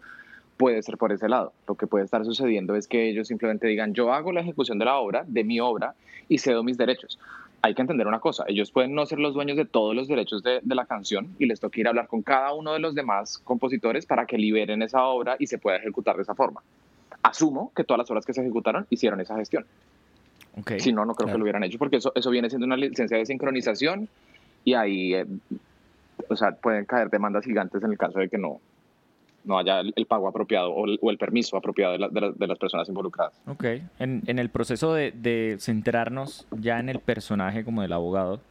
puede 0.57 0.81
ser 0.81 0.97
por 0.97 1.11
ese 1.11 1.27
lado. 1.27 1.53
Lo 1.67 1.75
que 1.75 1.87
puede 1.87 2.05
estar 2.05 2.23
sucediendo 2.25 2.75
es 2.75 2.87
que 2.87 3.09
ellos 3.09 3.27
simplemente 3.27 3.67
digan, 3.67 3.93
yo 3.93 4.13
hago 4.13 4.31
la 4.31 4.41
ejecución 4.41 4.79
de 4.79 4.85
la 4.85 4.97
obra, 4.97 5.23
de 5.27 5.43
mi 5.43 5.59
obra, 5.59 5.95
y 6.27 6.37
cedo 6.39 6.63
mis 6.63 6.77
derechos. 6.77 7.19
Hay 7.61 7.73
que 7.73 7.81
entender 7.81 8.05
una 8.05 8.19
cosa, 8.19 8.45
ellos 8.47 8.71
pueden 8.71 8.93
no 8.93 9.05
ser 9.05 9.19
los 9.19 9.33
dueños 9.33 9.57
de 9.57 9.65
todos 9.65 9.95
los 9.95 10.07
derechos 10.07 10.43
de, 10.43 10.61
la 10.65 10.85
canción 10.85 11.35
y 11.39 11.47
les 11.47 11.59
toca 11.59 11.79
ir 11.79 11.87
a 11.87 11.89
hablar 11.89 12.07
con 12.07 12.21
cada 12.21 12.53
uno 12.53 12.73
de 12.73 12.79
los 12.79 12.93
demás 12.93 13.39
compositores 13.39 14.05
para 14.05 14.25
que 14.25 14.37
liberen 14.37 14.83
esa 14.83 15.03
obra 15.05 15.35
y 15.39 15.47
se 15.47 15.57
pueda 15.57 15.77
ejecutar 15.77 16.15
de 16.15 16.21
esa 16.21 16.35
forma. 16.35 16.61
Asumo 17.23 17.71
que 17.75 17.83
todas 17.83 17.97
las 17.99 18.11
obras 18.11 18.25
que 18.25 18.33
se 18.33 18.41
ejecutaron 18.41 18.85
hicieron 18.91 19.19
esa 19.19 19.35
gestión. 19.35 19.65
Si 20.77 20.93
no, 20.93 21.05
no 21.05 21.15
creo 21.15 21.31
que 21.31 21.37
lo 21.37 21.43
hubieran 21.43 21.63
hecho 21.63 21.79
porque 21.79 21.97
eso, 21.97 22.11
eso 22.15 22.29
viene 22.29 22.49
siendo 22.49 22.65
una 22.65 22.77
licencia 22.77 23.17
de 23.17 23.25
sincronización 23.25 24.07
y 24.63 24.73
ahí, 24.73 25.15
eh, 25.15 25.25
o 26.29 26.35
sea, 26.35 26.51
pueden 26.51 26.85
caer 26.85 27.09
demandas 27.09 27.45
gigantes 27.45 27.83
en 27.83 27.91
el 27.91 27.97
caso 27.97 28.19
de 28.19 28.29
que 28.29 28.37
no, 28.37 28.61
no 29.45 29.57
haya 29.57 29.79
el, 29.79 30.05
pago 30.05 30.27
apropiado 30.27 30.71
o 30.71 31.09
el, 31.09 31.17
permiso 31.17 31.57
apropiado 31.57 31.93
de, 31.93 32.47
las 32.47 32.57
personas 32.59 32.87
involucradas. 32.89 33.33
Ok, 33.47 33.65
en, 33.99 34.39
el 34.39 34.49
proceso 34.49 34.93
de, 34.93 35.57
centrarnos 35.59 36.47
ya 36.51 36.79
en 36.79 36.89
el 36.89 36.99
personaje 36.99 37.63
como 37.63 37.81
del 37.81 37.93
abogado, 37.93 38.41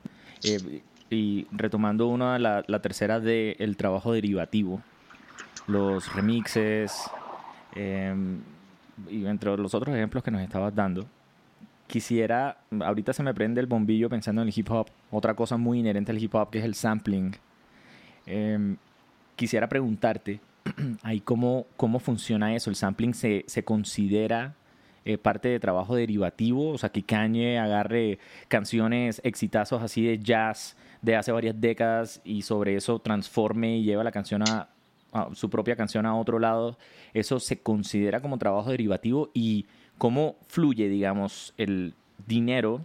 eh, 0.44 0.83
y 1.11 1.46
retomando 1.52 2.09
una, 2.09 2.38
la, 2.38 2.64
la 2.66 2.80
tercera 2.80 3.20
del 3.20 3.76
trabajo 3.76 4.12
derivativo, 4.12 4.80
los 5.66 6.12
remixes, 6.14 7.11
em, 7.74 8.40
y 9.09 9.26
entre 9.26 9.57
los 9.57 9.74
otros 9.74 9.94
ejemplos 9.94 10.22
que 10.22 10.30
nos 10.30 10.42
estabas 10.42 10.74
dando, 10.74 11.07
quisiera, 11.87 12.59
ahorita 12.80 13.12
se 13.12 13.22
me 13.22 13.35
prende 13.35 13.61
el 13.61 13.66
bombillo 13.66 14.09
pensando 14.09 14.42
en 14.42 14.48
el 14.48 14.54
hip 14.57 14.70
hop, 14.70 14.87
otra 15.11 15.35
cosa 15.35 15.57
muy 15.57 15.80
inherente 15.80 16.12
al 16.12 16.22
hip 16.22 16.35
hop 16.35 16.50
que 16.50 16.59
es 16.59 16.64
el 16.64 16.74
sampling. 16.74 17.37
Em, 18.26 18.76
quisiera 19.37 19.68
preguntarte, 19.68 20.40
ahí 21.03 21.20
cómo, 21.20 21.66
cómo 21.77 21.98
funciona 21.98 22.55
eso, 22.55 22.70
el 22.70 22.77
sampling 22.77 23.14
se, 23.14 23.44
se 23.46 23.64
considera 23.64 24.55
eh, 25.07 25.18
parte 25.18 25.48
de 25.48 25.61
trabajo 25.61 25.94
derivativo, 25.94 26.70
o 26.70 26.79
sea, 26.79 26.88
que 26.88 27.03
Kanye 27.03 27.59
agarre 27.59 28.18
canciones 28.48 29.20
exitazos 29.22 29.83
así 29.83 30.03
de 30.07 30.18
jazz 30.18 30.77
de 31.03 31.14
hace 31.14 31.31
varias 31.31 31.61
décadas 31.61 32.22
y 32.24 32.40
sobre 32.40 32.74
eso 32.74 32.98
transforme 32.98 33.77
y 33.77 33.85
lleva 33.85 34.03
la 34.03 34.12
canción 34.12 34.42
a, 34.48 34.68
su 35.35 35.50
propia 35.50 35.77
canción 35.77 36.07
a 36.07 36.16
otro 36.16 36.38
lado, 36.38 36.79
eso 37.12 37.38
se 37.38 37.61
considera 37.61 38.20
como 38.20 38.38
trabajo 38.38 38.70
derivativo 38.70 39.31
y 39.35 39.66
cómo 39.98 40.37
fluye, 40.48 40.88
digamos, 40.88 41.53
el 41.59 41.94
dinero 42.27 42.81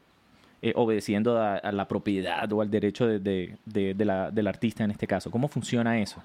eh, 0.61 0.73
obedeciendo 0.75 1.41
a, 1.41 1.71
la 1.71 1.87
propiedad 1.87 2.51
o 2.51 2.61
al 2.61 2.69
derecho 2.69 3.07
de, 3.07 3.57
la, 3.97 4.29
del 4.29 4.47
artista 4.47 4.83
en 4.83 4.91
este 4.91 5.07
caso. 5.07 5.31
¿Cómo 5.31 5.47
funciona 5.47 5.99
eso? 5.99 6.21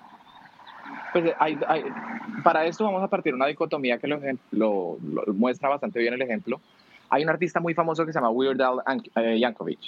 Pues 1.14 1.32
hay, 1.38 1.56
para 2.42 2.66
esto 2.66 2.82
vamos 2.82 3.00
a 3.00 3.06
partir 3.06 3.32
de 3.32 3.36
una 3.36 3.46
dicotomía 3.46 3.98
que 3.98 4.08
lo, 4.50 4.98
muestra 5.32 5.68
bastante 5.68 6.00
bien 6.00 6.12
el 6.12 6.20
ejemplo. 6.20 6.60
Hay 7.08 7.22
un 7.22 7.28
artista 7.28 7.60
muy 7.60 7.72
famoso 7.72 8.04
que 8.04 8.12
se 8.12 8.18
llama 8.18 8.30
Weird 8.30 8.60
Al 8.60 8.82
eh, 9.14 9.38
Yankovic 9.38 9.78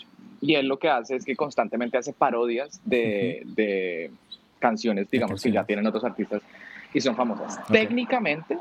y 0.40 0.54
él 0.54 0.68
lo 0.68 0.78
que 0.78 0.88
hace 0.88 1.16
es 1.16 1.24
que 1.24 1.34
constantemente 1.34 1.98
hace 1.98 2.12
parodias 2.12 2.80
de, 2.84 4.12
canciones, 4.60 5.10
digamos, 5.10 5.42
que 5.42 5.50
ya 5.50 5.64
tienen 5.64 5.84
otros 5.88 6.04
artistas 6.04 6.42
y 6.94 7.00
son 7.00 7.16
famosas. 7.16 7.58
Técnicamente 7.66 8.56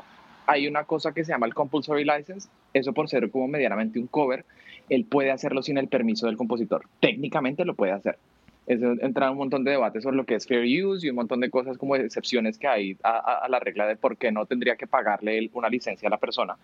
hay 0.48 0.66
una 0.66 0.82
cosa 0.82 1.12
que 1.12 1.24
se 1.24 1.30
llama 1.30 1.46
el 1.46 1.54
compulsory 1.54 2.02
license, 2.02 2.48
eso 2.74 2.92
por 2.92 3.08
ser 3.08 3.30
como 3.30 3.46
medianamente 3.46 4.00
un 4.00 4.08
cover, 4.08 4.44
él 4.88 5.04
puede 5.04 5.30
hacerlo 5.30 5.62
sin 5.62 5.78
el 5.78 5.86
permiso 5.86 6.26
del 6.26 6.36
compositor. 6.36 6.82
Técnicamente 6.98 7.64
lo 7.64 7.74
puede 7.74 7.92
hacer 7.92 8.18
eso 8.66 8.94
entra 9.00 9.30
un 9.30 9.38
montón 9.38 9.62
de 9.62 9.72
debates 9.72 10.02
sobre 10.02 10.16
lo 10.16 10.26
que 10.26 10.34
es 10.34 10.46
fair 10.46 10.84
use 10.84 11.06
y 11.06 11.10
un 11.10 11.16
montón 11.16 11.40
de 11.40 11.50
cosas 11.50 11.78
como 11.78 11.94
excepciones 11.94 12.58
que 12.58 12.66
hay 12.66 12.96
a, 13.04 13.46
la 13.48 13.60
regla 13.60 13.86
de 13.86 13.96
por 13.96 14.16
qué 14.16 14.32
no 14.32 14.44
tendría 14.44 14.74
que 14.74 14.88
pagarle 14.88 15.50
una 15.54 15.68
licencia 15.68 16.08
a 16.08 16.10
la 16.10 16.18
persona, 16.18 16.56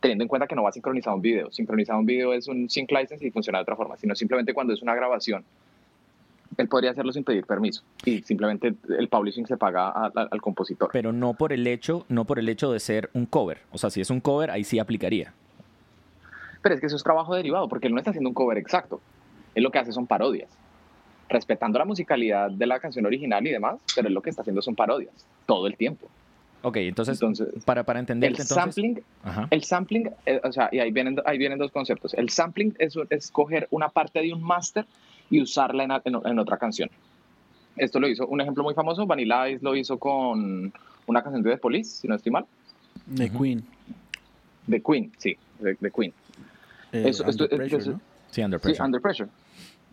teniendo 0.00 0.22
en 0.22 0.28
cuenta 0.28 0.46
que 0.46 0.54
no 0.54 0.62
va 0.62 0.68
a 0.68 0.72
sincronizar 0.72 1.14
un 1.14 1.22
video. 1.22 1.50
Sincronizar 1.50 1.96
un 1.96 2.04
video 2.04 2.34
es 2.34 2.46
un 2.46 2.68
sync 2.68 2.90
license 2.92 3.26
y 3.26 3.30
funciona 3.30 3.58
de 3.58 3.62
otra 3.62 3.74
forma, 3.74 3.96
sino 3.96 4.14
simplemente 4.14 4.52
cuando 4.52 4.74
es 4.74 4.82
una 4.82 4.94
grabación. 4.94 5.44
Él 6.58 6.68
podría 6.68 6.90
hacerlo 6.90 7.12
sin 7.12 7.24
pedir 7.24 7.44
permiso 7.44 7.82
y 8.04 8.22
simplemente 8.22 8.74
el 8.98 9.08
publishing 9.08 9.46
se 9.46 9.56
paga 9.56 9.90
al 9.90 10.40
compositor. 10.42 10.90
Pero 10.92 11.12
no 11.12 11.34
por 11.34 11.52
el 11.54 11.66
hecho, 11.66 12.04
no 12.08 12.26
por 12.26 12.38
el 12.38 12.48
hecho 12.50 12.70
de 12.70 12.80
ser 12.80 13.08
un 13.14 13.24
cover. 13.24 13.60
O 13.72 13.78
sea, 13.78 13.88
si 13.88 14.02
es 14.02 14.10
un 14.10 14.20
cover, 14.20 14.50
ahí 14.50 14.64
sí 14.64 14.78
aplicaría. 14.78 15.32
Pero 16.62 16.74
es 16.74 16.80
que 16.80 16.86
eso 16.86 16.96
es 16.96 17.02
trabajo 17.02 17.34
derivado, 17.34 17.68
porque 17.68 17.86
él 17.86 17.94
no 17.94 17.98
está 17.98 18.10
haciendo 18.10 18.28
un 18.28 18.34
cover 18.34 18.58
exacto. 18.58 19.00
Él 19.54 19.62
lo 19.62 19.70
que 19.70 19.78
hace 19.78 19.92
son 19.92 20.06
parodias 20.06 20.50
respetando 21.28 21.78
la 21.78 21.84
musicalidad 21.84 22.50
de 22.50 22.66
la 22.66 22.78
canción 22.78 23.06
original 23.06 23.46
y 23.46 23.50
demás, 23.50 23.76
pero 23.94 24.08
él 24.08 24.14
lo 24.14 24.22
que 24.22 24.30
está 24.30 24.42
haciendo 24.42 24.62
son 24.62 24.74
parodias 24.74 25.26
todo 25.46 25.66
el 25.66 25.76
tiempo. 25.76 26.08
Ok, 26.62 26.78
entonces, 26.78 27.20
para, 27.64 27.84
para 27.84 28.00
entender 28.00 28.30
el 28.30 28.38
sampling, 28.38 29.00
el 29.50 29.62
sampling, 29.62 30.10
eh, 30.24 30.40
o 30.42 30.50
sea, 30.50 30.68
y 30.72 30.80
ahí 30.80 30.90
vienen, 30.90 31.16
ahí 31.24 31.38
vienen 31.38 31.58
dos 31.58 31.70
conceptos. 31.70 32.12
El 32.14 32.28
sampling 32.28 32.74
es, 32.78 32.96
es 33.10 33.30
coger 33.30 33.68
una 33.70 33.88
parte 33.88 34.20
de 34.20 34.32
un 34.32 34.42
máster 34.42 34.84
y 35.30 35.40
usarla 35.40 35.84
en, 35.84 35.92
en, 36.24 36.38
otra 36.38 36.56
canción. 36.56 36.90
Esto 37.76 38.00
lo 38.00 38.08
hizo, 38.08 38.26
un 38.26 38.40
ejemplo 38.40 38.64
muy 38.64 38.74
famoso, 38.74 39.06
Vanilla 39.06 39.48
Ice 39.48 39.62
lo 39.62 39.76
hizo 39.76 39.98
con 39.98 40.72
una 41.06 41.22
canción 41.22 41.42
de 41.42 41.50
The 41.52 41.58
Police, 41.58 42.00
si 42.00 42.08
no 42.08 42.16
estoy 42.16 42.32
mal. 42.32 42.46
De 43.06 43.30
Queen. 43.30 43.64
De 44.66 44.82
Queen, 44.82 45.12
sí, 45.18 45.36
de, 45.60 45.76
Queen. 45.90 46.12
Eh, 46.90 47.12
under 47.24 47.48
pressure, 47.48 47.96
Sí, 48.30 48.42
Under 48.42 48.60
Pressure. 48.60 48.76
Sí, 48.76 48.82
Under 48.82 49.00
Pressure. 49.00 49.28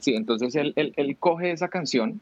Sí, 0.03 0.15
entonces 0.15 0.53
él, 0.55 0.73
él, 0.75 1.17
coge 1.17 1.51
esa 1.51 1.69
canción 1.69 2.19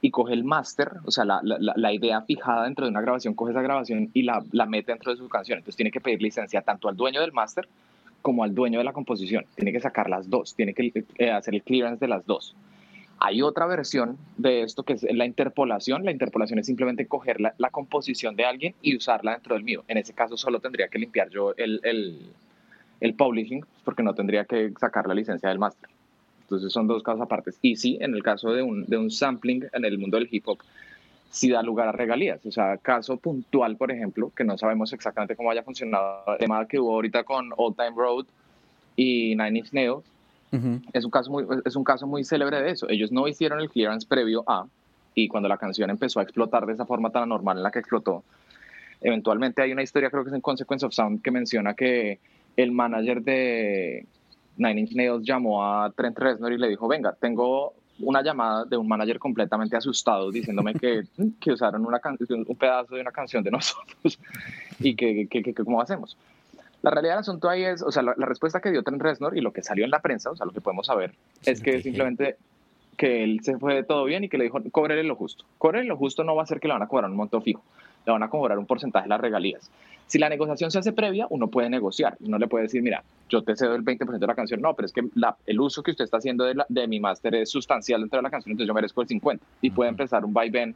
y 0.00 0.10
coge 0.10 0.34
el 0.34 0.42
máster, 0.42 0.90
o 1.04 1.12
sea, 1.12 1.24
la, 1.24 1.38
la, 1.44 1.74
la, 1.76 1.92
idea 1.92 2.22
fijada 2.22 2.64
dentro 2.64 2.86
de 2.86 2.90
una 2.90 3.00
grabación, 3.00 3.34
coge 3.34 3.52
esa 3.52 3.62
grabación 3.62 4.10
y 4.14 4.22
la, 4.22 4.44
la, 4.50 4.66
mete 4.66 4.90
dentro 4.90 5.12
de 5.12 5.18
su 5.18 5.28
canción. 5.28 5.58
Entonces 5.58 5.76
tiene 5.76 5.92
que 5.92 6.00
pedir 6.00 6.20
licencia 6.20 6.60
tanto 6.60 6.88
al 6.88 6.96
dueño 6.96 7.20
del 7.20 7.30
máster 7.30 7.68
como 8.20 8.42
al 8.42 8.52
dueño 8.52 8.80
de 8.80 8.84
la 8.84 8.92
composición. 8.92 9.46
Tiene 9.54 9.70
que 9.70 9.78
sacar 9.78 10.10
las 10.10 10.28
dos, 10.28 10.56
tiene 10.56 10.74
que 10.74 11.04
eh, 11.18 11.30
hacer 11.30 11.54
el 11.54 11.62
clearance 11.62 12.04
de 12.04 12.08
las 12.08 12.26
dos. 12.26 12.56
Hay 13.20 13.42
otra 13.42 13.66
versión 13.66 14.18
de 14.38 14.62
esto 14.62 14.82
que 14.82 14.94
es 14.94 15.04
la 15.04 15.24
interpolación. 15.24 16.04
La 16.04 16.10
interpolación 16.10 16.58
es 16.58 16.66
simplemente 16.66 17.06
coger 17.06 17.40
la, 17.40 17.54
la 17.58 17.70
composición 17.70 18.34
de 18.34 18.44
alguien 18.44 18.74
y 18.82 18.96
usarla 18.96 19.34
dentro 19.34 19.54
del 19.54 19.62
mío. 19.62 19.84
En 19.86 19.98
ese 19.98 20.14
caso 20.14 20.36
solo 20.36 20.58
tendría 20.58 20.88
que 20.88 20.98
limpiar 20.98 21.30
yo 21.30 21.54
el, 21.56 21.80
el, 21.84 22.32
el 22.98 23.14
publishing 23.14 23.64
porque 23.84 24.02
no 24.02 24.14
tendría 24.14 24.46
que 24.46 24.72
sacar 24.80 25.06
la 25.06 25.14
licencia 25.14 25.48
del 25.48 25.60
máster. 25.60 25.88
Entonces 26.48 26.72
son 26.72 26.86
dos 26.86 27.02
casos 27.02 27.20
aparte. 27.20 27.50
Y 27.60 27.76
sí, 27.76 27.98
en 28.00 28.14
el 28.14 28.22
caso 28.22 28.52
de 28.52 28.62
un, 28.62 28.86
de 28.86 28.96
un 28.96 29.10
sampling 29.10 29.66
en 29.70 29.84
el 29.84 29.98
mundo 29.98 30.16
del 30.16 30.28
hip 30.30 30.48
hop, 30.48 30.58
sí 31.28 31.50
da 31.50 31.62
lugar 31.62 31.88
a 31.88 31.92
regalías. 31.92 32.44
O 32.46 32.50
sea, 32.50 32.78
caso 32.78 33.18
puntual, 33.18 33.76
por 33.76 33.92
ejemplo, 33.92 34.32
que 34.34 34.44
no 34.44 34.56
sabemos 34.56 34.94
exactamente 34.94 35.36
cómo 35.36 35.50
haya 35.50 35.62
funcionado, 35.62 36.22
el 36.26 36.38
tema 36.38 36.66
que 36.66 36.80
hubo 36.80 36.94
ahorita 36.94 37.24
con 37.24 37.50
Old 37.54 37.76
Time 37.76 37.92
Road 37.94 38.24
y 38.96 39.36
Nine 39.36 39.58
Inch 39.58 39.72
Nails, 39.72 40.04
es, 40.94 41.04
un 41.04 41.10
caso 41.10 41.30
muy, 41.30 41.44
es 41.66 41.76
un 41.76 41.84
caso 41.84 42.06
muy 42.06 42.24
célebre 42.24 42.62
de 42.62 42.70
eso. 42.70 42.88
Ellos 42.88 43.12
no 43.12 43.28
hicieron 43.28 43.60
el 43.60 43.68
clearance 43.68 44.06
previo 44.06 44.42
a, 44.46 44.64
y 45.14 45.28
cuando 45.28 45.50
la 45.50 45.58
canción 45.58 45.90
empezó 45.90 46.20
a 46.20 46.22
explotar 46.22 46.64
de 46.64 46.72
esa 46.72 46.86
forma 46.86 47.10
tan 47.10 47.24
anormal 47.24 47.58
en 47.58 47.62
la 47.62 47.70
que 47.70 47.80
explotó, 47.80 48.24
eventualmente 49.02 49.60
hay 49.60 49.72
una 49.72 49.82
historia, 49.82 50.08
creo 50.08 50.24
que 50.24 50.30
es 50.30 50.34
en 50.34 50.40
Consequence 50.40 50.86
of 50.86 50.94
Sound, 50.94 51.20
que 51.20 51.30
menciona 51.30 51.74
que 51.74 52.18
el 52.56 52.72
manager 52.72 53.20
de, 53.20 54.06
Nine 54.58 54.80
Inch 54.80 54.92
Nails 54.92 55.24
llamó 55.24 55.64
a 55.64 55.90
Trent 55.92 56.18
Reznor 56.18 56.52
y 56.52 56.58
le 56.58 56.68
dijo, 56.68 56.88
venga, 56.88 57.16
tengo 57.18 57.74
una 58.00 58.22
llamada 58.22 58.64
de 58.64 58.76
un 58.76 58.86
manager 58.86 59.18
completamente 59.18 59.76
asustado 59.76 60.30
diciéndome 60.30 60.74
que, 60.74 61.02
que 61.40 61.52
usaron 61.52 61.84
una 61.86 62.00
un 62.28 62.56
pedazo 62.56 62.94
de 62.94 63.00
una 63.00 63.12
canción 63.12 63.42
de 63.42 63.50
nosotros 63.50 64.18
y 64.80 64.94
que, 64.94 65.26
que, 65.28 65.42
que, 65.42 65.54
cómo 65.54 65.80
hacemos. 65.80 66.16
La 66.82 66.90
realidad 66.90 67.14
del 67.14 67.20
asunto 67.20 67.48
ahí 67.48 67.64
es, 67.64 67.82
o 67.82 67.90
sea, 67.90 68.02
la, 68.02 68.14
respuesta 68.14 68.60
que 68.60 68.70
dio 68.70 68.82
Trent 68.82 69.02
Reznor 69.02 69.36
y 69.36 69.40
lo 69.40 69.52
que 69.52 69.62
salió 69.62 69.84
en 69.84 69.90
la 69.90 70.00
prensa, 70.00 70.30
o 70.30 70.36
sea, 70.36 70.46
lo 70.46 70.52
que 70.52 70.60
podemos 70.60 70.86
saber, 70.86 71.12
es 71.44 71.60
que 71.60 71.82
simplemente 71.82 72.36
que 72.96 73.24
él 73.24 73.40
se 73.42 73.58
fue 73.58 73.82
todo 73.84 74.04
bien 74.04 74.24
y 74.24 74.28
que 74.28 74.38
le 74.38 74.44
dijo, 74.44 74.60
cóbrele 74.70 75.04
lo 75.04 75.16
justo. 75.16 75.44
Cóbrele 75.58 75.86
lo 75.86 75.96
justo 75.96 76.24
no 76.24 76.34
va 76.34 76.42
a 76.42 76.46
ser 76.46 76.60
que 76.60 76.68
le 76.68 76.74
van 76.74 76.82
a 76.82 76.88
cobrar 76.88 77.10
un 77.10 77.16
monto 77.16 77.40
fijo, 77.40 77.62
le 78.08 78.12
van 78.12 78.22
a 78.22 78.30
cobrar 78.30 78.58
un 78.58 78.66
porcentaje 78.66 79.04
de 79.04 79.10
las 79.10 79.20
regalías. 79.20 79.70
Si 80.06 80.18
la 80.18 80.30
negociación 80.30 80.70
se 80.70 80.78
hace 80.78 80.92
previa, 80.92 81.26
uno 81.28 81.48
puede 81.48 81.68
negociar. 81.68 82.16
Uno 82.20 82.38
le 82.38 82.48
puede 82.48 82.64
decir, 82.64 82.82
mira, 82.82 83.04
yo 83.28 83.42
te 83.42 83.54
cedo 83.54 83.74
el 83.74 83.84
20% 83.84 84.18
de 84.18 84.26
la 84.26 84.34
canción. 84.34 84.62
No, 84.62 84.74
pero 84.74 84.86
es 84.86 84.92
que 84.92 85.02
el 85.46 85.60
uso 85.60 85.82
que 85.82 85.90
usted 85.90 86.04
está 86.04 86.16
haciendo 86.16 86.44
de, 86.44 86.54
de, 86.66 86.88
mi 86.88 86.98
máster 86.98 87.34
es 87.34 87.50
sustancial 87.50 88.00
dentro 88.00 88.18
de 88.18 88.22
la 88.22 88.30
canción, 88.30 88.52
entonces 88.52 88.68
yo 88.68 88.74
merezco 88.74 89.02
el 89.02 89.08
50%. 89.08 89.38
Y 89.60 89.70
puede 89.70 89.90
empezar 89.90 90.24
un 90.24 90.32
vaivén 90.32 90.74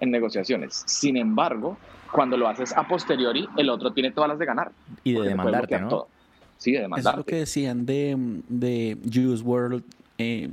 en 0.00 0.10
negociaciones. 0.10 0.82
Sin 0.86 1.18
embargo, 1.18 1.76
cuando 2.10 2.38
lo 2.38 2.48
haces 2.48 2.74
a 2.74 2.88
posteriori, 2.88 3.46
el 3.58 3.68
otro 3.68 3.92
tiene 3.92 4.10
todas 4.12 4.30
las 4.30 4.38
de 4.38 4.46
ganar. 4.46 4.72
Y 5.04 5.12
de 5.12 5.28
demandarte, 5.28 5.78
¿no? 5.78 5.88
Todo. 5.88 6.08
Sí, 6.56 6.72
de 6.72 6.80
demandarte. 6.80 7.10
Eso 7.10 7.10
es 7.10 7.16
lo 7.18 7.24
que 7.26 7.36
decían 7.36 7.84
de, 7.84 8.16
de 8.48 8.96
Juice 9.04 9.42
World, 9.42 9.84
eh, 10.16 10.48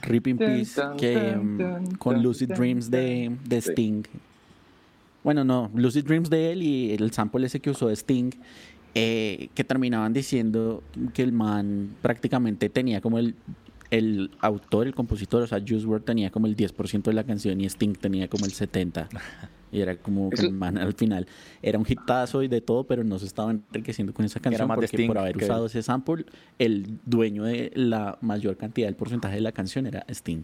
Ripping 0.00 0.38
Peace, 0.38 0.80
que 0.96 1.36
mm, 1.36 1.96
con 1.98 2.22
Lucid 2.22 2.50
Dreams 2.54 2.90
de, 2.90 3.36
de 3.44 3.56
Sting. 3.60 4.04
Bueno, 5.24 5.44
no, 5.44 5.70
Lucid 5.74 6.04
Dreams 6.04 6.30
de 6.30 6.52
él 6.52 6.62
y 6.62 6.92
el 6.92 7.12
sample 7.12 7.46
ese 7.46 7.60
que 7.60 7.70
usó 7.70 7.90
Sting, 7.90 8.30
eh, 8.94 9.48
que 9.54 9.64
terminaban 9.64 10.12
diciendo 10.12 10.82
que 11.14 11.22
el 11.22 11.32
man 11.32 11.94
prácticamente 12.02 12.68
tenía 12.68 13.00
como 13.00 13.18
el, 13.18 13.34
el 13.90 14.30
autor, 14.40 14.86
el 14.86 14.94
compositor, 14.94 15.42
o 15.42 15.46
sea, 15.46 15.60
Juice 15.60 15.86
WRLD 15.86 16.04
tenía 16.04 16.30
como 16.30 16.46
el 16.46 16.56
10% 16.56 17.02
de 17.02 17.12
la 17.12 17.24
canción 17.24 17.60
y 17.60 17.66
Sting 17.66 17.94
tenía 17.94 18.28
como 18.28 18.46
el 18.46 18.52
70%. 18.52 19.06
Y 19.70 19.80
era 19.80 19.96
como 19.96 20.28
que 20.28 20.42
el 20.42 20.52
man 20.52 20.76
al 20.76 20.92
final 20.92 21.26
era 21.62 21.78
un 21.78 21.86
hitazo 21.88 22.42
y 22.42 22.48
de 22.48 22.60
todo, 22.60 22.84
pero 22.84 23.04
no 23.04 23.18
se 23.18 23.24
estaba 23.24 23.50
enriqueciendo 23.50 24.12
con 24.12 24.26
esa 24.26 24.38
canción 24.38 24.68
porque 24.68 25.06
por 25.06 25.16
haber 25.16 25.38
usado 25.38 25.64
ese 25.64 25.82
sample, 25.82 26.26
el 26.58 26.98
dueño 27.06 27.44
de 27.44 27.72
la 27.74 28.18
mayor 28.20 28.58
cantidad 28.58 28.86
del 28.86 28.96
porcentaje 28.96 29.36
de 29.36 29.40
la 29.40 29.52
canción 29.52 29.86
era 29.86 30.04
Sting. 30.08 30.42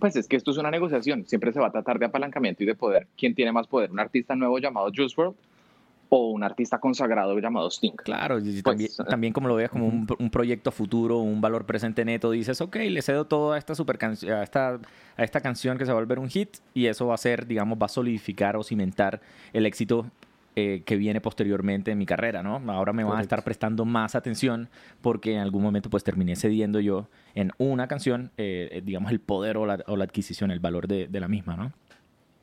Pues 0.00 0.16
es 0.16 0.26
que 0.26 0.36
esto 0.36 0.50
es 0.50 0.56
una 0.56 0.70
negociación, 0.70 1.26
siempre 1.26 1.52
se 1.52 1.60
va 1.60 1.68
a 1.68 1.72
tratar 1.72 1.98
de 1.98 2.06
apalancamiento 2.06 2.62
y 2.62 2.66
de 2.66 2.74
poder. 2.74 3.06
¿Quién 3.16 3.34
tiene 3.34 3.52
más 3.52 3.66
poder? 3.66 3.90
¿Un 3.92 4.00
artista 4.00 4.34
nuevo 4.34 4.58
llamado 4.58 4.90
Juice 4.94 5.14
WRLD 5.16 5.36
o 6.10 6.30
un 6.30 6.42
artista 6.42 6.78
consagrado 6.78 7.38
llamado 7.38 7.70
Sting. 7.70 7.92
Claro, 7.92 8.38
y 8.40 8.62
también, 8.62 8.90
Pues, 8.96 9.08
también 9.08 9.32
como 9.32 9.48
lo 9.48 9.54
veas 9.54 9.70
como 9.70 9.86
un, 9.86 10.06
un 10.18 10.30
proyecto 10.30 10.72
futuro, 10.72 11.18
un 11.18 11.40
valor 11.40 11.64
presente 11.64 12.04
neto, 12.04 12.32
dices, 12.32 12.60
ok, 12.60 12.76
le 12.76 13.00
cedo 13.00 13.26
todo 13.26 13.52
a 13.52 13.58
esta 13.58 13.76
super 13.76 13.96
canción, 13.96 14.32
a 14.32 14.42
esta, 14.42 14.80
a 15.16 15.22
esta 15.22 15.40
canción 15.40 15.78
que 15.78 15.86
se 15.86 15.92
va 15.92 15.98
a 15.98 16.00
volver 16.00 16.18
un 16.18 16.28
hit 16.28 16.58
y 16.74 16.86
eso 16.86 17.06
va 17.06 17.14
a 17.14 17.18
ser, 17.18 17.46
digamos, 17.46 17.78
va 17.80 17.86
a 17.86 17.88
solidificar 17.88 18.56
o 18.56 18.64
cimentar 18.64 19.20
el 19.52 19.66
éxito 19.66 20.06
eh, 20.56 20.82
que 20.84 20.96
viene 20.96 21.20
posteriormente 21.20 21.92
en 21.92 21.98
mi 21.98 22.06
carrera, 22.06 22.42
¿no? 22.42 22.60
Ahora 22.72 22.92
me 22.92 23.04
van 23.04 23.18
a 23.18 23.22
estar 23.22 23.44
prestando 23.44 23.84
más 23.84 24.14
atención 24.14 24.68
porque 25.00 25.34
en 25.34 25.40
algún 25.40 25.62
momento 25.62 25.90
pues 25.90 26.04
terminé 26.04 26.36
cediendo 26.36 26.80
yo 26.80 27.08
en 27.34 27.52
una 27.58 27.86
canción, 27.86 28.30
eh, 28.36 28.68
eh, 28.72 28.82
digamos, 28.84 29.12
el 29.12 29.20
poder 29.20 29.56
o 29.56 29.66
la, 29.66 29.82
o 29.86 29.96
la 29.96 30.04
adquisición, 30.04 30.50
el 30.50 30.60
valor 30.60 30.88
de, 30.88 31.06
de 31.06 31.20
la 31.20 31.28
misma, 31.28 31.56
¿no? 31.56 31.72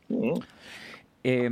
Mm. 0.10 0.40
Eh, 1.24 1.50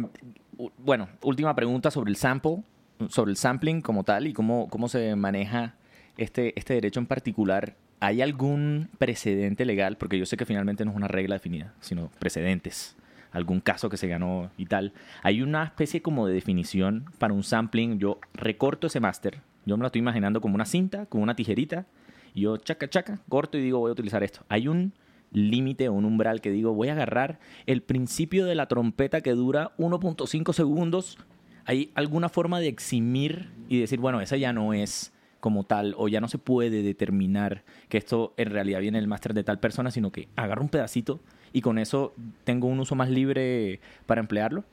bueno, 0.78 1.10
última 1.22 1.54
pregunta 1.56 1.92
sobre 1.92 2.10
el 2.10 2.16
sample, 2.16 2.64
sobre 3.10 3.32
el 3.32 3.38
sampling 3.38 3.82
como 3.82 4.04
tal 4.04 4.28
y 4.28 4.34
cómo, 4.34 4.70
cómo 4.70 4.88
se 4.88 5.16
maneja 5.16 5.76
este, 6.18 6.58
este 6.58 6.76
derecho 6.76 7.00
en 7.00 7.08
particular. 7.08 7.76
¿Hay 8.00 8.22
algún 8.22 8.90
precedente 8.98 9.66
legal? 9.66 9.98
Porque 9.98 10.18
yo 10.18 10.26
sé 10.26 10.38
que 10.38 10.46
finalmente 10.46 10.86
no 10.86 10.92
es 10.92 10.98
una 10.98 11.08
regla 11.08 11.36
definida, 11.36 11.74
sino 11.80 12.10
precedentes. 12.20 12.96
Algún 13.36 13.60
caso 13.60 13.90
que 13.90 13.98
se 13.98 14.08
ganó 14.08 14.50
y 14.58 14.66
tal. 14.66 14.94
Hay 15.22 15.42
una 15.42 15.66
especie 15.66 16.02
como 16.02 16.26
de 16.26 16.34
definición 16.34 17.12
para 17.18 17.34
un 17.34 17.44
sampling. 17.44 18.00
Yo 18.00 18.20
recorto 18.34 18.88
ese 18.88 19.02
máster. 19.02 19.42
Yo 19.66 19.76
me 19.76 19.82
lo 19.82 19.88
estoy 19.88 20.00
imaginando 20.00 20.40
como 20.40 20.56
una 20.56 20.64
cinta, 20.64 21.06
como 21.08 21.22
una 21.22 21.36
tijerita. 21.36 21.86
Yo 22.34 22.56
chaca, 22.56 22.90
chaca, 22.90 23.20
corto 23.28 23.58
y 23.58 23.62
digo 23.62 23.80
voy 23.80 23.90
a 23.90 23.92
utilizar 23.92 24.24
esto. 24.24 24.46
Hay 24.48 24.70
un 24.70 24.94
límite 25.34 25.90
o 25.90 25.94
un 25.94 26.06
umbral 26.06 26.40
que 26.40 26.50
digo, 26.50 26.74
voy 26.74 26.88
a 26.88 26.94
agarrar 26.94 27.40
el 27.66 27.82
principio 27.82 28.46
de 28.46 28.56
la 28.56 28.68
trompeta 28.68 29.20
que 29.20 29.32
dura 29.32 29.76
1.5 29.78 30.54
segundos. 30.54 31.18
¿Hay 31.66 31.92
alguna 31.94 32.30
forma 32.30 32.62
de 32.62 32.70
eximir 32.70 33.50
y 33.68 33.82
decir, 33.82 34.00
bueno, 34.00 34.22
esa 34.22 34.38
ya 34.38 34.54
no 34.54 34.74
es 34.74 35.12
como 35.42 35.66
tal 35.66 35.94
o 35.98 36.08
ya 36.08 36.22
no 36.22 36.30
se 36.30 36.38
puede 36.38 36.82
determinar 36.84 37.66
que 37.90 37.98
esto 37.98 38.34
en 38.38 38.50
realidad 38.50 38.80
viene 38.80 38.98
del 38.98 39.08
máster 39.10 39.34
de 39.34 39.44
tal 39.44 39.60
persona, 39.60 39.92
sino 39.92 40.12
que 40.12 40.30
agarro 40.38 40.62
un 40.62 40.70
pedacito 40.70 41.20
y 41.56 41.62
con 41.62 41.78
eso 41.78 42.14
tengo 42.44 42.68
un 42.68 42.82
uso 42.82 42.96
más 42.96 43.10
libre 43.10 43.80
para 44.06 44.20
emplearlo? 44.20 44.66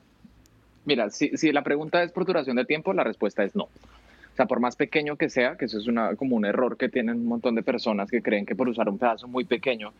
Mira, 0.83 1.09
si, 1.09 1.29
si 1.37 1.53
la 1.53 1.63
pregunta 1.63 2.03
es 2.03 2.11
por 2.11 2.25
duración 2.25 2.57
de 2.57 2.65
tiempo, 2.65 2.91
la 2.91 3.05
respuesta 3.05 3.41
es 3.45 3.55
no. 3.55 3.63
O 3.63 4.35
sea, 4.35 4.47
por 4.47 4.59
más 4.59 4.75
pequeño 4.75 5.15
que 5.15 5.29
sea, 5.29 5.55
que 5.55 5.63
eso 5.65 5.77
es 5.77 5.87
una, 5.87 6.15
como 6.17 6.35
un 6.35 6.43
error 6.43 6.75
que 6.75 6.89
tienen 6.89 7.15
un 7.21 7.25
montón 7.27 7.55
de 7.55 7.63
personas 7.63 8.11
que 8.11 8.21
creen 8.21 8.45
que 8.45 8.53
por 8.53 8.67
usar 8.67 8.89
un 8.89 8.97
pedazo 8.97 9.29
muy 9.29 9.45
pequeño 9.45 9.93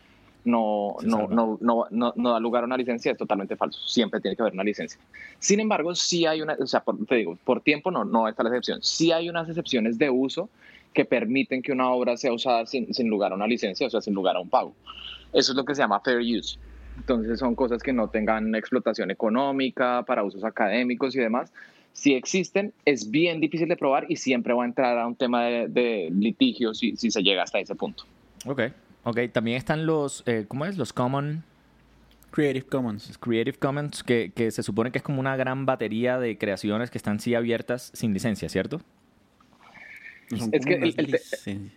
no, 0.44 0.96
no, 1.04 1.26
no, 1.28 1.58
no, 1.62 1.86
no, 1.90 2.12
no 2.16 2.32
da 2.32 2.38
lugar 2.38 2.64
a 2.64 2.66
una 2.66 2.76
licencia, 2.76 3.12
es 3.12 3.16
totalmente 3.16 3.56
falso. 3.56 3.80
Siempre 3.86 4.20
tiene 4.20 4.36
que 4.36 4.42
haber 4.42 4.52
una 4.52 4.62
licencia. 4.64 5.00
Sin 5.38 5.60
embargo, 5.60 5.94
sí 5.94 6.26
hay 6.26 6.42
una, 6.42 6.54
o 6.60 6.66
sea, 6.66 6.80
por- 6.80 7.02
te 7.06 7.14
digo, 7.14 7.38
por 7.44 7.62
tiempo 7.62 7.90
no, 7.90 8.04
no 8.04 8.28
está 8.28 8.42
la 8.42 8.50
excepción. 8.50 8.82
Sí 8.82 9.10
hay 9.10 9.30
unas 9.30 9.48
excepciones 9.48 9.96
de 9.96 10.10
uso 10.10 10.50
que 10.92 11.06
permiten 11.06 11.62
que 11.62 11.72
una 11.72 11.88
obra 11.90 12.18
sea 12.18 12.30
usada 12.34 12.66
sin, 12.66 12.92
sin 12.92 13.08
lugar 13.08 13.32
a 13.32 13.36
una 13.36 13.46
licencia, 13.46 13.86
o 13.86 13.90
sea, 13.90 14.02
sin 14.02 14.12
lugar 14.12 14.36
a 14.36 14.40
un 14.40 14.50
pago. 14.50 14.74
Eso 15.32 15.52
es 15.52 15.56
lo 15.56 15.64
que 15.64 15.74
se 15.74 15.80
llama 15.80 15.98
fair 16.00 16.18
use. 16.18 16.58
Entonces 16.96 17.38
son 17.38 17.54
cosas 17.54 17.82
que 17.82 17.92
no 17.92 18.08
tengan 18.08 18.54
explotación 18.54 19.10
económica 19.10 20.02
para 20.06 20.22
usos 20.22 20.44
académicos 20.44 21.14
y 21.16 21.20
demás. 21.20 21.52
Si 21.92 22.14
existen, 22.14 22.72
es 22.84 23.10
bien 23.10 23.40
difícil 23.40 23.68
de 23.68 23.76
probar 23.76 24.06
y 24.08 24.16
siempre 24.16 24.52
va 24.52 24.64
a 24.64 24.66
entrar 24.66 24.98
a 24.98 25.06
un 25.06 25.14
tema 25.14 25.44
de, 25.44 25.68
de 25.68 26.08
litigio 26.12 26.74
si, 26.74 26.96
si 26.96 27.10
se 27.10 27.22
llega 27.22 27.42
hasta 27.42 27.58
ese 27.58 27.74
punto. 27.74 28.04
Ok. 28.46 28.62
Ok, 29.04 29.18
también 29.32 29.58
están 29.58 29.84
los, 29.86 30.22
eh, 30.26 30.46
¿cómo 30.48 30.64
es? 30.64 30.78
Los 30.78 30.92
Common, 30.94 31.44
Creative 32.30 32.64
Commons. 32.66 33.18
Creative 33.18 33.58
Commons, 33.58 34.02
que, 34.02 34.32
que 34.34 34.50
se 34.50 34.62
supone 34.62 34.90
que 34.90 34.98
es 34.98 35.04
como 35.04 35.20
una 35.20 35.36
gran 35.36 35.66
batería 35.66 36.18
de 36.18 36.38
creaciones 36.38 36.90
que 36.90 36.96
están 36.98 37.20
sí 37.20 37.34
abiertas 37.34 37.90
sin 37.94 38.14
licencia, 38.14 38.48
¿cierto? 38.48 38.80
Es 40.30 40.64
que 40.64 40.74
el- 40.74 40.94
el 40.98 41.70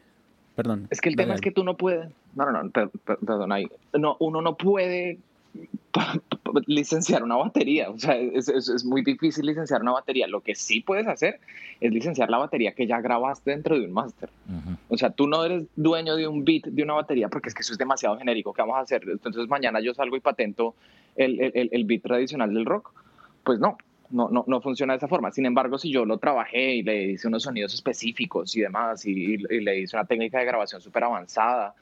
Perdón. 0.57 0.87
Es 0.89 0.99
que 0.99 1.07
el 1.09 1.15
dale, 1.15 1.25
tema 1.27 1.35
es 1.35 1.41
que 1.41 1.51
tú 1.51 1.63
no 1.63 1.77
puedes, 1.77 2.09
no, 2.35 2.51
no, 2.51 2.63
no, 2.63 2.69
per- 2.71 2.89
per- 2.89 3.19
perdón, 3.19 3.53
ahí, 3.53 3.67
no, 3.93 4.17
uno 4.19 4.41
no 4.41 4.55
puede 4.57 5.19
licenciar 6.67 7.23
una 7.23 7.35
batería, 7.35 7.89
o 7.89 7.97
sea, 7.97 8.15
es, 8.17 8.49
es- 8.49 8.67
es 8.69 8.83
muy 8.85 9.03
difícil 9.03 9.45
licenciar 9.45 9.81
una 9.81 9.91
batería. 9.91 10.27
Lo 10.27 10.41
que 10.41 10.55
sí 10.55 10.81
puedes 10.81 11.07
hacer 11.07 11.39
es 11.79 11.91
licenciar 11.91 12.29
la 12.29 12.37
batería 12.39 12.71
que 12.73 12.87
ya 12.87 12.99
grabaste 13.01 13.51
dentro 13.51 13.77
de 13.79 13.85
un 13.85 13.93
máster. 13.93 14.29
Ujú. 14.49 14.77
O 14.89 14.97
sea, 14.97 15.11
tú 15.11 15.27
no 15.27 15.43
eres 15.45 15.65
dueño 15.75 16.15
de 16.15 16.27
un 16.27 16.43
beat 16.43 16.65
de 16.65 16.83
una 16.83 16.93
batería 16.93 17.29
porque 17.29 17.49
es 17.49 17.55
que 17.55 17.61
eso 17.61 17.73
es 17.73 17.77
demasiado 17.77 18.17
genérico. 18.17 18.53
¿Qué 18.53 18.61
vamos 18.61 18.77
a 18.77 18.81
hacer? 18.81 19.03
Entonces 19.07 19.47
mañana 19.47 19.79
yo 19.79 19.93
salgo 19.93 20.15
y 20.17 20.19
patento 20.21 20.73
el- 21.15 21.39
el 21.71 21.85
beat 21.85 22.01
tradicional 22.03 22.53
del 22.53 22.65
rock. 22.65 22.91
Pues 23.43 23.59
no, 23.59 23.77
no, 24.09 24.29
no, 24.29 24.43
no 24.47 24.61
funciona 24.61 24.93
de 24.93 24.97
esa 24.97 25.07
forma. 25.07 25.31
Sin 25.31 25.45
embargo, 25.45 25.77
si 25.77 25.91
yo 25.91 26.05
lo 26.05 26.17
trabajé 26.17 26.75
y 26.75 26.83
le 26.83 27.11
hice 27.11 27.27
unos 27.27 27.43
sonidos 27.43 27.73
específicos 27.73 28.55
y 28.55 28.61
demás, 28.61 29.05
y, 29.05 29.37
le 29.37 29.79
hice 29.79 29.95
una 29.95 30.05
técnica 30.05 30.39
de 30.39 30.45
grabación 30.45 30.81
súper 30.81 31.03
avanzada 31.03 31.73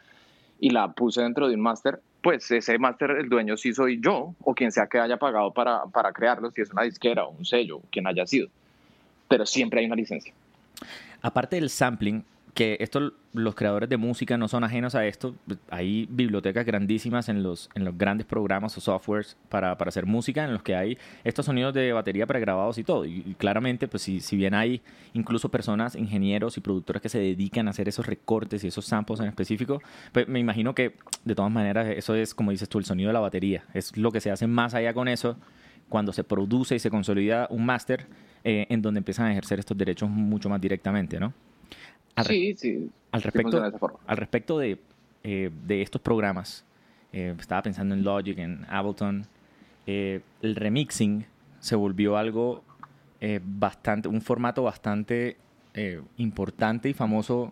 y 0.59 0.69
la 0.69 0.91
puse 0.93 1.21
dentro 1.21 1.47
de 1.47 1.55
un 1.55 1.61
máster, 1.61 1.99
pues 2.21 2.49
ese 2.51 2.78
máster, 2.80 3.11
el 3.11 3.30
dueño 3.30 3.57
sí 3.57 3.73
soy 3.73 3.99
yo 4.01 4.34
o 4.41 4.55
quien 4.55 4.71
sea 4.71 4.88
que 4.88 4.99
haya 4.99 5.17
pagado 5.17 5.51
para, 5.51 5.84
para 5.86 6.11
crearlo, 6.11 6.51
si 6.51 6.61
es 6.61 6.71
una 6.71 6.84
disquera 6.84 7.26
o 7.26 7.32
un 7.32 7.45
sello, 7.45 7.82
quien 7.91 8.07
haya 8.07 8.26
sido. 8.26 8.47
Pero 9.28 9.45
siempre 9.45 9.82
hay 9.82 9.86
una 9.86 9.95
licencia. 9.95 10.34
Aparte 11.21 11.55
del 11.57 11.69
sampling, 11.69 12.23
que 12.56 12.78
esto 12.80 13.12
los 13.34 13.53
creadores 13.53 13.89
de 13.89 13.97
música 13.97 14.38
no 14.38 14.47
son 14.47 14.64
ajenos 14.64 14.95
a 14.95 15.06
esto, 15.06 15.36
hay 15.70 16.08
bibliotecas 16.10 16.66
grandísimas 16.66 17.28
en 17.28 17.43
los, 17.43 17.70
en 17.76 17.84
los 17.84 17.97
grandes 17.97 18.26
programas 18.26 18.78
o 18.78 18.82
softwares 18.82 19.36
para, 19.49 19.78
para 19.78 19.89
hacer 19.89 20.06
música 20.06 20.45
en 20.45 20.53
los 20.53 20.64
que 20.64 20.74
hay 20.74 20.97
estos 21.26 21.47
sonidos 21.47 21.74
de 21.74 21.91
batería 21.91 22.26
pregrabados 22.26 22.78
y 22.78 22.86
todo. 22.86 23.03
Y, 23.03 23.24
y 23.26 23.36
claramente, 23.36 23.89
pues 23.89 24.03
si, 24.03 24.22
si 24.22 24.38
bien 24.38 24.53
hay 24.53 24.82
incluso 25.12 25.49
personas, 25.49 25.95
ingenieros 25.95 26.58
y 26.58 26.62
productores 26.62 27.01
que 27.01 27.10
se 27.10 27.20
dedican 27.20 27.68
a 27.68 27.72
hacer 27.72 27.89
esos 27.89 28.08
recortes 28.08 28.64
y 28.64 28.68
esos 28.68 28.86
samples 28.86 29.20
en 29.20 29.28
específico, 29.28 29.82
pues 30.14 30.26
me 30.30 30.39
imagino 30.39 30.74
que 30.74 30.95
de 31.26 31.36
todas 31.36 31.51
maneras 31.51 31.88
eso 31.89 32.16
es, 32.16 32.34
como 32.34 32.51
dices 32.51 32.70
tú, 32.70 32.80
el 32.80 32.86
sonido 32.86 33.10
de 33.10 33.14
la 33.14 33.20
batería. 33.20 33.66
Es 33.74 33.97
lo 33.97 34.14
que 34.14 34.22
se 34.22 34.32
hace 34.32 34.47
más 34.47 34.74
allá 34.74 34.93
con 34.93 35.10
eso 35.10 35.36
cuando 35.89 36.14
se 36.14 36.24
produce 36.24 36.76
y 36.76 36.80
se 36.80 36.89
consolida 36.89 37.47
un 37.49 37.66
máster 37.66 38.08
eh, 38.45 38.66
en 38.70 38.82
donde 38.82 38.99
empiezan 38.99 39.26
a 39.26 39.32
ejercer 39.34 39.60
estos 39.60 39.78
derechos 39.78 40.10
mucho 40.10 40.47
más 40.47 40.62
directamente, 40.62 41.20
¿no? 41.20 41.34
Al, 42.16 42.26
Sí, 42.26 42.55
sí. 42.55 42.89
al 43.11 43.22
respecto, 43.22 43.61
de 43.61 43.68
esa 43.68 43.78
forma. 43.78 43.99
al 44.07 44.18
respecto 44.18 44.57
de, 44.57 44.80
eh, 45.24 45.51
de 45.66 45.82
estos 45.82 46.01
programas, 46.01 46.66
eh, 47.11 47.36
estaba 47.39 47.61
pensando 47.61 47.95
en 47.95 48.03
Logic, 48.03 48.38
en 48.38 48.66
Ableton, 48.70 49.28
eh, 49.88 50.22
el 50.41 50.55
remixing 50.55 51.26
se 51.59 51.76
volvió 51.76 52.18
algo 52.18 52.63
bastante, 53.43 54.07
un 54.07 54.22
formato 54.22 54.61
bastante 54.61 55.38
importante 56.18 56.89
y 56.89 56.93
famoso 56.93 57.51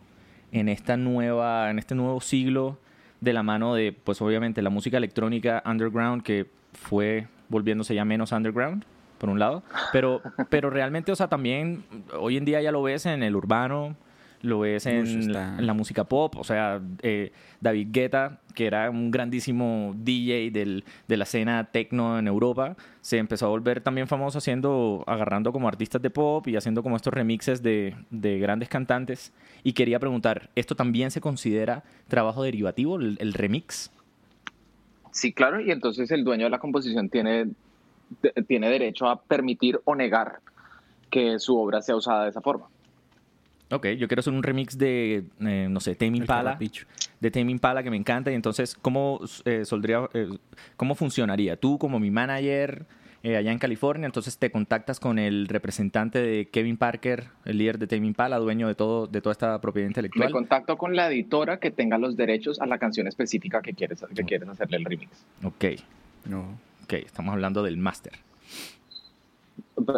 en 0.51 0.69
esta 0.69 0.97
nueva, 0.97 1.71
en 1.71 1.79
este 1.79 1.95
nuevo 1.95 2.21
siglo 2.21 2.77
de 3.21 3.33
la 3.33 3.41
mano 3.41 3.73
de, 3.73 3.91
pues 3.91 4.21
obviamente 4.21 4.61
la 4.61 4.69
música 4.69 4.97
electrónica 4.97 5.63
underground 5.65 6.21
que 6.21 6.45
fue 6.73 7.27
volviéndose 7.49 7.95
ya 7.95 8.05
menos 8.05 8.31
underground 8.31 8.85
por 9.17 9.29
un 9.29 9.39
lado, 9.39 9.63
pero, 9.91 10.21
pero 10.49 10.69
realmente, 10.69 11.11
o 11.11 11.15
sea, 11.15 11.27
también 11.27 11.83
hoy 12.19 12.37
en 12.37 12.45
día 12.45 12.61
ya 12.61 12.71
lo 12.71 12.83
ves 12.83 13.05
en 13.05 13.23
el 13.23 13.35
urbano, 13.35 13.95
lo 14.43 14.59
ves 14.59 14.85
en, 14.85 15.31
la 15.33 15.73
música 15.73 16.03
pop, 16.03 16.35
o 16.37 16.43
sea, 16.43 16.79
eh, 17.01 17.31
David 17.61 17.87
Guetta, 17.91 18.39
que 18.53 18.67
era 18.67 18.89
un 18.89 19.09
grandísimo 19.09 19.95
DJ 19.97 20.51
del- 20.51 20.83
de 21.07 21.17
la 21.17 21.23
escena 21.23 21.63
techno 21.71 22.19
en 22.19 22.27
Europa, 22.27 22.75
se 23.01 23.17
empezó 23.17 23.45
a 23.45 23.49
volver 23.49 23.79
también 23.79 24.05
famoso 24.07 24.37
haciendo, 24.39 25.03
agarrando 25.07 25.51
como 25.53 25.69
artistas 25.69 26.01
de 26.01 26.09
pop 26.09 26.45
y 26.49 26.57
haciendo 26.57 26.83
como 26.83 26.97
estos 26.97 27.13
remixes 27.13 27.63
de, 27.63 27.95
de 28.11 28.37
grandes 28.37 28.67
cantantes. 28.67 29.31
Y 29.63 29.71
quería 29.73 29.97
preguntar, 29.97 30.49
¿esto 30.55 30.75
también 30.75 31.09
se 31.09 31.21
considera 31.21 31.83
trabajo 32.09 32.43
derivativo, 32.43 32.97
el, 32.97 33.15
el 33.21 33.33
remix? 33.33 33.91
Sí, 35.11 35.31
claro, 35.31 35.61
y 35.61 35.71
entonces 35.71 36.11
el 36.11 36.25
dueño 36.25 36.45
de 36.45 36.49
la 36.49 36.59
composición 36.59 37.07
tiene, 37.09 37.45
de- 38.21 38.43
tiene 38.45 38.69
derecho 38.69 39.07
a 39.07 39.21
permitir 39.21 39.79
o 39.85 39.95
negar 39.95 40.39
que 41.09 41.39
su 41.39 41.57
obra 41.57 41.81
sea 41.81 41.95
usada 41.95 42.23
de 42.25 42.31
esa 42.31 42.41
forma. 42.41 42.65
Ok, 43.71 43.87
yo 43.97 44.07
quiero 44.07 44.19
hacer 44.19 44.33
un 44.33 44.43
remix 44.43 44.77
de, 44.77 45.23
eh, 45.41 45.67
no 45.69 45.79
sé, 45.79 45.95
Tame 45.95 46.17
Impala. 46.17 46.59
de 47.19 47.31
Tame 47.31 47.51
Impala 47.51 47.81
que 47.81 47.89
me 47.89 47.97
encanta 47.97 48.31
y 48.31 48.35
entonces 48.35 48.75
cómo 48.79 49.19
eh, 49.45 49.63
soldría- 49.65 50.09
eh, 50.13 50.29
cómo 50.75 50.93
funcionaría 50.95 51.55
tú 51.55 51.79
como 51.79 51.99
mi 51.99 52.11
manager 52.11 52.85
eh, 53.23 53.37
allá 53.37 53.51
en 53.53 53.57
California 53.59 54.05
entonces 54.05 54.37
te 54.37 54.51
contactas 54.51 54.99
con 54.99 55.17
el 55.17 55.47
representante 55.47 56.19
de 56.19 56.49
Kevin 56.49 56.75
Parker 56.75 57.27
el 57.45 57.57
líder 57.57 57.79
de 57.79 57.87
Tame 57.87 58.05
Impala 58.07 58.37
dueño 58.37 58.67
de 58.67 58.75
todo 58.75 59.07
de 59.07 59.21
toda 59.21 59.31
esta 59.31 59.59
propiedad 59.61 59.85
Me 59.85 59.91
intelectual 59.91 60.31
contacto 60.31 60.77
con 60.77 60.95
la 60.95 61.07
editora 61.07 61.57
que 61.57 61.71
tenga 61.71 61.97
los 61.97 62.17
derechos 62.17 62.59
a 62.59 62.65
la 62.65 62.77
canción 62.77 63.07
específica 63.07 63.61
que 63.61 63.73
quieres, 63.73 64.03
que 64.13 64.23
quieres 64.25 64.49
hacerle 64.49 64.77
el 64.77 64.85
remix. 64.85 65.25
ok 65.43 65.65
No. 66.25 66.59
ok 66.83 66.93
estamos 66.93 67.31
hablando 67.33 67.63
del 67.63 67.77
máster 67.77 68.13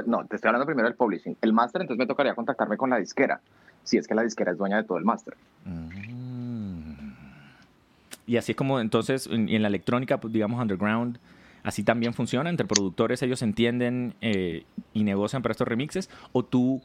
No, 0.06 0.26
te 0.26 0.36
estoy 0.36 0.50
hablando 0.50 0.66
primero 0.66 0.88
del 0.88 0.96
publishing. 0.98 1.38
El 1.42 1.54
máster, 1.54 1.82
entonces 1.82 2.00
me 2.00 2.08
tocaría 2.08 2.36
contactarme 2.36 2.78
con 2.78 2.90
la 2.90 2.98
disquera, 2.98 3.42
si 3.84 3.98
es 3.98 4.08
que 4.08 4.16
la 4.16 4.24
disquera 4.24 4.52
es 4.52 4.58
dueña 4.58 4.78
de 4.78 4.84
todo 4.84 4.98
el 4.98 5.06
máster. 5.06 5.36
Mm. 5.66 7.12
y 8.28 8.38
así 8.38 8.52
es 8.52 8.56
como 8.56 8.80
entonces 8.80 9.28
en, 9.28 9.50
en 9.50 9.62
la 9.62 9.68
electrónica 9.68 10.20
pues, 10.20 10.32
digamos 10.34 10.62
underground 10.62 11.18
así 11.66 11.84
también 11.84 12.14
funciona. 12.14 12.50
Entre 12.50 12.66
productores 12.66 13.22
ellos 13.24 13.42
entienden 13.42 14.14
eh, 14.22 14.64
y 14.94 15.04
negocian 15.04 15.42
para 15.42 15.52
estos 15.52 15.68
remixes. 15.68 16.10
O 16.32 16.46
tú 16.46 16.82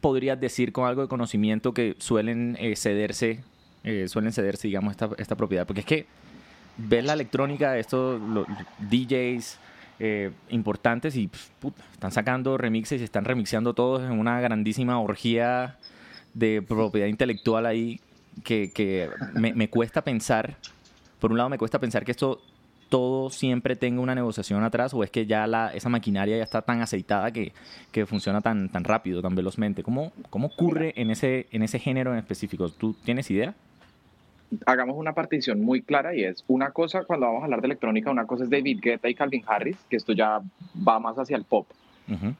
podrías 0.00 0.40
decir 0.40 0.72
con 0.72 0.86
algo 0.86 1.02
de 1.02 1.08
conocimiento 1.08 1.74
que 1.74 1.96
suelen 1.98 2.56
eh, 2.58 2.76
cederse, 2.76 3.40
eh, 3.84 4.08
suelen 4.08 4.32
cederse, 4.32 4.68
digamos, 4.68 4.92
esta, 4.92 5.10
esta 5.18 5.36
propiedad. 5.36 5.66
Porque 5.66 5.80
es 5.80 5.86
que 5.86 6.06
ves 6.78 7.04
la 7.04 7.12
electrónica, 7.12 7.76
estos 7.76 8.20
DJs 8.78 9.58
eh, 10.00 10.32
importantes 10.48 11.14
y 11.16 11.30
puta, 11.60 11.84
están 11.92 12.10
sacando 12.10 12.58
remixes 12.58 13.00
y 13.00 13.04
están 13.04 13.24
remixeando 13.24 13.74
todos 13.74 14.02
en 14.02 14.18
una 14.18 14.40
grandísima 14.40 15.00
orgía 15.00 15.76
de 16.34 16.62
propiedad 16.62 17.06
intelectual 17.06 17.66
ahí 17.66 18.00
que, 18.42 19.10
me 19.34 19.68
cuesta 19.68 20.02
pensar, 20.02 20.56
por 21.18 21.30
un 21.30 21.38
lado 21.38 21.50
me 21.50 21.58
cuesta 21.58 21.78
pensar 21.78 22.04
que 22.04 22.12
esto 22.12 22.40
todo 22.90 23.30
siempre 23.30 23.76
tenga 23.76 24.02
una 24.02 24.14
negociación 24.14 24.62
atrás 24.62 24.92
o 24.92 25.02
es 25.02 25.10
que 25.10 25.24
ya 25.24 25.46
la, 25.46 25.72
esa 25.72 25.88
maquinaria 25.88 26.36
ya 26.36 26.42
está 26.42 26.60
tan 26.60 26.82
aceitada 26.82 27.30
que, 27.30 27.52
que 27.90 28.04
funciona 28.04 28.42
tan, 28.42 28.68
tan 28.68 28.84
rápido, 28.84 29.22
tan 29.22 29.34
velozmente. 29.34 29.82
¿Cómo, 29.82 30.12
cómo 30.28 30.48
ocurre 30.48 30.92
en 30.96 31.10
ese, 31.10 31.46
en 31.52 31.62
ese 31.62 31.78
género 31.78 32.12
en 32.12 32.18
específico? 32.18 32.68
¿Tú 32.68 32.94
tienes 33.04 33.30
idea? 33.30 33.54
Hagamos 34.66 34.96
una 34.96 35.12
partición 35.12 35.62
muy 35.62 35.82
clara 35.82 36.14
y 36.14 36.24
es 36.24 36.44
una 36.48 36.70
cosa, 36.70 37.04
cuando 37.04 37.26
vamos 37.26 37.42
a 37.42 37.44
hablar 37.44 37.60
de 37.60 37.66
electrónica, 37.66 38.10
una 38.10 38.26
cosa 38.26 38.44
es 38.44 38.50
David 38.50 38.80
Guetta 38.82 39.08
y 39.08 39.14
Calvin 39.14 39.42
Harris, 39.46 39.76
que 39.88 39.96
esto 39.96 40.12
ya 40.12 40.40
va 40.86 40.98
más 40.98 41.18
hacia 41.18 41.36
el 41.36 41.44
pop. 41.44 41.66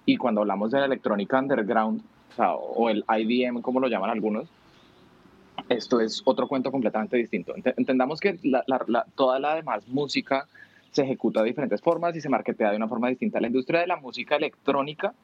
Y 0.05 0.17
cuando 0.17 0.41
hablamos 0.41 0.73
de 0.73 0.81
la 0.81 0.87
electrónica 0.87 1.39
underground, 1.39 2.01
o, 2.33 2.35
sea, 2.35 2.55
o 2.55 2.91
el 2.91 3.05
IDM, 3.09 3.61
como 3.63 3.79
lo 3.79 3.87
llaman 3.87 4.11
algunos, 4.11 4.49
esto 5.69 6.01
es 6.01 6.23
otro 6.25 6.49
cuento 6.49 6.73
completamente 6.73 7.17
distinto. 7.17 7.55
Ent- 7.55 7.75
Entendamos 7.77 8.19
que 8.19 8.39
la- 8.43 8.65
la- 8.67 8.85
la- 8.89 9.07
toda 9.15 9.39
la 9.39 9.55
demás 9.55 9.87
música 9.89 10.47
se 10.91 11.03
ejecuta 11.03 11.43
de 11.43 11.49
diferentes 11.51 11.81
formas 11.81 12.17
y 12.17 12.21
se 12.21 12.29
marketea 12.29 12.71
de 12.71 12.77
una 12.77 12.89
forma 12.89 13.09
distinta. 13.09 13.41
La 13.41 13.47
industria 13.47 13.81
de 13.81 13.87
la 13.87 13.97
música 13.97 14.35
electrónica 14.37 15.15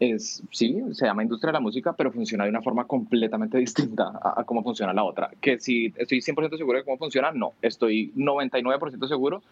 es, 0.00 0.42
sí, 0.50 0.82
se 0.92 1.06
llama 1.06 1.22
industria 1.22 1.48
de 1.48 1.54
la 1.54 1.60
música, 1.60 1.92
pero 1.92 2.10
funciona 2.10 2.44
de 2.44 2.50
una 2.50 2.62
forma 2.62 2.84
completamente 2.84 3.58
distinta 3.58 4.12
a, 4.22 4.40
a 4.40 4.44
cómo 4.44 4.62
funciona 4.62 4.92
la 4.92 5.04
otra. 5.04 5.30
Que 5.40 5.58
si 5.58 5.92
estoy 5.96 6.18
100% 6.18 6.56
seguro 6.56 6.78
de 6.78 6.84
cómo 6.84 6.98
funciona, 6.98 7.32
no. 7.32 7.52
Estoy 7.62 8.12
99% 8.16 9.08
seguro 9.08 9.42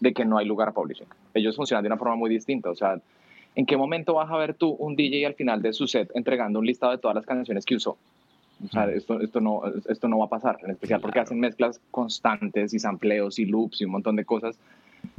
de 0.00 0.12
que 0.12 0.24
no 0.24 0.38
hay 0.38 0.46
lugar 0.46 0.68
a 0.68 0.72
publishing. 0.72 1.06
Ellos 1.34 1.56
funcionan 1.56 1.84
de 1.84 1.88
una 1.88 1.98
forma 1.98 2.16
muy 2.16 2.30
distinta. 2.30 2.70
O 2.70 2.74
sea, 2.74 3.00
¿en 3.54 3.66
qué 3.66 3.76
momento 3.76 4.14
vas 4.14 4.30
a 4.30 4.36
ver 4.36 4.54
tú 4.54 4.70
un 4.70 4.96
DJ 4.96 5.26
al 5.26 5.34
final 5.34 5.62
de 5.62 5.72
su 5.72 5.86
set 5.86 6.10
entregando 6.14 6.58
un 6.58 6.66
listado 6.66 6.92
de 6.92 6.98
todas 6.98 7.14
las 7.14 7.26
canciones 7.26 7.64
que 7.64 7.76
usó? 7.76 7.96
O 8.62 8.68
sea, 8.68 8.84
esto, 8.90 9.20
esto, 9.20 9.40
no, 9.40 9.62
esto 9.88 10.08
no 10.08 10.18
va 10.18 10.26
a 10.26 10.28
pasar, 10.28 10.58
en 10.62 10.72
especial 10.72 11.00
porque 11.00 11.20
hacen 11.20 11.40
mezclas 11.40 11.80
constantes 11.90 12.74
y 12.74 12.78
sampleos 12.78 13.38
y 13.38 13.46
loops 13.46 13.80
y 13.80 13.86
un 13.86 13.92
montón 13.92 14.16
de 14.16 14.26
cosas 14.26 14.58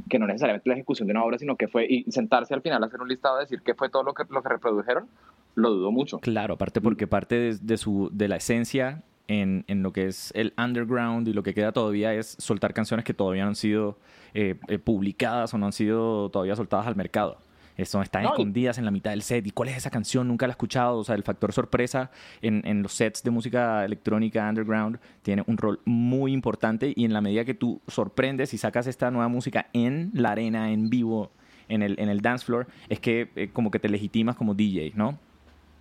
que 0.08 0.18
no 0.18 0.26
necesariamente 0.26 0.68
la 0.68 0.74
ejecución 0.74 1.06
de 1.08 1.12
una 1.12 1.24
obra, 1.24 1.38
sino 1.38 1.56
que 1.56 1.68
fue 1.68 1.86
y 1.88 2.10
sentarse 2.10 2.54
al 2.54 2.62
final 2.62 2.82
a 2.82 2.86
hacer 2.86 3.00
un 3.00 3.08
listado, 3.08 3.38
decir 3.38 3.62
qué 3.62 3.74
fue 3.74 3.88
todo 3.88 4.02
lo 4.02 4.14
que, 4.14 4.24
lo 4.28 4.42
que 4.42 4.48
reprodujeron, 4.48 5.06
lo 5.54 5.70
dudo 5.70 5.90
mucho. 5.90 6.18
Claro, 6.18 6.54
aparte 6.54 6.80
porque 6.80 7.06
parte 7.06 7.34
de, 7.36 7.58
de 7.58 7.76
su, 7.76 8.10
de 8.12 8.28
la 8.28 8.36
esencia 8.36 9.02
en, 9.28 9.64
en 9.68 9.82
lo 9.82 9.92
que 9.92 10.06
es 10.06 10.32
el 10.34 10.52
underground 10.58 11.28
y 11.28 11.32
lo 11.32 11.42
que 11.42 11.54
queda 11.54 11.72
todavía 11.72 12.12
es 12.14 12.36
soltar 12.38 12.74
canciones 12.74 13.04
que 13.04 13.14
todavía 13.14 13.44
no 13.44 13.50
han 13.50 13.56
sido 13.56 13.96
eh, 14.34 14.56
eh, 14.68 14.78
publicadas 14.78 15.52
o 15.54 15.58
no 15.58 15.66
han 15.66 15.72
sido 15.72 16.30
todavía 16.30 16.56
soltadas 16.56 16.86
al 16.86 16.96
mercado. 16.96 17.38
Eso, 17.76 18.02
están 18.02 18.24
No, 18.24 18.30
escondidas 18.30 18.78
en 18.78 18.84
la 18.84 18.90
mitad 18.90 19.10
del 19.10 19.22
set. 19.22 19.46
¿Y 19.46 19.50
cuál 19.50 19.70
es 19.70 19.76
esa 19.76 19.90
canción? 19.90 20.28
Nunca 20.28 20.46
la 20.46 20.52
he 20.52 20.54
escuchado. 20.54 20.98
O 20.98 21.04
sea, 21.04 21.14
el 21.14 21.22
factor 21.22 21.52
sorpresa 21.52 22.10
en, 22.40 22.62
en 22.66 22.82
los 22.82 22.92
sets 22.92 23.22
de 23.22 23.30
música 23.30 23.84
electrónica 23.84 24.48
underground 24.48 24.98
tiene 25.22 25.42
un 25.46 25.56
rol 25.56 25.80
muy 25.84 26.32
importante. 26.32 26.92
Y 26.94 27.04
en 27.04 27.12
la 27.12 27.20
medida 27.20 27.44
que 27.44 27.54
tú 27.54 27.80
sorprendes 27.88 28.52
y 28.54 28.58
sacas 28.58 28.86
esta 28.86 29.10
nueva 29.10 29.28
música 29.28 29.66
en 29.72 30.10
la 30.14 30.32
arena, 30.32 30.70
en 30.70 30.90
vivo, 30.90 31.30
en 31.68 31.82
el, 31.82 31.98
en 31.98 32.08
el 32.08 32.20
dance 32.20 32.44
floor, 32.44 32.66
es 32.88 33.00
que 33.00 33.30
eh, 33.36 33.50
como 33.52 33.70
que 33.70 33.78
te 33.78 33.88
legitimas 33.88 34.36
como 34.36 34.54
DJ, 34.54 34.92
¿no? 34.94 35.18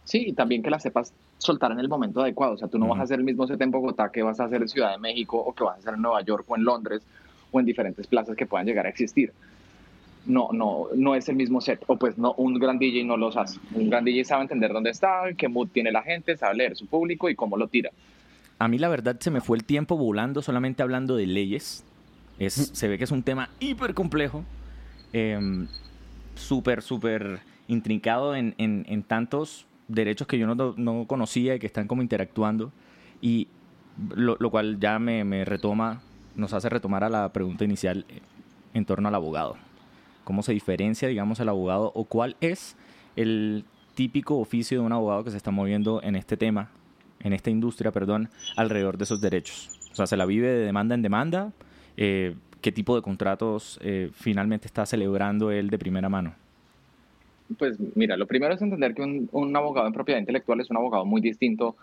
Sí, 0.03 0.25
y 0.27 0.33
también 0.33 0.63
que 0.63 0.69
la 0.69 0.79
sepas 0.79 1.13
soltar 1.37 1.71
en 1.71 1.79
el 1.79 1.89
momento 1.89 2.21
adecuado. 2.21 2.53
O 2.53 2.57
sea, 2.57 2.67
tú 2.67 2.79
no 2.79 2.87
vas 2.87 2.99
a 2.99 3.03
hacer 3.03 3.19
el 3.19 3.25
mismo 3.25 3.47
set 3.47 3.61
en 3.61 3.71
Bogotá 3.71 4.11
que 4.11 4.23
vas 4.23 4.39
a 4.39 4.45
hacer 4.45 4.61
en 4.61 4.67
Ciudad 4.67 4.91
de 4.91 4.97
México 4.97 5.37
o 5.37 5.53
que 5.53 5.63
vas 5.63 5.75
a 5.75 5.79
hacer 5.79 5.93
en 5.93 6.01
Nueva 6.01 6.21
York 6.21 6.45
o 6.47 6.55
en 6.55 6.63
Londres 6.63 7.01
o 7.51 7.59
en 7.59 7.65
diferentes 7.65 8.07
plazas 8.07 8.35
que 8.35 8.45
puedan 8.45 8.65
llegar 8.65 8.85
a 8.85 8.89
existir. 8.89 9.33
No, 10.25 10.49
no, 10.53 10.87
no 10.95 11.15
es 11.15 11.27
el 11.29 11.35
mismo 11.35 11.61
set. 11.61 11.83
O 11.87 11.97
pues 11.97 12.17
no, 12.17 12.33
un 12.33 12.53
gran 12.59 12.77
DJ 12.77 13.03
no 13.05 13.17
los 13.17 13.35
hace. 13.37 13.59
Un 13.73 13.89
gran 13.89 14.05
DJ 14.05 14.23
sabe 14.25 14.43
entender 14.43 14.71
dónde 14.71 14.91
está, 14.91 15.23
qué 15.37 15.47
mood 15.47 15.69
tiene 15.69 15.91
la 15.91 16.03
gente, 16.03 16.37
sabe 16.37 16.55
leer 16.55 16.75
su 16.75 16.85
público 16.85 17.29
y 17.29 17.35
cómo 17.35 17.57
lo 17.57 17.67
tira. 17.67 17.89
A 18.59 18.67
mí 18.67 18.77
la 18.77 18.89
verdad 18.89 19.17
se 19.19 19.31
me 19.31 19.41
fue 19.41 19.57
el 19.57 19.63
tiempo 19.63 19.97
volando 19.97 20.41
solamente 20.43 20.83
hablando 20.83 21.15
de 21.15 21.25
leyes. 21.25 21.83
Es, 22.37 22.53
se 22.53 22.87
ve 22.87 22.97
que 22.99 23.03
es 23.05 23.11
un 23.11 23.23
tema 23.23 23.49
hiper 23.59 23.93
complejo, 23.95 24.43
em, 25.13 25.67
súper, 26.35 26.81
súper 26.81 27.39
intrincado 27.67 28.35
en, 28.35 28.53
en- 28.57 28.85
en 28.87 29.03
tantos 29.03 29.65
derechos 29.87 30.27
que 30.27 30.37
yo 30.37 30.47
no, 30.53 30.73
no 30.77 31.05
conocía 31.07 31.55
y 31.55 31.59
que 31.59 31.65
están 31.67 31.87
como 31.87 32.01
interactuando. 32.03 32.71
Y 33.21 33.47
lo, 34.15 34.37
lo 34.39 34.49
cual 34.51 34.79
ya 34.79 34.99
me, 34.99 35.23
me 35.23 35.45
retoma, 35.45 36.01
nos 36.35 36.53
hace 36.53 36.69
retomar 36.69 37.03
a 37.03 37.09
la 37.09 37.29
pregunta 37.33 37.63
inicial 37.65 38.05
eh, 38.09 38.19
en 38.73 38.85
torno 38.85 39.07
al 39.09 39.15
abogado. 39.15 39.57
¿Cómo 40.31 40.43
se 40.43 40.53
diferencia, 40.53 41.09
digamos, 41.09 41.41
el 41.41 41.49
abogado 41.49 41.91
o 41.93 42.05
cuál 42.05 42.37
es 42.39 42.77
el 43.17 43.65
típico 43.95 44.37
oficio 44.37 44.79
de 44.79 44.85
un 44.85 44.93
abogado 44.93 45.25
que 45.25 45.31
se 45.31 45.35
está 45.35 45.51
moviendo 45.51 46.01
en 46.03 46.15
este 46.15 46.37
tema, 46.37 46.69
en 47.19 47.33
esta 47.33 47.49
industria, 47.49 47.91
perdón, 47.91 48.29
alrededor 48.55 48.97
de 48.97 49.03
esos 49.03 49.19
derechos? 49.19 49.69
O 49.91 49.95
sea, 49.95 50.07
¿se 50.07 50.15
la 50.15 50.25
vive 50.25 50.47
de 50.47 50.65
demanda 50.65 50.95
en 50.95 51.01
demanda? 51.01 51.51
Eh, 51.97 52.33
¿Qué 52.61 52.71
tipo 52.71 52.95
de 52.95 53.01
contratos 53.01 53.77
eh, 53.83 54.09
finalmente 54.13 54.67
está 54.67 54.85
celebrando 54.85 55.51
él 55.51 55.69
de 55.69 55.77
primera 55.77 56.07
mano? 56.07 56.33
Pues 57.57 57.77
mira, 57.95 58.15
lo 58.15 58.25
primero 58.25 58.53
es 58.53 58.61
entender 58.61 58.95
que 58.95 59.01
un, 59.01 59.27
un 59.33 59.53
abogado 59.53 59.85
en 59.85 59.91
propiedad 59.91 60.17
intelectual 60.17 60.61
es 60.61 60.69
un 60.69 60.77
abogado 60.77 61.03
muy 61.03 61.19
distinto 61.19 61.75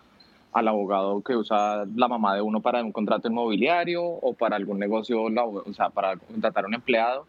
al 0.55 0.68
abogado 0.68 1.20
que 1.20 1.36
usa 1.36 1.84
la 1.94 2.09
mamá 2.09 2.34
de 2.34 2.40
uno 2.40 2.62
para 2.62 2.82
un 2.82 2.92
contrato 2.92 3.28
inmobiliario 3.28 4.03
o 4.03 4.32
para 4.32 4.57
algún 4.57 4.78
negocio, 4.78 5.24
o 5.24 5.72
sea, 5.74 5.90
para 5.90 6.16
contratar 6.16 6.64
a 6.64 6.68
un 6.68 6.72
empleado. 6.72 7.26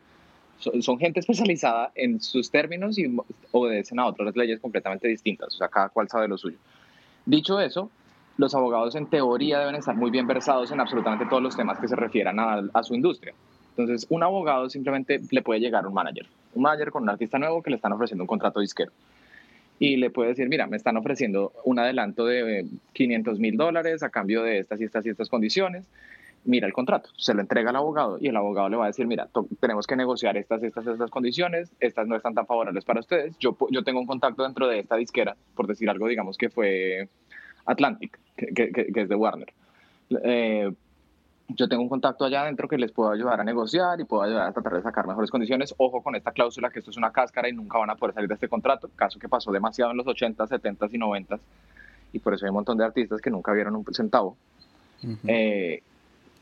Son, 0.60 1.00
gente 1.00 1.22
especializada 1.22 1.92
en 1.96 2.22
sus 2.22 2.52
términos 2.52 2.98
y 3.00 3.06
obedecen 3.52 3.98
a 4.00 4.06
otras 4.06 4.36
leyes 4.36 4.60
completamente 4.60 5.08
distintas, 5.08 5.56
o 5.56 5.58
sea, 5.58 5.70
cada 5.70 5.88
cual 5.90 6.10
sabe 6.10 6.28
lo 6.28 6.38
suyo. 6.38 6.58
Dicho 7.26 7.62
eso, 7.62 7.90
los 8.38 8.54
abogados 8.54 8.96
en 8.96 9.06
teoría 9.08 9.60
deben 9.60 9.76
estar 9.76 9.96
muy 9.96 10.12
bien 10.12 10.28
versados 10.28 10.72
en 10.72 10.82
absolutamente 10.82 11.26
todos 11.30 11.42
los 11.42 11.56
temas 11.56 11.80
que 11.80 11.88
se 11.88 11.96
refieran 11.96 12.40
a, 12.40 12.84
su 12.84 12.94
industria. 12.94 13.34
Entonces, 13.78 14.06
un 14.10 14.22
abogado 14.24 14.70
simplemente 14.70 15.22
le 15.32 15.42
puede 15.42 15.62
llegar 15.62 15.86
a 15.86 15.88
un 15.88 15.94
manager, 15.94 16.26
un 16.54 16.64
manager 16.64 16.92
con 16.92 17.04
un 17.04 17.10
artista 17.10 17.40
nuevo 17.40 17.64
que 17.64 17.70
le 17.70 17.78
están 17.78 17.94
ofreciendo 17.94 18.24
un 18.24 18.28
contrato 18.28 18.60
disquero. 18.60 18.92
Y 19.80 19.96
le 19.96 20.10
puede 20.10 20.30
decir, 20.30 20.50
mira, 20.50 20.68
me 20.68 20.76
están 20.76 20.98
ofreciendo 20.98 21.54
un 21.64 21.80
adelanto 21.80 22.26
de 22.26 22.66
500 22.92 23.40
mil 23.40 23.56
dólares 23.56 24.04
a 24.04 24.10
cambio 24.10 24.44
de 24.44 24.60
estas 24.60 24.82
y 24.82 24.84
estas 24.84 25.06
y 25.06 25.10
estas 25.10 25.30
condiciones. 25.30 25.86
Mira 26.46 26.66
el 26.68 26.74
contrato, 26.74 27.10
se 27.18 27.34
lo 27.34 27.42
entrega 27.42 27.70
al 27.70 27.76
abogado 27.76 28.18
y 28.20 28.28
el 28.28 28.36
abogado 28.38 28.70
le 28.70 28.78
va 28.78 28.86
a 28.86 28.88
decir, 28.88 29.06
mira, 29.06 29.28
tenemos 29.60 29.86
que 29.86 29.96
negociar 29.96 30.38
estas, 30.38 30.64
estas, 30.64 30.88
estas 30.88 31.12
condiciones, 31.12 31.72
estas 31.80 32.08
no 32.08 32.16
están 32.16 32.34
tan 32.34 32.46
favorables 32.48 32.86
para 32.86 33.02
ustedes. 33.02 33.38
Yo, 33.40 33.58
yo 33.72 33.84
tengo 33.84 34.00
un 34.00 34.08
contacto 34.08 34.44
dentro 34.44 34.68
de 34.68 34.80
esta 34.80 34.96
disquera, 34.96 35.36
por 35.54 35.68
decir 35.68 35.90
algo, 35.90 36.08
digamos 36.08 36.38
que 36.38 36.50
fue 36.50 37.10
Atlantic, 37.66 38.18
que, 38.38 38.48
que- 38.48 38.72
que- 38.72 38.86
que 38.94 39.02
es 39.02 39.10
de 39.10 39.16
Warner. 39.16 39.54
Eh, 40.24 40.72
yo 41.50 41.68
tengo 41.68 41.82
un 41.84 41.90
contacto 41.90 42.26
allá 42.26 42.44
adentro 42.44 42.68
que 42.68 42.78
les 42.78 42.92
puedo 42.92 43.12
ayudar 43.12 43.42
a 43.42 43.44
negociar 43.44 44.00
y 44.00 44.06
puedo 44.06 44.22
ayudar 44.24 44.48
a 44.48 44.52
tratar 44.54 44.74
de 44.76 44.82
sacar 44.82 45.08
mejores 45.08 45.30
condiciones. 45.32 45.74
Ojo 45.78 46.02
con 46.02 46.16
esta 46.16 46.32
cláusula 46.32 46.70
que 46.70 46.80
esto 46.80 46.92
es 46.92 46.98
una 46.98 47.12
cáscara 47.12 47.50
y 47.50 47.54
nunca 47.54 47.78
van 47.80 47.90
a 47.90 47.96
poder 47.96 48.14
salir 48.16 48.28
de 48.30 48.36
este 48.36 48.48
contrato, 48.48 48.90
caso 48.96 49.20
que 49.20 49.28
pasó 49.28 49.52
demasiado 49.52 49.92
en 49.92 49.98
los 49.98 50.08
80, 50.08 50.46
70 50.48 50.88
y 50.92 50.98
90 50.98 51.40
y 52.14 52.20
por 52.20 52.34
eso 52.34 52.46
hay 52.46 52.50
un 52.50 52.56
montón 52.56 52.78
de 52.78 52.86
artistas 52.86 53.20
que 53.20 53.30
nunca 53.30 53.52
vieron 53.52 53.76
un 53.76 53.86
centavo. 53.94 54.38
Eh, 55.28 55.82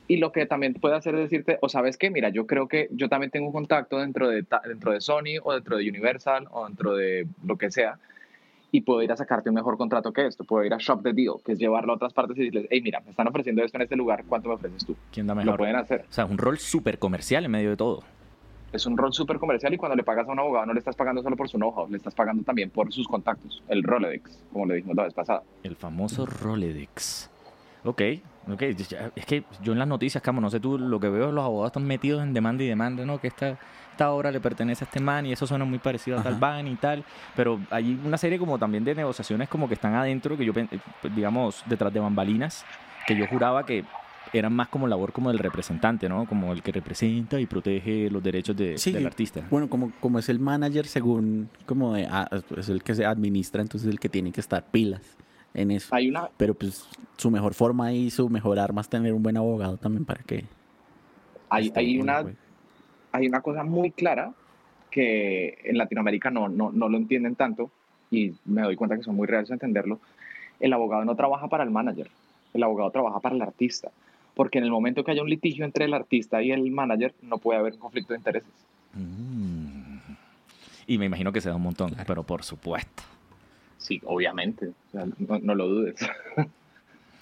y 0.07 0.17
lo 0.17 0.31
que 0.31 0.45
también 0.45 0.73
puede 0.73 0.95
hacer 0.95 1.15
es 1.15 1.21
decirte, 1.21 1.57
o 1.61 1.69
sabes 1.69 1.97
qué, 1.97 2.09
mira, 2.09 2.29
yo 2.29 2.47
creo 2.47 2.67
que 2.67 2.87
yo 2.91 3.09
también 3.09 3.31
tengo 3.31 3.47
un 3.47 3.53
contacto 3.53 3.99
dentro 3.99 4.29
de, 4.29 4.45
dentro 4.65 4.91
de 4.93 5.01
Sony 5.01 5.39
o 5.43 5.53
dentro 5.53 5.77
de 5.77 5.89
Universal 5.89 6.47
o 6.51 6.65
dentro 6.65 6.95
de 6.95 7.27
lo 7.45 7.57
que 7.57 7.71
sea 7.71 7.99
y 8.71 8.81
puedo 8.81 9.01
ir 9.01 9.11
a 9.11 9.17
sacarte 9.17 9.49
un 9.49 9.55
mejor 9.55 9.77
contrato 9.77 10.11
que 10.11 10.27
esto. 10.27 10.43
Puedo 10.43 10.65
ir 10.65 10.73
a 10.73 10.77
Shop 10.77 11.01
the 11.01 11.13
Deal, 11.13 11.35
que 11.43 11.53
es 11.53 11.59
llevarlo 11.59 11.93
a 11.93 11.95
otras 11.95 12.13
partes 12.13 12.37
y 12.37 12.41
decirles, 12.41 12.67
hey, 12.69 12.81
mira, 12.81 12.99
me 13.01 13.11
están 13.11 13.27
ofreciendo 13.27 13.63
esto 13.63 13.77
en 13.77 13.83
este 13.83 13.95
lugar, 13.95 14.23
¿cuánto 14.27 14.49
me 14.49 14.55
ofreces 14.55 14.85
tú? 14.85 14.95
¿Quién 15.11 15.27
da 15.27 15.33
Lo 15.35 15.41
mejor? 15.41 15.57
pueden 15.57 15.75
hacer. 15.75 16.05
O 16.09 16.13
sea, 16.13 16.25
un 16.25 16.37
rol 16.37 16.57
súper 16.57 16.99
comercial 16.99 17.45
en 17.45 17.51
medio 17.51 17.69
de 17.69 17.77
todo. 17.77 18.03
Es 18.73 18.85
un 18.85 18.97
rol 18.97 19.13
súper 19.13 19.37
comercial 19.39 19.73
y 19.73 19.77
cuando 19.77 19.95
le 19.95 20.03
pagas 20.03 20.27
a 20.27 20.31
un 20.31 20.39
abogado 20.39 20.65
no 20.65 20.73
le 20.73 20.79
estás 20.79 20.95
pagando 20.97 21.23
solo 21.23 21.37
por 21.37 21.47
su 21.47 21.57
know-how, 21.57 21.89
le 21.89 21.97
estás 21.97 22.13
pagando 22.13 22.43
también 22.43 22.69
por 22.69 22.91
sus 22.91 23.07
contactos, 23.07 23.63
el 23.69 23.81
Rolodex, 23.81 24.43
como 24.51 24.65
le 24.65 24.75
dijimos 24.75 24.97
la 24.97 25.03
vez 25.03 25.13
pasada. 25.13 25.43
El 25.63 25.77
famoso 25.77 26.25
Rolodex. 26.25 27.29
Ok, 27.85 28.01
ok. 28.51 28.61
ya- 28.89 29.11
Es 29.15 29.25
que 29.25 29.43
yo 29.61 29.73
en 29.73 29.79
las 29.79 29.87
noticias, 29.87 30.21
Camo, 30.23 30.41
no 30.41 30.49
sé 30.49 30.59
tú, 30.59 30.77
lo 30.77 30.99
que 30.99 31.09
veo 31.09 31.29
es 31.29 31.33
los 31.33 31.43
abogados 31.43 31.69
están 31.71 31.85
metidos 31.85 32.23
en 32.23 32.33
demanda 32.33 32.63
y 32.63 32.67
demanda, 32.67 33.05
¿no? 33.05 33.19
Que 33.19 33.27
esta, 33.27 33.57
esta 33.91 34.11
obra 34.11 34.31
le 34.31 34.39
pertenece 34.39 34.83
a 34.83 34.85
este 34.87 34.99
man 34.99 35.25
y 35.25 35.31
eso 35.31 35.45
suena 35.47 35.65
muy 35.65 35.79
parecido 35.79 36.19
a 36.19 36.23
tal 36.23 36.33
Ajá. 36.33 36.39
ban 36.39 36.67
y 36.67 36.75
tal. 36.75 37.03
Pero 37.35 37.59
hay 37.71 37.99
una 38.05 38.17
serie 38.17 38.37
como 38.39 38.57
también 38.59 38.83
de 38.83 38.95
negociaciones 38.95 39.49
como 39.49 39.67
que 39.67 39.73
están 39.73 39.95
adentro, 39.95 40.37
que 40.37 40.45
yo, 40.45 40.53
eh, 40.55 40.67
digamos, 41.15 41.63
detrás 41.67 41.93
de 41.93 41.99
bambalinas, 41.99 42.65
que 43.07 43.15
yo 43.15 43.25
juraba 43.27 43.65
que 43.65 43.83
eran 44.33 44.53
más 44.53 44.67
como 44.67 44.87
labor 44.87 45.13
como 45.13 45.29
del 45.29 45.39
representante, 45.39 46.09
¿no? 46.09 46.25
Como 46.25 46.51
el 46.51 46.61
que 46.61 46.73
representa 46.73 47.39
y 47.39 47.45
protege 47.45 48.09
los 48.09 48.21
derechos 48.21 48.57
de, 48.57 48.77
Sí, 48.77 48.91
del 48.91 49.05
artista. 49.07 49.41
Bueno, 49.49 49.69
como, 49.69 49.93
como 50.01 50.19
es 50.19 50.27
el 50.27 50.39
manager, 50.39 50.85
según 50.85 51.49
como 51.65 51.93
de, 51.93 52.07
ah, 52.11 52.27
es 52.57 52.67
el 52.67 52.83
que 52.83 52.93
se 52.93 53.05
administra, 53.05 53.61
entonces 53.61 53.89
el 53.89 53.99
que 54.01 54.09
tiene 54.09 54.33
que 54.33 54.41
estar 54.41 54.65
pilas 54.69 55.01
en 55.53 55.71
eso. 55.71 55.93
Hay 55.95 56.09
una, 56.09 56.29
Pero 56.37 56.53
pues 56.53 56.87
su 57.17 57.31
mejor 57.31 57.53
forma 57.53 57.93
y 57.93 58.09
su 58.09 58.29
mejor 58.29 58.59
arma 58.59 58.81
es 58.81 58.89
tener 58.89 59.13
un 59.13 59.23
buen 59.23 59.37
abogado 59.37 59.77
también 59.77 60.05
para 60.05 60.21
que... 60.23 60.45
hay, 61.49 61.71
hay 61.75 61.99
una, 61.99 62.21
juego. 62.21 62.37
hay 63.11 63.27
una 63.27 63.41
cosa 63.41 63.63
muy 63.63 63.91
clara 63.91 64.33
que 64.91 65.57
en 65.63 65.77
Latinoamérica 65.77 66.29
no, 66.31 66.47
no, 66.49 66.71
no 66.71 66.89
lo 66.89 66.97
entienden 66.97 67.35
tanto 67.35 67.69
y 68.11 68.33
me 68.45 68.61
doy 68.61 68.75
cuenta 68.75 68.95
que 68.97 69.03
son 69.03 69.15
muy 69.15 69.27
reales 69.27 69.49
a 69.51 69.53
entenderlo. 69.55 69.99
El 70.59 70.73
abogado 70.73 71.05
no 71.05 71.15
trabaja 71.15 71.47
para 71.47 71.63
el 71.63 71.69
manager, 71.71 72.09
el 72.53 72.63
abogado 72.63 72.89
trabaja 72.91 73.19
para 73.19 73.35
el 73.35 73.41
artista, 73.41 73.91
porque 74.33 74.57
en 74.59 74.63
el 74.63 74.71
momento 74.71 75.03
que 75.03 75.11
haya 75.11 75.21
un 75.21 75.29
litigio 75.29 75.65
entre 75.65 75.85
el 75.85 75.93
artista 75.93 76.41
y 76.41 76.51
el 76.51 76.69
manager 76.71 77.13
no 77.21 77.37
puede 77.37 77.59
haber 77.59 77.73
un 77.73 77.79
conflicto 77.79 78.13
de 78.13 78.19
intereses. 78.19 78.49
Mm. 78.93 79.97
Y 80.87 80.97
me 80.97 81.05
imagino 81.05 81.31
que 81.33 81.41
se 81.41 81.49
da 81.49 81.55
un 81.55 81.63
montón, 81.63 81.89
Claro. 81.89 82.03
pero 82.07 82.23
por 82.23 82.43
supuesto. 82.43 83.03
Sí, 83.87 84.01
obviamente, 84.05 84.67
o 84.67 84.91
sea, 84.91 85.05
no, 85.17 85.39
no 85.39 85.55
lo 85.55 85.67
dudes. 85.69 85.95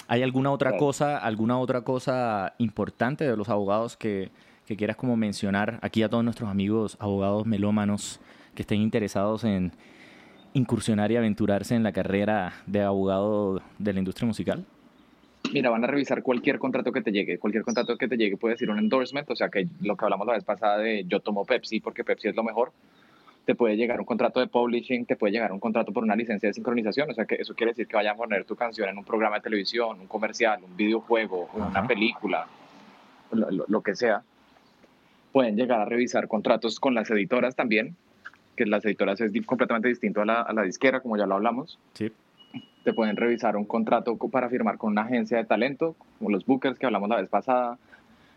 ¿Hay 0.08 0.24
alguna 0.24 0.52
otra 0.52 0.72
Claro. 0.72 0.84
cosa, 0.86 1.18
alguna 1.20 1.60
otra 1.60 1.82
cosa 1.82 2.54
importante 2.58 3.24
de 3.24 3.38
los 3.38 3.50
abogados 3.50 3.96
que, 3.98 4.30
que 4.66 4.76
quieras 4.76 4.96
como 4.96 5.16
mencionar 5.16 5.78
aquí 5.84 6.02
a 6.02 6.10
todos 6.10 6.24
nuestros 6.24 6.50
amigos 6.50 6.98
abogados 7.00 7.46
melómanos 7.46 8.20
que 8.56 8.64
estén 8.64 8.82
interesados 8.82 9.44
en 9.44 9.74
incursionar 10.54 11.12
y 11.12 11.18
aventurarse 11.18 11.76
en 11.76 11.84
la 11.84 11.92
carrera 11.92 12.54
de 12.66 12.82
abogado 12.82 13.62
de 13.78 13.94
la 13.94 14.00
industria 14.00 14.26
musical? 14.26 14.66
Mira, 15.54 15.70
van 15.70 15.84
a 15.84 15.88
revisar 15.88 16.24
cualquier 16.24 16.58
contrato 16.58 16.92
que 16.92 17.02
te 17.02 17.12
llegue. 17.12 17.38
Cualquier 17.38 17.64
contrato 17.64 17.96
que 17.98 18.08
te 18.08 18.18
llegue 18.18 18.38
puede 18.38 18.56
decir 18.56 18.72
un 18.72 18.80
endorsement, 18.80 19.30
o 19.30 19.36
sea 19.36 19.50
que 19.50 19.68
lo 19.82 19.96
que 19.96 20.06
hablamos 20.06 20.26
la 20.26 20.34
vez 20.34 20.44
pasada 20.44 20.80
de 20.80 21.04
yo 21.06 21.20
tomo 21.20 21.46
Pepsi 21.46 21.80
porque 21.80 22.04
Pepsi 22.04 22.30
es 22.30 22.36
lo 22.36 22.44
mejor. 22.44 22.72
Te 23.46 23.54
puede 23.54 23.78
llegar 23.78 24.00
un 24.00 24.06
contrato 24.06 24.40
de 24.40 24.48
publishing, 24.48 25.06
te 25.06 25.16
puede 25.16 25.34
llegar 25.34 25.52
un 25.52 25.60
contrato 25.60 25.92
por 25.92 26.04
una 26.04 26.16
licencia 26.16 26.50
de 26.50 26.54
sincronización, 26.54 27.12
o 27.12 27.14
sea 27.14 27.26
que 27.26 27.36
eso 27.36 27.54
quiere 27.54 27.72
decir 27.72 27.88
que 27.88 27.96
vayan 27.96 28.16
a 28.16 28.18
poner 28.18 28.44
tu 28.46 28.56
canción 28.56 28.90
en 28.90 28.98
un 28.98 29.06
programa 29.06 29.36
de 29.36 29.42
televisión, 29.44 30.00
un 30.00 30.08
comercial, 30.08 30.64
un 30.64 30.76
videojuego, 30.76 31.50
una 31.54 31.68
Ajá. 31.68 31.88
película, 31.88 32.48
lo, 33.32 33.52
lo- 33.52 33.66
lo 33.68 33.82
que 33.82 33.96
sea. 33.96 34.24
Pueden 35.32 35.56
llegar 35.58 35.80
a 35.82 35.86
revisar 35.86 36.28
contratos 36.28 36.80
con 36.80 36.96
las 36.96 37.10
editoras 37.12 37.56
también, 37.56 37.96
que 38.56 38.66
las 38.66 38.84
editoras 38.86 39.20
es 39.22 39.32
completamente 39.46 39.90
distinto 39.90 40.22
a 40.22 40.26
la, 40.26 40.42
a 40.42 40.54
la 40.54 40.64
disquera, 40.64 41.02
como 41.02 41.18
ya 41.18 41.26
lo 41.28 41.36
hablamos 41.36 41.78
Sí. 41.94 42.12
te 42.84 42.94
pueden 42.94 43.16
revisar 43.18 43.58
un 43.58 43.66
contrato 43.66 44.18
co- 44.18 44.30
para 44.30 44.50
firmar 44.50 44.78
con 44.78 44.92
una 44.92 45.02
agencia 45.02 45.38
de 45.38 45.44
talento, 45.46 45.96
como 46.18 46.32
los 46.32 46.46
bookers 46.46 46.80
que 46.80 46.86
hablamos 46.88 47.10
la 47.10 47.18
vez 47.18 47.30
pasada. 47.30 47.78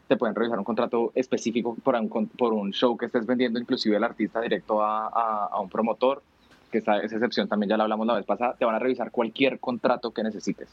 Te 0.08 0.16
pueden 0.16 0.34
revisar 0.34 0.58
un 0.58 0.64
contrato 0.64 1.12
específico 1.14 1.76
por 1.82 1.94
un, 1.94 2.08
por 2.28 2.52
un 2.54 2.72
show 2.72 2.96
que 2.96 3.06
estés 3.06 3.26
vendiendo, 3.26 3.60
inclusive 3.60 3.96
el 3.96 4.04
artista 4.04 4.40
directo 4.40 4.82
a, 4.82 5.06
a- 5.06 5.48
a 5.52 5.60
un 5.60 5.68
promotor, 5.68 6.22
que 6.72 6.78
esa, 6.78 6.98
esa 7.00 7.16
excepción 7.16 7.46
también 7.46 7.68
ya 7.70 7.76
la 7.76 7.84
hablamos 7.84 8.06
la 8.06 8.14
vez 8.14 8.24
pasada. 8.24 8.54
Te 8.58 8.64
van 8.64 8.74
a 8.74 8.78
revisar 8.78 9.10
cualquier 9.10 9.60
contrato 9.60 10.10
que 10.12 10.22
necesites. 10.22 10.68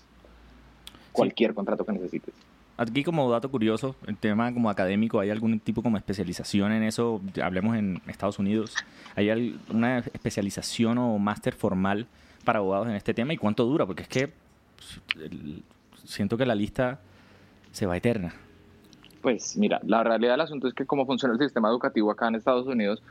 Cualquier 1.11 1.53
contrato 1.53 1.86
que 1.86 1.91
necesites. 1.93 2.33
Aquí 2.77 3.03
como 3.05 3.29
dato 3.31 3.49
curioso, 3.49 3.95
el 4.05 4.17
tema 4.17 4.53
como 4.53 4.69
académico, 4.69 5.19
¿hay 5.21 5.29
algún 5.29 5.59
tipo 5.61 5.81
como 5.81 5.95
especialización 5.97 6.73
en 6.73 6.83
eso? 6.83 7.21
Hablemos 7.41 7.77
en 7.77 8.01
Estados 8.07 8.38
Unidos. 8.39 8.75
¿Hay 9.15 9.57
una 9.69 9.99
especialización 9.99 10.97
o 10.97 11.17
máster 11.17 11.53
formal 11.55 12.05
para 12.43 12.59
abogados 12.59 12.88
en 12.89 12.95
este 12.95 13.13
tema? 13.13 13.31
¿Y 13.33 13.38
cuánto 13.38 13.63
dura? 13.63 13.86
Porque 13.86 14.03
es 14.03 14.09
que 14.09 14.27
pues, 14.75 14.99
siento 16.03 16.36
que 16.38 16.45
la 16.45 16.55
lista 16.55 16.99
se 17.71 17.86
va 17.86 17.95
eterna. 17.95 18.33
Pues 19.26 19.57
mira, 19.57 19.80
la 19.88 20.03
realidad 20.03 20.34
del 20.34 20.41
asunto 20.41 20.67
es 20.67 20.76
que 20.76 20.86
como 20.86 21.07
funciona 21.07 21.34
el 21.34 21.39
sistema 21.39 21.67
educativo 21.69 22.11
acá 22.11 22.28
en 22.28 22.36
Estados 22.36 22.67
Unidos, 22.67 23.01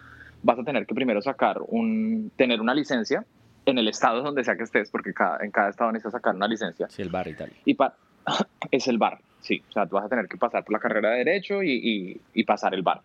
vas 0.45 0.57
a 0.61 0.63
tener 0.63 0.87
que 0.87 0.95
primero 0.95 1.21
sacar 1.21 1.59
un, 1.67 2.31
tener 2.37 2.61
una 2.61 2.73
licencia 2.73 3.25
en 3.67 3.79
el 3.79 3.89
estado 3.89 4.23
donde 4.23 4.45
sea 4.45 4.55
que 4.57 4.63
estés, 4.63 4.93
porque 4.93 5.13
cada, 5.13 5.45
en 5.45 5.51
cada 5.51 5.71
estado 5.71 5.91
necesitas 5.91 6.13
sacar 6.13 6.37
una 6.37 6.47
licencia. 6.47 6.87
Sí, 6.89 7.03
el 7.03 7.09
bar 7.09 7.27
y 7.27 7.35
tal. 7.35 7.51
Y 7.65 7.75
pa- 7.75 7.97
es 8.71 8.87
el 8.87 8.97
bar, 8.99 9.19
sí. 9.41 9.61
O 9.69 9.73
sea, 9.73 9.89
tú 9.89 9.97
vas 9.97 10.05
a 10.05 10.09
tener 10.09 10.29
que 10.29 10.37
pasar 10.37 10.63
por 10.63 10.73
la 10.75 10.79
carrera 10.79 11.11
de 11.11 11.25
Derecho 11.25 11.65
y, 11.65 11.73
y- 11.73 12.21
y 12.33 12.45
pasar 12.45 12.75
el 12.75 12.83
bar. 12.83 13.01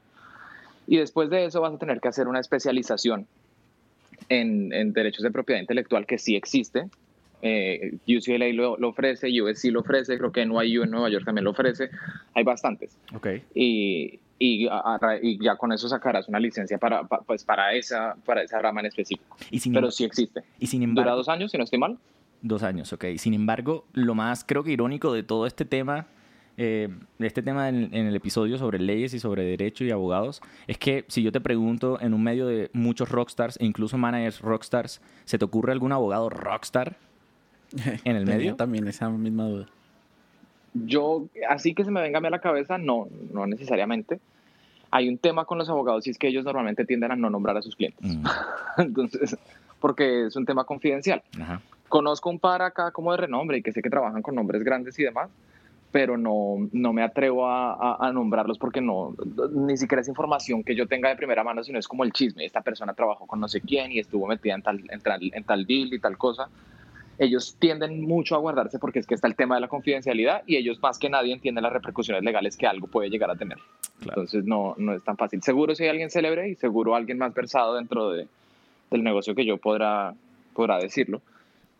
Y 0.85 0.97
después 0.97 1.31
de 1.31 1.45
eso 1.45 1.61
vas 1.61 1.73
a 1.73 1.79
tener 1.79 1.99
que 2.01 2.09
hacer 2.09 2.27
una 2.27 2.39
especialización 2.39 3.25
en, 4.27 4.71
en 4.71 4.93
derechos 4.93 5.23
de 5.23 5.31
propiedad 5.31 5.61
intelectual 5.61 6.05
que 6.05 6.19
sí 6.19 6.35
existe. 6.35 6.89
Eh, 7.41 7.93
UCLA 8.07 8.47
lo, 8.53 8.77
lo 8.77 8.89
ofrece, 8.89 9.27
USC 9.41 9.65
lo 9.71 9.79
ofrece, 9.81 10.17
creo 10.17 10.31
que 10.31 10.45
NYU 10.45 10.83
en 10.83 10.91
Nueva 10.91 11.09
York 11.09 11.25
también 11.25 11.45
lo 11.45 11.51
ofrece. 11.51 11.89
Hay 12.33 12.43
bastantes. 12.43 12.97
Ok. 13.15 13.27
Y, 13.55 14.19
y, 14.37 14.67
a- 14.67 14.97
a- 15.01 15.17
y 15.21 15.41
ya 15.43 15.55
con 15.55 15.71
eso 15.71 15.87
sacarás 15.87 16.27
una 16.27 16.39
licencia 16.39 16.77
para, 16.77 17.03
pa- 17.03 17.21
pues 17.21 17.43
para, 17.43 17.73
esa, 17.73 18.15
para 18.25 18.43
esa 18.43 18.59
rama 18.59 18.81
en 18.81 18.87
específico. 18.87 19.37
Y 19.51 19.59
sin, 19.59 19.73
Pero 19.73 19.89
sí 19.91 20.03
existe. 20.03 20.41
y 20.59 20.67
sin 20.67 20.81
Dura 20.81 20.89
embargo... 20.89 21.15
dos 21.17 21.29
años, 21.29 21.51
si 21.51 21.57
no 21.57 21.63
estoy 21.63 21.79
mal. 21.79 21.97
Dos 22.41 22.63
años, 22.63 22.91
ok. 22.93 23.05
Sin 23.17 23.33
embargo, 23.33 23.85
lo 23.93 24.15
más 24.15 24.43
creo 24.45 24.63
que 24.63 24.71
irónico 24.71 25.13
de 25.13 25.23
todo 25.23 25.45
este 25.45 25.65
tema, 25.65 26.07
eh, 26.57 26.89
de 27.19 27.27
este 27.27 27.41
tema 27.41 27.67
en, 27.69 27.93
en 27.93 28.05
el 28.07 28.15
episodio 28.15 28.57
sobre 28.57 28.79
leyes 28.79 29.13
y 29.13 29.19
sobre 29.19 29.43
derecho 29.43 29.83
y 29.85 29.91
abogados, 29.91 30.41
es 30.67 30.77
que 30.77 31.05
si 31.07 31.21
yo 31.23 31.31
te 31.31 31.39
pregunto 31.41 31.99
en 32.01 32.13
un 32.13 32.21
medio 32.23 32.47
de 32.47 32.69
muchos 32.73 33.09
rockstars 33.09 33.57
e 33.61 33.65
incluso 33.65 33.97
managers 33.97 34.41
rockstars, 34.41 35.01
¿se 35.25 35.37
te 35.37 35.45
ocurre 35.45 35.71
algún 35.73 35.91
abogado 35.93 36.29
rockstar? 36.29 36.97
¿En 38.03 38.15
el 38.15 38.25
medio? 38.25 38.55
también 38.55 38.87
esa 38.87 39.09
misma 39.09 39.45
duda. 39.45 39.65
Yo, 40.73 41.25
así 41.49 41.73
que 41.73 41.83
se 41.83 41.91
me 41.91 42.01
venga 42.01 42.19
a 42.19 42.21
mí 42.21 42.27
a 42.27 42.31
la 42.31 42.39
cabeza, 42.39 42.77
no, 42.77 43.07
no 43.33 43.47
necesariamente. 43.47 44.19
Hay 44.91 45.09
un 45.09 45.17
tema 45.17 45.45
con 45.45 45.57
los 45.57 45.69
abogados 45.69 46.05
y 46.07 46.11
es 46.11 46.17
que 46.17 46.27
ellos 46.27 46.45
normalmente 46.45 46.85
tienden 46.85 47.11
a 47.11 47.15
no 47.15 47.29
nombrar 47.29 47.57
a 47.57 47.61
sus 47.61 47.75
clientes. 47.75 48.15
Mm, 48.15 48.25
Entonces, 48.77 49.37
porque 49.79 50.27
es 50.27 50.35
un 50.35 50.45
tema 50.45 50.63
confidencial. 50.63 51.21
ajá. 51.39 51.61
Conozco 51.87 52.29
un 52.29 52.37
par 52.39 52.61
acá 52.61 52.91
como 52.91 53.11
de 53.11 53.17
renombre 53.17 53.57
y 53.57 53.61
que 53.63 53.71
sé 53.71 53.81
que 53.81 53.89
trabajan 53.89 54.21
con 54.21 54.35
nombres 54.35 54.63
grandes 54.63 54.97
y 54.99 55.03
demás, 55.03 55.29
pero 55.91 56.17
no, 56.17 56.67
no 56.71 56.93
me 56.93 57.01
atrevo 57.01 57.47
a, 57.47 57.73
a- 57.73 58.07
a 58.07 58.13
nombrarlos 58.13 58.59
porque 58.59 58.79
no, 58.79 59.15
ni 59.53 59.75
siquiera 59.75 60.01
es 60.01 60.07
información 60.07 60.63
que 60.63 60.75
yo 60.75 60.85
tenga 60.87 61.09
de 61.09 61.15
primera 61.15 61.43
mano, 61.43 61.63
sino 61.63 61.79
es 61.79 61.87
como 61.87 62.03
el 62.03 62.13
chisme. 62.13 62.45
Esta 62.45 62.61
persona 62.61 62.93
trabajó 62.93 63.25
con 63.25 63.39
no 63.39 63.47
sé 63.47 63.61
quién 63.61 63.91
y 63.91 63.97
estuvo 63.97 64.27
metida 64.27 64.53
en 64.53 64.61
tal, 64.61 64.83
en 64.91 65.01
tal, 65.01 65.31
en 65.33 65.43
tal 65.43 65.65
deal 65.65 65.91
y 65.93 65.99
tal 65.99 66.15
cosa. 66.15 66.47
Ellos 67.19 67.57
tienden 67.59 68.01
mucho 68.01 68.35
a 68.35 68.39
guardarse 68.39 68.79
porque 68.79 68.99
es 68.99 69.05
que 69.05 69.13
está 69.13 69.27
el 69.27 69.35
tema 69.35 69.55
de 69.55 69.61
la 69.61 69.67
confidencialidad 69.67 70.41
y 70.47 70.55
ellos 70.55 70.81
más 70.81 70.97
que 70.97 71.09
nadie 71.09 71.33
entienden 71.33 71.63
las 71.63 71.73
repercusiones 71.73 72.23
legales 72.23 72.57
que 72.57 72.65
algo 72.65 72.87
puede 72.87 73.09
llegar 73.09 73.29
a 73.29 73.35
tener. 73.35 73.57
Claro. 73.99 74.21
Entonces 74.21 74.45
no, 74.45 74.73
no 74.77 74.93
es 74.93 75.03
tan 75.03 75.17
fácil. 75.17 75.43
Seguro 75.43 75.75
si 75.75 75.83
hay 75.83 75.89
alguien 75.89 76.09
célebre 76.09 76.49
y 76.49 76.55
seguro 76.55 76.95
alguien 76.95 77.17
más 77.17 77.33
versado 77.33 77.75
dentro 77.75 78.11
de, 78.11 78.27
del 78.89 79.03
negocio 79.03 79.35
que 79.35 79.45
yo 79.45 79.57
podrá, 79.57 80.15
podrá 80.53 80.77
decirlo. 80.77 81.21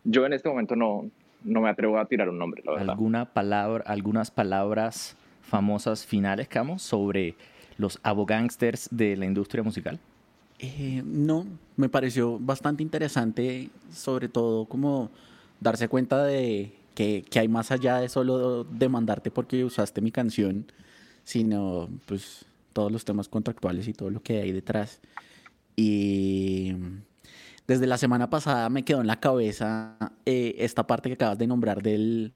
Yo 0.04 0.26
en 0.26 0.34
este 0.34 0.48
momento 0.48 0.76
no, 0.76 1.10
no 1.44 1.60
me 1.60 1.70
atrevo 1.70 1.98
a 1.98 2.04
tirar 2.04 2.28
un 2.28 2.38
nombre, 2.38 2.62
la 2.64 2.72
verdad. 2.72 2.90
¿Alguna 2.90 3.24
palabra, 3.24 3.84
algunas 3.86 4.30
palabras 4.30 5.16
famosas 5.42 6.06
finales, 6.06 6.48
Camo, 6.48 6.78
sobre 6.78 7.34
los 7.78 7.98
abogangsters 8.02 8.88
de 8.90 9.16
la 9.16 9.26
industria 9.26 9.62
musical? 9.62 9.98
Eh, 10.58 11.02
no, 11.04 11.46
me 11.76 11.88
pareció 11.88 12.38
bastante 12.38 12.82
interesante, 12.82 13.70
sobre 13.90 14.28
todo 14.28 14.66
como 14.66 15.10
darse 15.60 15.88
cuenta 15.88 16.24
de 16.24 16.72
que, 16.94 17.24
que 17.28 17.38
hay 17.38 17.48
más 17.48 17.70
allá 17.70 17.98
de 17.98 18.08
solo 18.08 18.64
demandarte 18.64 19.30
porque 19.30 19.64
usaste 19.64 20.00
mi 20.00 20.10
canción, 20.10 20.66
sino 21.24 21.88
pues 22.06 22.44
todos 22.72 22.90
los 22.90 23.04
temas 23.04 23.28
contractuales 23.28 23.88
y 23.88 23.92
todo 23.92 24.10
lo 24.10 24.22
que 24.22 24.40
hay 24.40 24.52
detrás. 24.52 25.00
Y 25.76 26.74
desde 27.66 27.86
la 27.86 27.98
semana 27.98 28.30
pasada 28.30 28.68
me 28.68 28.84
quedó 28.84 29.00
en 29.00 29.06
la 29.06 29.20
cabeza 29.20 29.96
eh, 30.26 30.56
esta 30.58 30.86
parte 30.86 31.08
que 31.08 31.14
acabas 31.14 31.38
de 31.38 31.46
nombrar 31.46 31.82
del, 31.82 32.34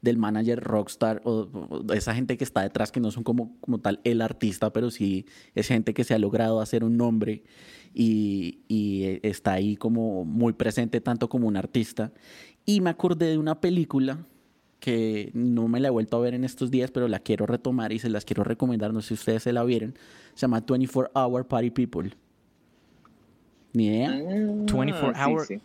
del 0.00 0.16
manager 0.16 0.60
rockstar 0.60 1.20
o, 1.24 1.48
o 1.68 1.92
esa 1.92 2.14
gente 2.14 2.36
que 2.36 2.44
está 2.44 2.62
detrás 2.62 2.90
que 2.90 3.00
no 3.00 3.10
son 3.10 3.22
como, 3.22 3.56
como 3.60 3.78
tal 3.78 4.00
el 4.04 4.22
artista, 4.22 4.72
pero 4.72 4.90
sí 4.90 5.26
es 5.54 5.68
gente 5.68 5.94
que 5.94 6.04
se 6.04 6.14
ha 6.14 6.18
logrado 6.18 6.60
hacer 6.60 6.84
un 6.84 6.96
nombre 6.96 7.42
y, 7.92 8.60
y, 8.68 9.04
eh, 9.04 9.20
está 9.22 9.52
ahí 9.52 9.76
como 9.76 10.24
muy 10.24 10.52
presente 10.52 11.00
tanto 11.00 11.28
como 11.28 11.48
un 11.48 11.56
artista. 11.56 12.12
Y 12.70 12.80
me 12.80 12.90
acordé 12.90 13.26
de 13.26 13.38
una 13.38 13.60
película 13.60 14.18
que 14.80 15.30
no 15.34 15.68
me 15.68 15.80
la 15.80 15.88
he 15.88 15.90
vuelto 15.90 16.16
a 16.16 16.20
ver 16.20 16.34
en 16.34 16.44
estos 16.44 16.70
días, 16.70 16.90
pero 16.90 17.08
la 17.08 17.18
quiero 17.18 17.46
retomar 17.46 17.92
y 17.92 17.98
se 17.98 18.08
las 18.08 18.24
quiero 18.24 18.44
recomendar, 18.44 18.92
no 18.94 19.00
sé 19.02 19.08
si 19.08 19.14
ustedes 19.14 19.42
se 19.42 19.52
la 19.52 19.64
vieron. 19.64 19.94
Se 20.34 20.42
llama 20.42 20.60
24 20.66 21.10
Hour 21.14 21.46
Party 21.46 21.70
People. 21.70 22.10
¿Ni 23.72 23.86
idea? 23.88 24.10
24 24.10 25.12
Ah, 25.14 25.24
sí, 25.26 25.30
Hour 25.32 25.46
sí. 25.46 25.60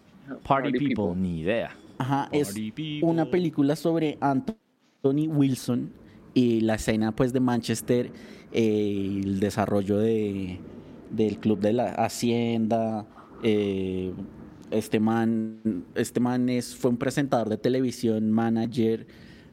Party, 0.47 0.71
people, 0.73 1.15
ni 1.15 1.39
idea. 1.41 1.75
Ajá, 1.97 2.27
es 2.31 2.47
Party 2.47 2.71
people. 2.71 3.09
una 3.09 3.29
película 3.29 3.75
sobre 3.75 4.17
Anthony 4.21 5.27
Wilson 5.29 5.91
y 6.33 6.61
la 6.61 6.75
escena 6.75 7.15
pues 7.15 7.31
de 7.33 7.39
Manchester, 7.39 8.11
eh, 8.51 9.21
el 9.23 9.39
desarrollo 9.39 9.97
de, 9.99 10.59
del 11.09 11.39
club 11.39 11.59
de 11.59 11.73
la 11.73 11.89
Hacienda. 11.93 13.05
eh, 13.43 14.13
este 14.71 14.99
man, 14.99 15.85
este 15.95 16.19
man 16.19 16.49
es, 16.49 16.75
fue 16.75 16.91
un 16.91 16.97
presentador 16.97 17.49
de 17.49 17.57
televisión, 17.57 18.31
manager, 18.31 19.07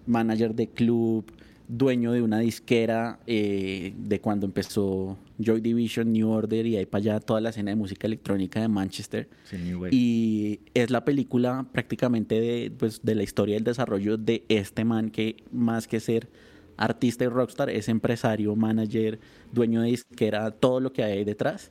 manager 0.06 0.54
de 0.54 0.68
club, 0.68 1.24
dueño 1.68 2.12
de 2.12 2.22
una 2.22 2.38
disquera 2.38 3.18
eh, 3.26 3.94
de 3.96 4.20
cuando 4.20 4.46
empezó 4.46 5.16
Joy 5.38 5.60
Division, 5.60 6.12
New 6.12 6.28
Order 6.28 6.66
y 6.66 6.76
ahí 6.76 6.86
para 6.86 7.00
allá 7.00 7.20
toda 7.20 7.40
la 7.40 7.50
escena 7.50 7.70
de 7.70 7.76
música 7.76 8.06
electrónica 8.06 8.60
de 8.60 8.68
Manchester. 8.68 9.28
Sí. 9.44 9.56
Y 9.90 10.60
es 10.74 10.90
la 10.90 11.04
película 11.04 11.66
prácticamente 11.72 12.40
de, 12.40 12.70
pues, 12.70 13.02
de 13.02 13.14
la 13.14 13.22
historia 13.22 13.54
del 13.54 13.64
desarrollo 13.64 14.16
de 14.16 14.44
este 14.48 14.84
man 14.84 15.10
que 15.10 15.36
más 15.50 15.86
que 15.86 16.00
ser 16.00 16.28
artista 16.76 17.24
y 17.24 17.28
rockstar 17.28 17.70
es 17.70 17.88
empresario, 17.88 18.54
manager, 18.56 19.18
dueño 19.52 19.82
de 19.82 19.88
disquera, 19.88 20.50
todo 20.50 20.80
lo 20.80 20.92
que 20.92 21.02
hay 21.02 21.18
ahí 21.18 21.24
detrás. 21.24 21.70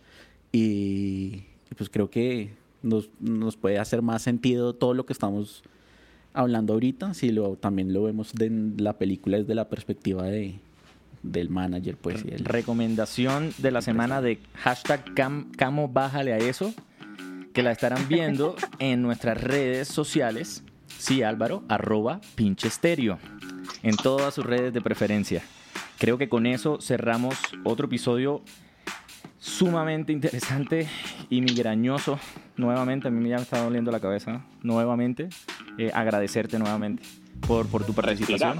Y 0.52 1.44
pues 1.76 1.90
creo 1.90 2.10
que 2.10 2.52
nos, 2.84 3.10
nos 3.20 3.56
puede 3.58 3.80
hacer 3.80 4.02
más 4.02 4.22
sentido 4.22 4.74
todo 4.74 4.94
lo 4.94 5.06
que 5.06 5.14
estamos 5.14 5.64
hablando 6.34 6.74
ahorita, 6.74 7.14
si 7.14 7.32
lo, 7.32 7.56
también 7.58 7.94
lo 7.94 8.04
vemos 8.04 8.34
de 8.34 8.50
la 8.78 8.98
película 8.98 9.38
desde 9.38 9.54
la 9.56 9.68
perspectiva 9.70 10.24
de, 10.24 10.56
del 11.24 11.50
manager, 11.50 11.98
pues. 11.98 12.24
y 12.26 12.30
el- 12.34 12.46
Recomendación 12.46 13.52
de 13.58 13.72
la 13.72 13.82
semana 13.82 14.22
de 14.22 14.40
hashtag 14.56 15.14
cam, 15.14 15.52
Camo 15.52 15.88
Bájale 15.90 16.34
a 16.34 16.38
eso, 16.38 16.74
que 17.54 17.64
la 17.64 17.72
estarán 17.72 18.08
viendo 18.08 18.56
en 18.80 19.02
nuestras 19.02 19.42
redes 19.42 19.88
sociales. 19.90 20.64
Sí, 20.98 21.22
Álvaro, 21.24 21.64
arroba 21.68 22.22
pinche 22.36 22.68
estéreo. 22.70 23.18
En 23.84 23.96
todas 23.98 24.34
sus 24.36 24.46
redes 24.46 24.74
de 24.74 24.82
preferencia. 24.82 25.42
Creo 25.98 26.18
que 26.18 26.30
con 26.30 26.46
eso 26.46 26.80
cerramos 26.82 27.36
otro 27.64 27.88
episodio 27.88 28.42
sumamente 29.42 30.14
interesante 30.14 30.88
y 31.30 31.42
migrañoso. 31.42 32.20
Nuevamente, 32.58 33.08
a 33.08 33.12
mí 33.12 33.28
ya 33.28 33.38
me 33.38 33.42
está 33.42 33.64
doliendo 33.64 33.92
la 33.92 34.00
cabeza. 34.00 34.46
Nuevamente, 34.62 35.30
Eh, 35.78 35.90
agradecerte 35.94 36.60
nuevamente 36.60 37.02
por, 37.48 37.66
por 37.68 37.84
tu 37.86 37.94
participación 37.94 38.60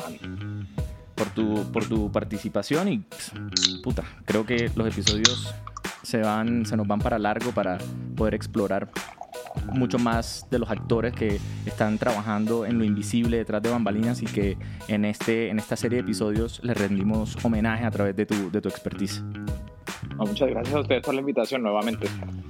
por 1.14 1.30
tu, 1.30 1.72
por 1.72 1.86
tu 1.86 2.10
participación 2.10 2.88
y 2.88 3.06
puta, 3.84 4.04
creo 4.26 4.46
que 4.46 4.72
los 4.76 4.88
episodios 4.88 5.54
se 6.02 6.20
van, 6.20 6.66
se 6.66 6.76
nos 6.78 6.88
van 6.88 7.00
para 7.00 7.20
largo 7.20 7.52
para 7.52 7.78
poder 8.16 8.34
explorar 8.34 8.90
mucho 9.74 10.00
más 10.00 10.48
de 10.50 10.58
los 10.58 10.72
actores 10.72 11.14
que 11.14 11.40
están 11.66 11.98
trabajando 11.98 12.66
en 12.66 12.80
lo 12.80 12.86
invisible 12.86 13.38
detrás 13.38 13.62
de 13.62 13.70
bambalinas 13.70 14.22
y 14.24 14.26
que 14.26 14.58
en, 14.88 15.04
este, 15.06 15.50
en 15.50 15.60
esta 15.60 15.76
serie 15.76 15.98
de 15.98 16.04
episodios 16.04 16.62
les 16.64 16.76
rendimos 16.78 17.38
homenaje 17.44 17.84
a 17.84 17.92
través 17.92 18.16
de 18.16 18.26
tu, 18.26 18.50
de 18.50 18.62
tu 18.62 18.70
expertise. 18.70 19.22
No, 20.18 20.26
muchas 20.26 20.50
gracias 20.50 20.76
a 20.76 20.80
ustedes 20.80 21.02
por 21.02 21.14
la 21.14 21.22
invitación 21.22 21.64
nuevamente. 21.64 22.08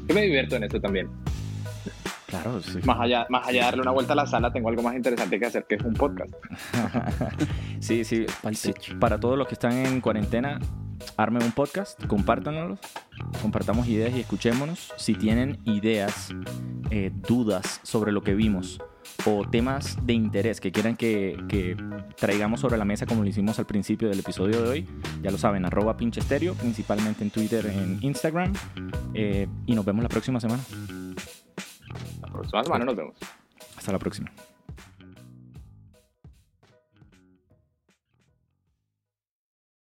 Yo 0.08 0.16
me 0.16 0.22
divierto 0.22 0.56
en 0.56 0.64
esto 0.64 0.80
también. 0.80 1.10
Claro, 2.28 2.62
sí. 2.62 2.80
Más 2.86 3.00
allá, 3.00 3.26
más 3.30 3.48
allá 3.48 3.60
de 3.60 3.66
darle 3.66 3.82
una 3.82 3.92
vuelta 3.92 4.14
a 4.14 4.16
la 4.16 4.26
sala, 4.26 4.54
tengo 4.54 4.70
algo 4.70 4.82
más 4.82 4.96
interesante 4.96 5.38
que 5.38 5.46
hacer, 5.46 5.66
que 5.66 5.76
es 5.76 5.82
un 5.82 5.94
podcast. 5.94 6.34
sí, 7.80 8.06
sí. 8.06 8.26
Para 9.00 9.20
todos 9.20 9.38
los 9.38 9.48
que 9.48 9.56
están 9.56 9.74
en 9.74 10.00
cuarentena, 10.00 10.60
armen 11.18 11.44
un 11.44 11.52
podcast, 11.52 12.06
compártanlo, 12.06 12.78
compartamos 13.42 13.88
ideas 13.88 14.14
y 14.16 14.22
escuchémonos. 14.22 14.94
Si 14.96 15.14
tienen 15.16 15.60
ideas, 15.66 16.34
eh, 16.90 17.12
dudas 17.28 17.82
sobre 17.84 18.14
lo 18.14 18.22
que 18.22 18.34
vimos 18.34 18.80
o 19.26 19.48
temas 19.50 19.98
de 20.06 20.14
interés 20.14 20.60
que 20.60 20.72
quieran 20.72 20.96
que, 20.96 21.38
que 21.48 21.78
traigamos 22.18 22.60
sobre 22.60 22.78
la 22.78 22.86
mesa 22.86 23.06
como 23.06 23.24
lo 23.24 23.30
hicimos 23.30 23.60
al 23.60 23.66
principio 23.66 24.10
del 24.10 24.20
episodio 24.20 24.62
de 24.62 24.70
hoy, 24.70 24.88
ya 25.22 25.32
lo 25.32 25.38
saben, 25.38 25.66
arroba 25.66 25.98
pinche 25.98 26.20
estéreo, 26.20 26.54
principalmente 26.56 27.24
en 27.24 27.30
Twitter, 27.30 27.66
en 27.66 28.00
Instagram. 28.02 28.54
eh, 29.14 29.48
y 29.66 29.76
nos 29.76 29.86
vemos 29.86 30.04
la 30.04 30.10
próxima 30.10 30.40
semana. 30.40 30.64
La 32.22 32.28
próxima 32.28 32.64
semana 32.64 32.86
nos 32.86 32.96
vemos. 32.96 33.16
Hasta 33.78 33.92
la 33.92 34.00
próxima. 34.00 34.32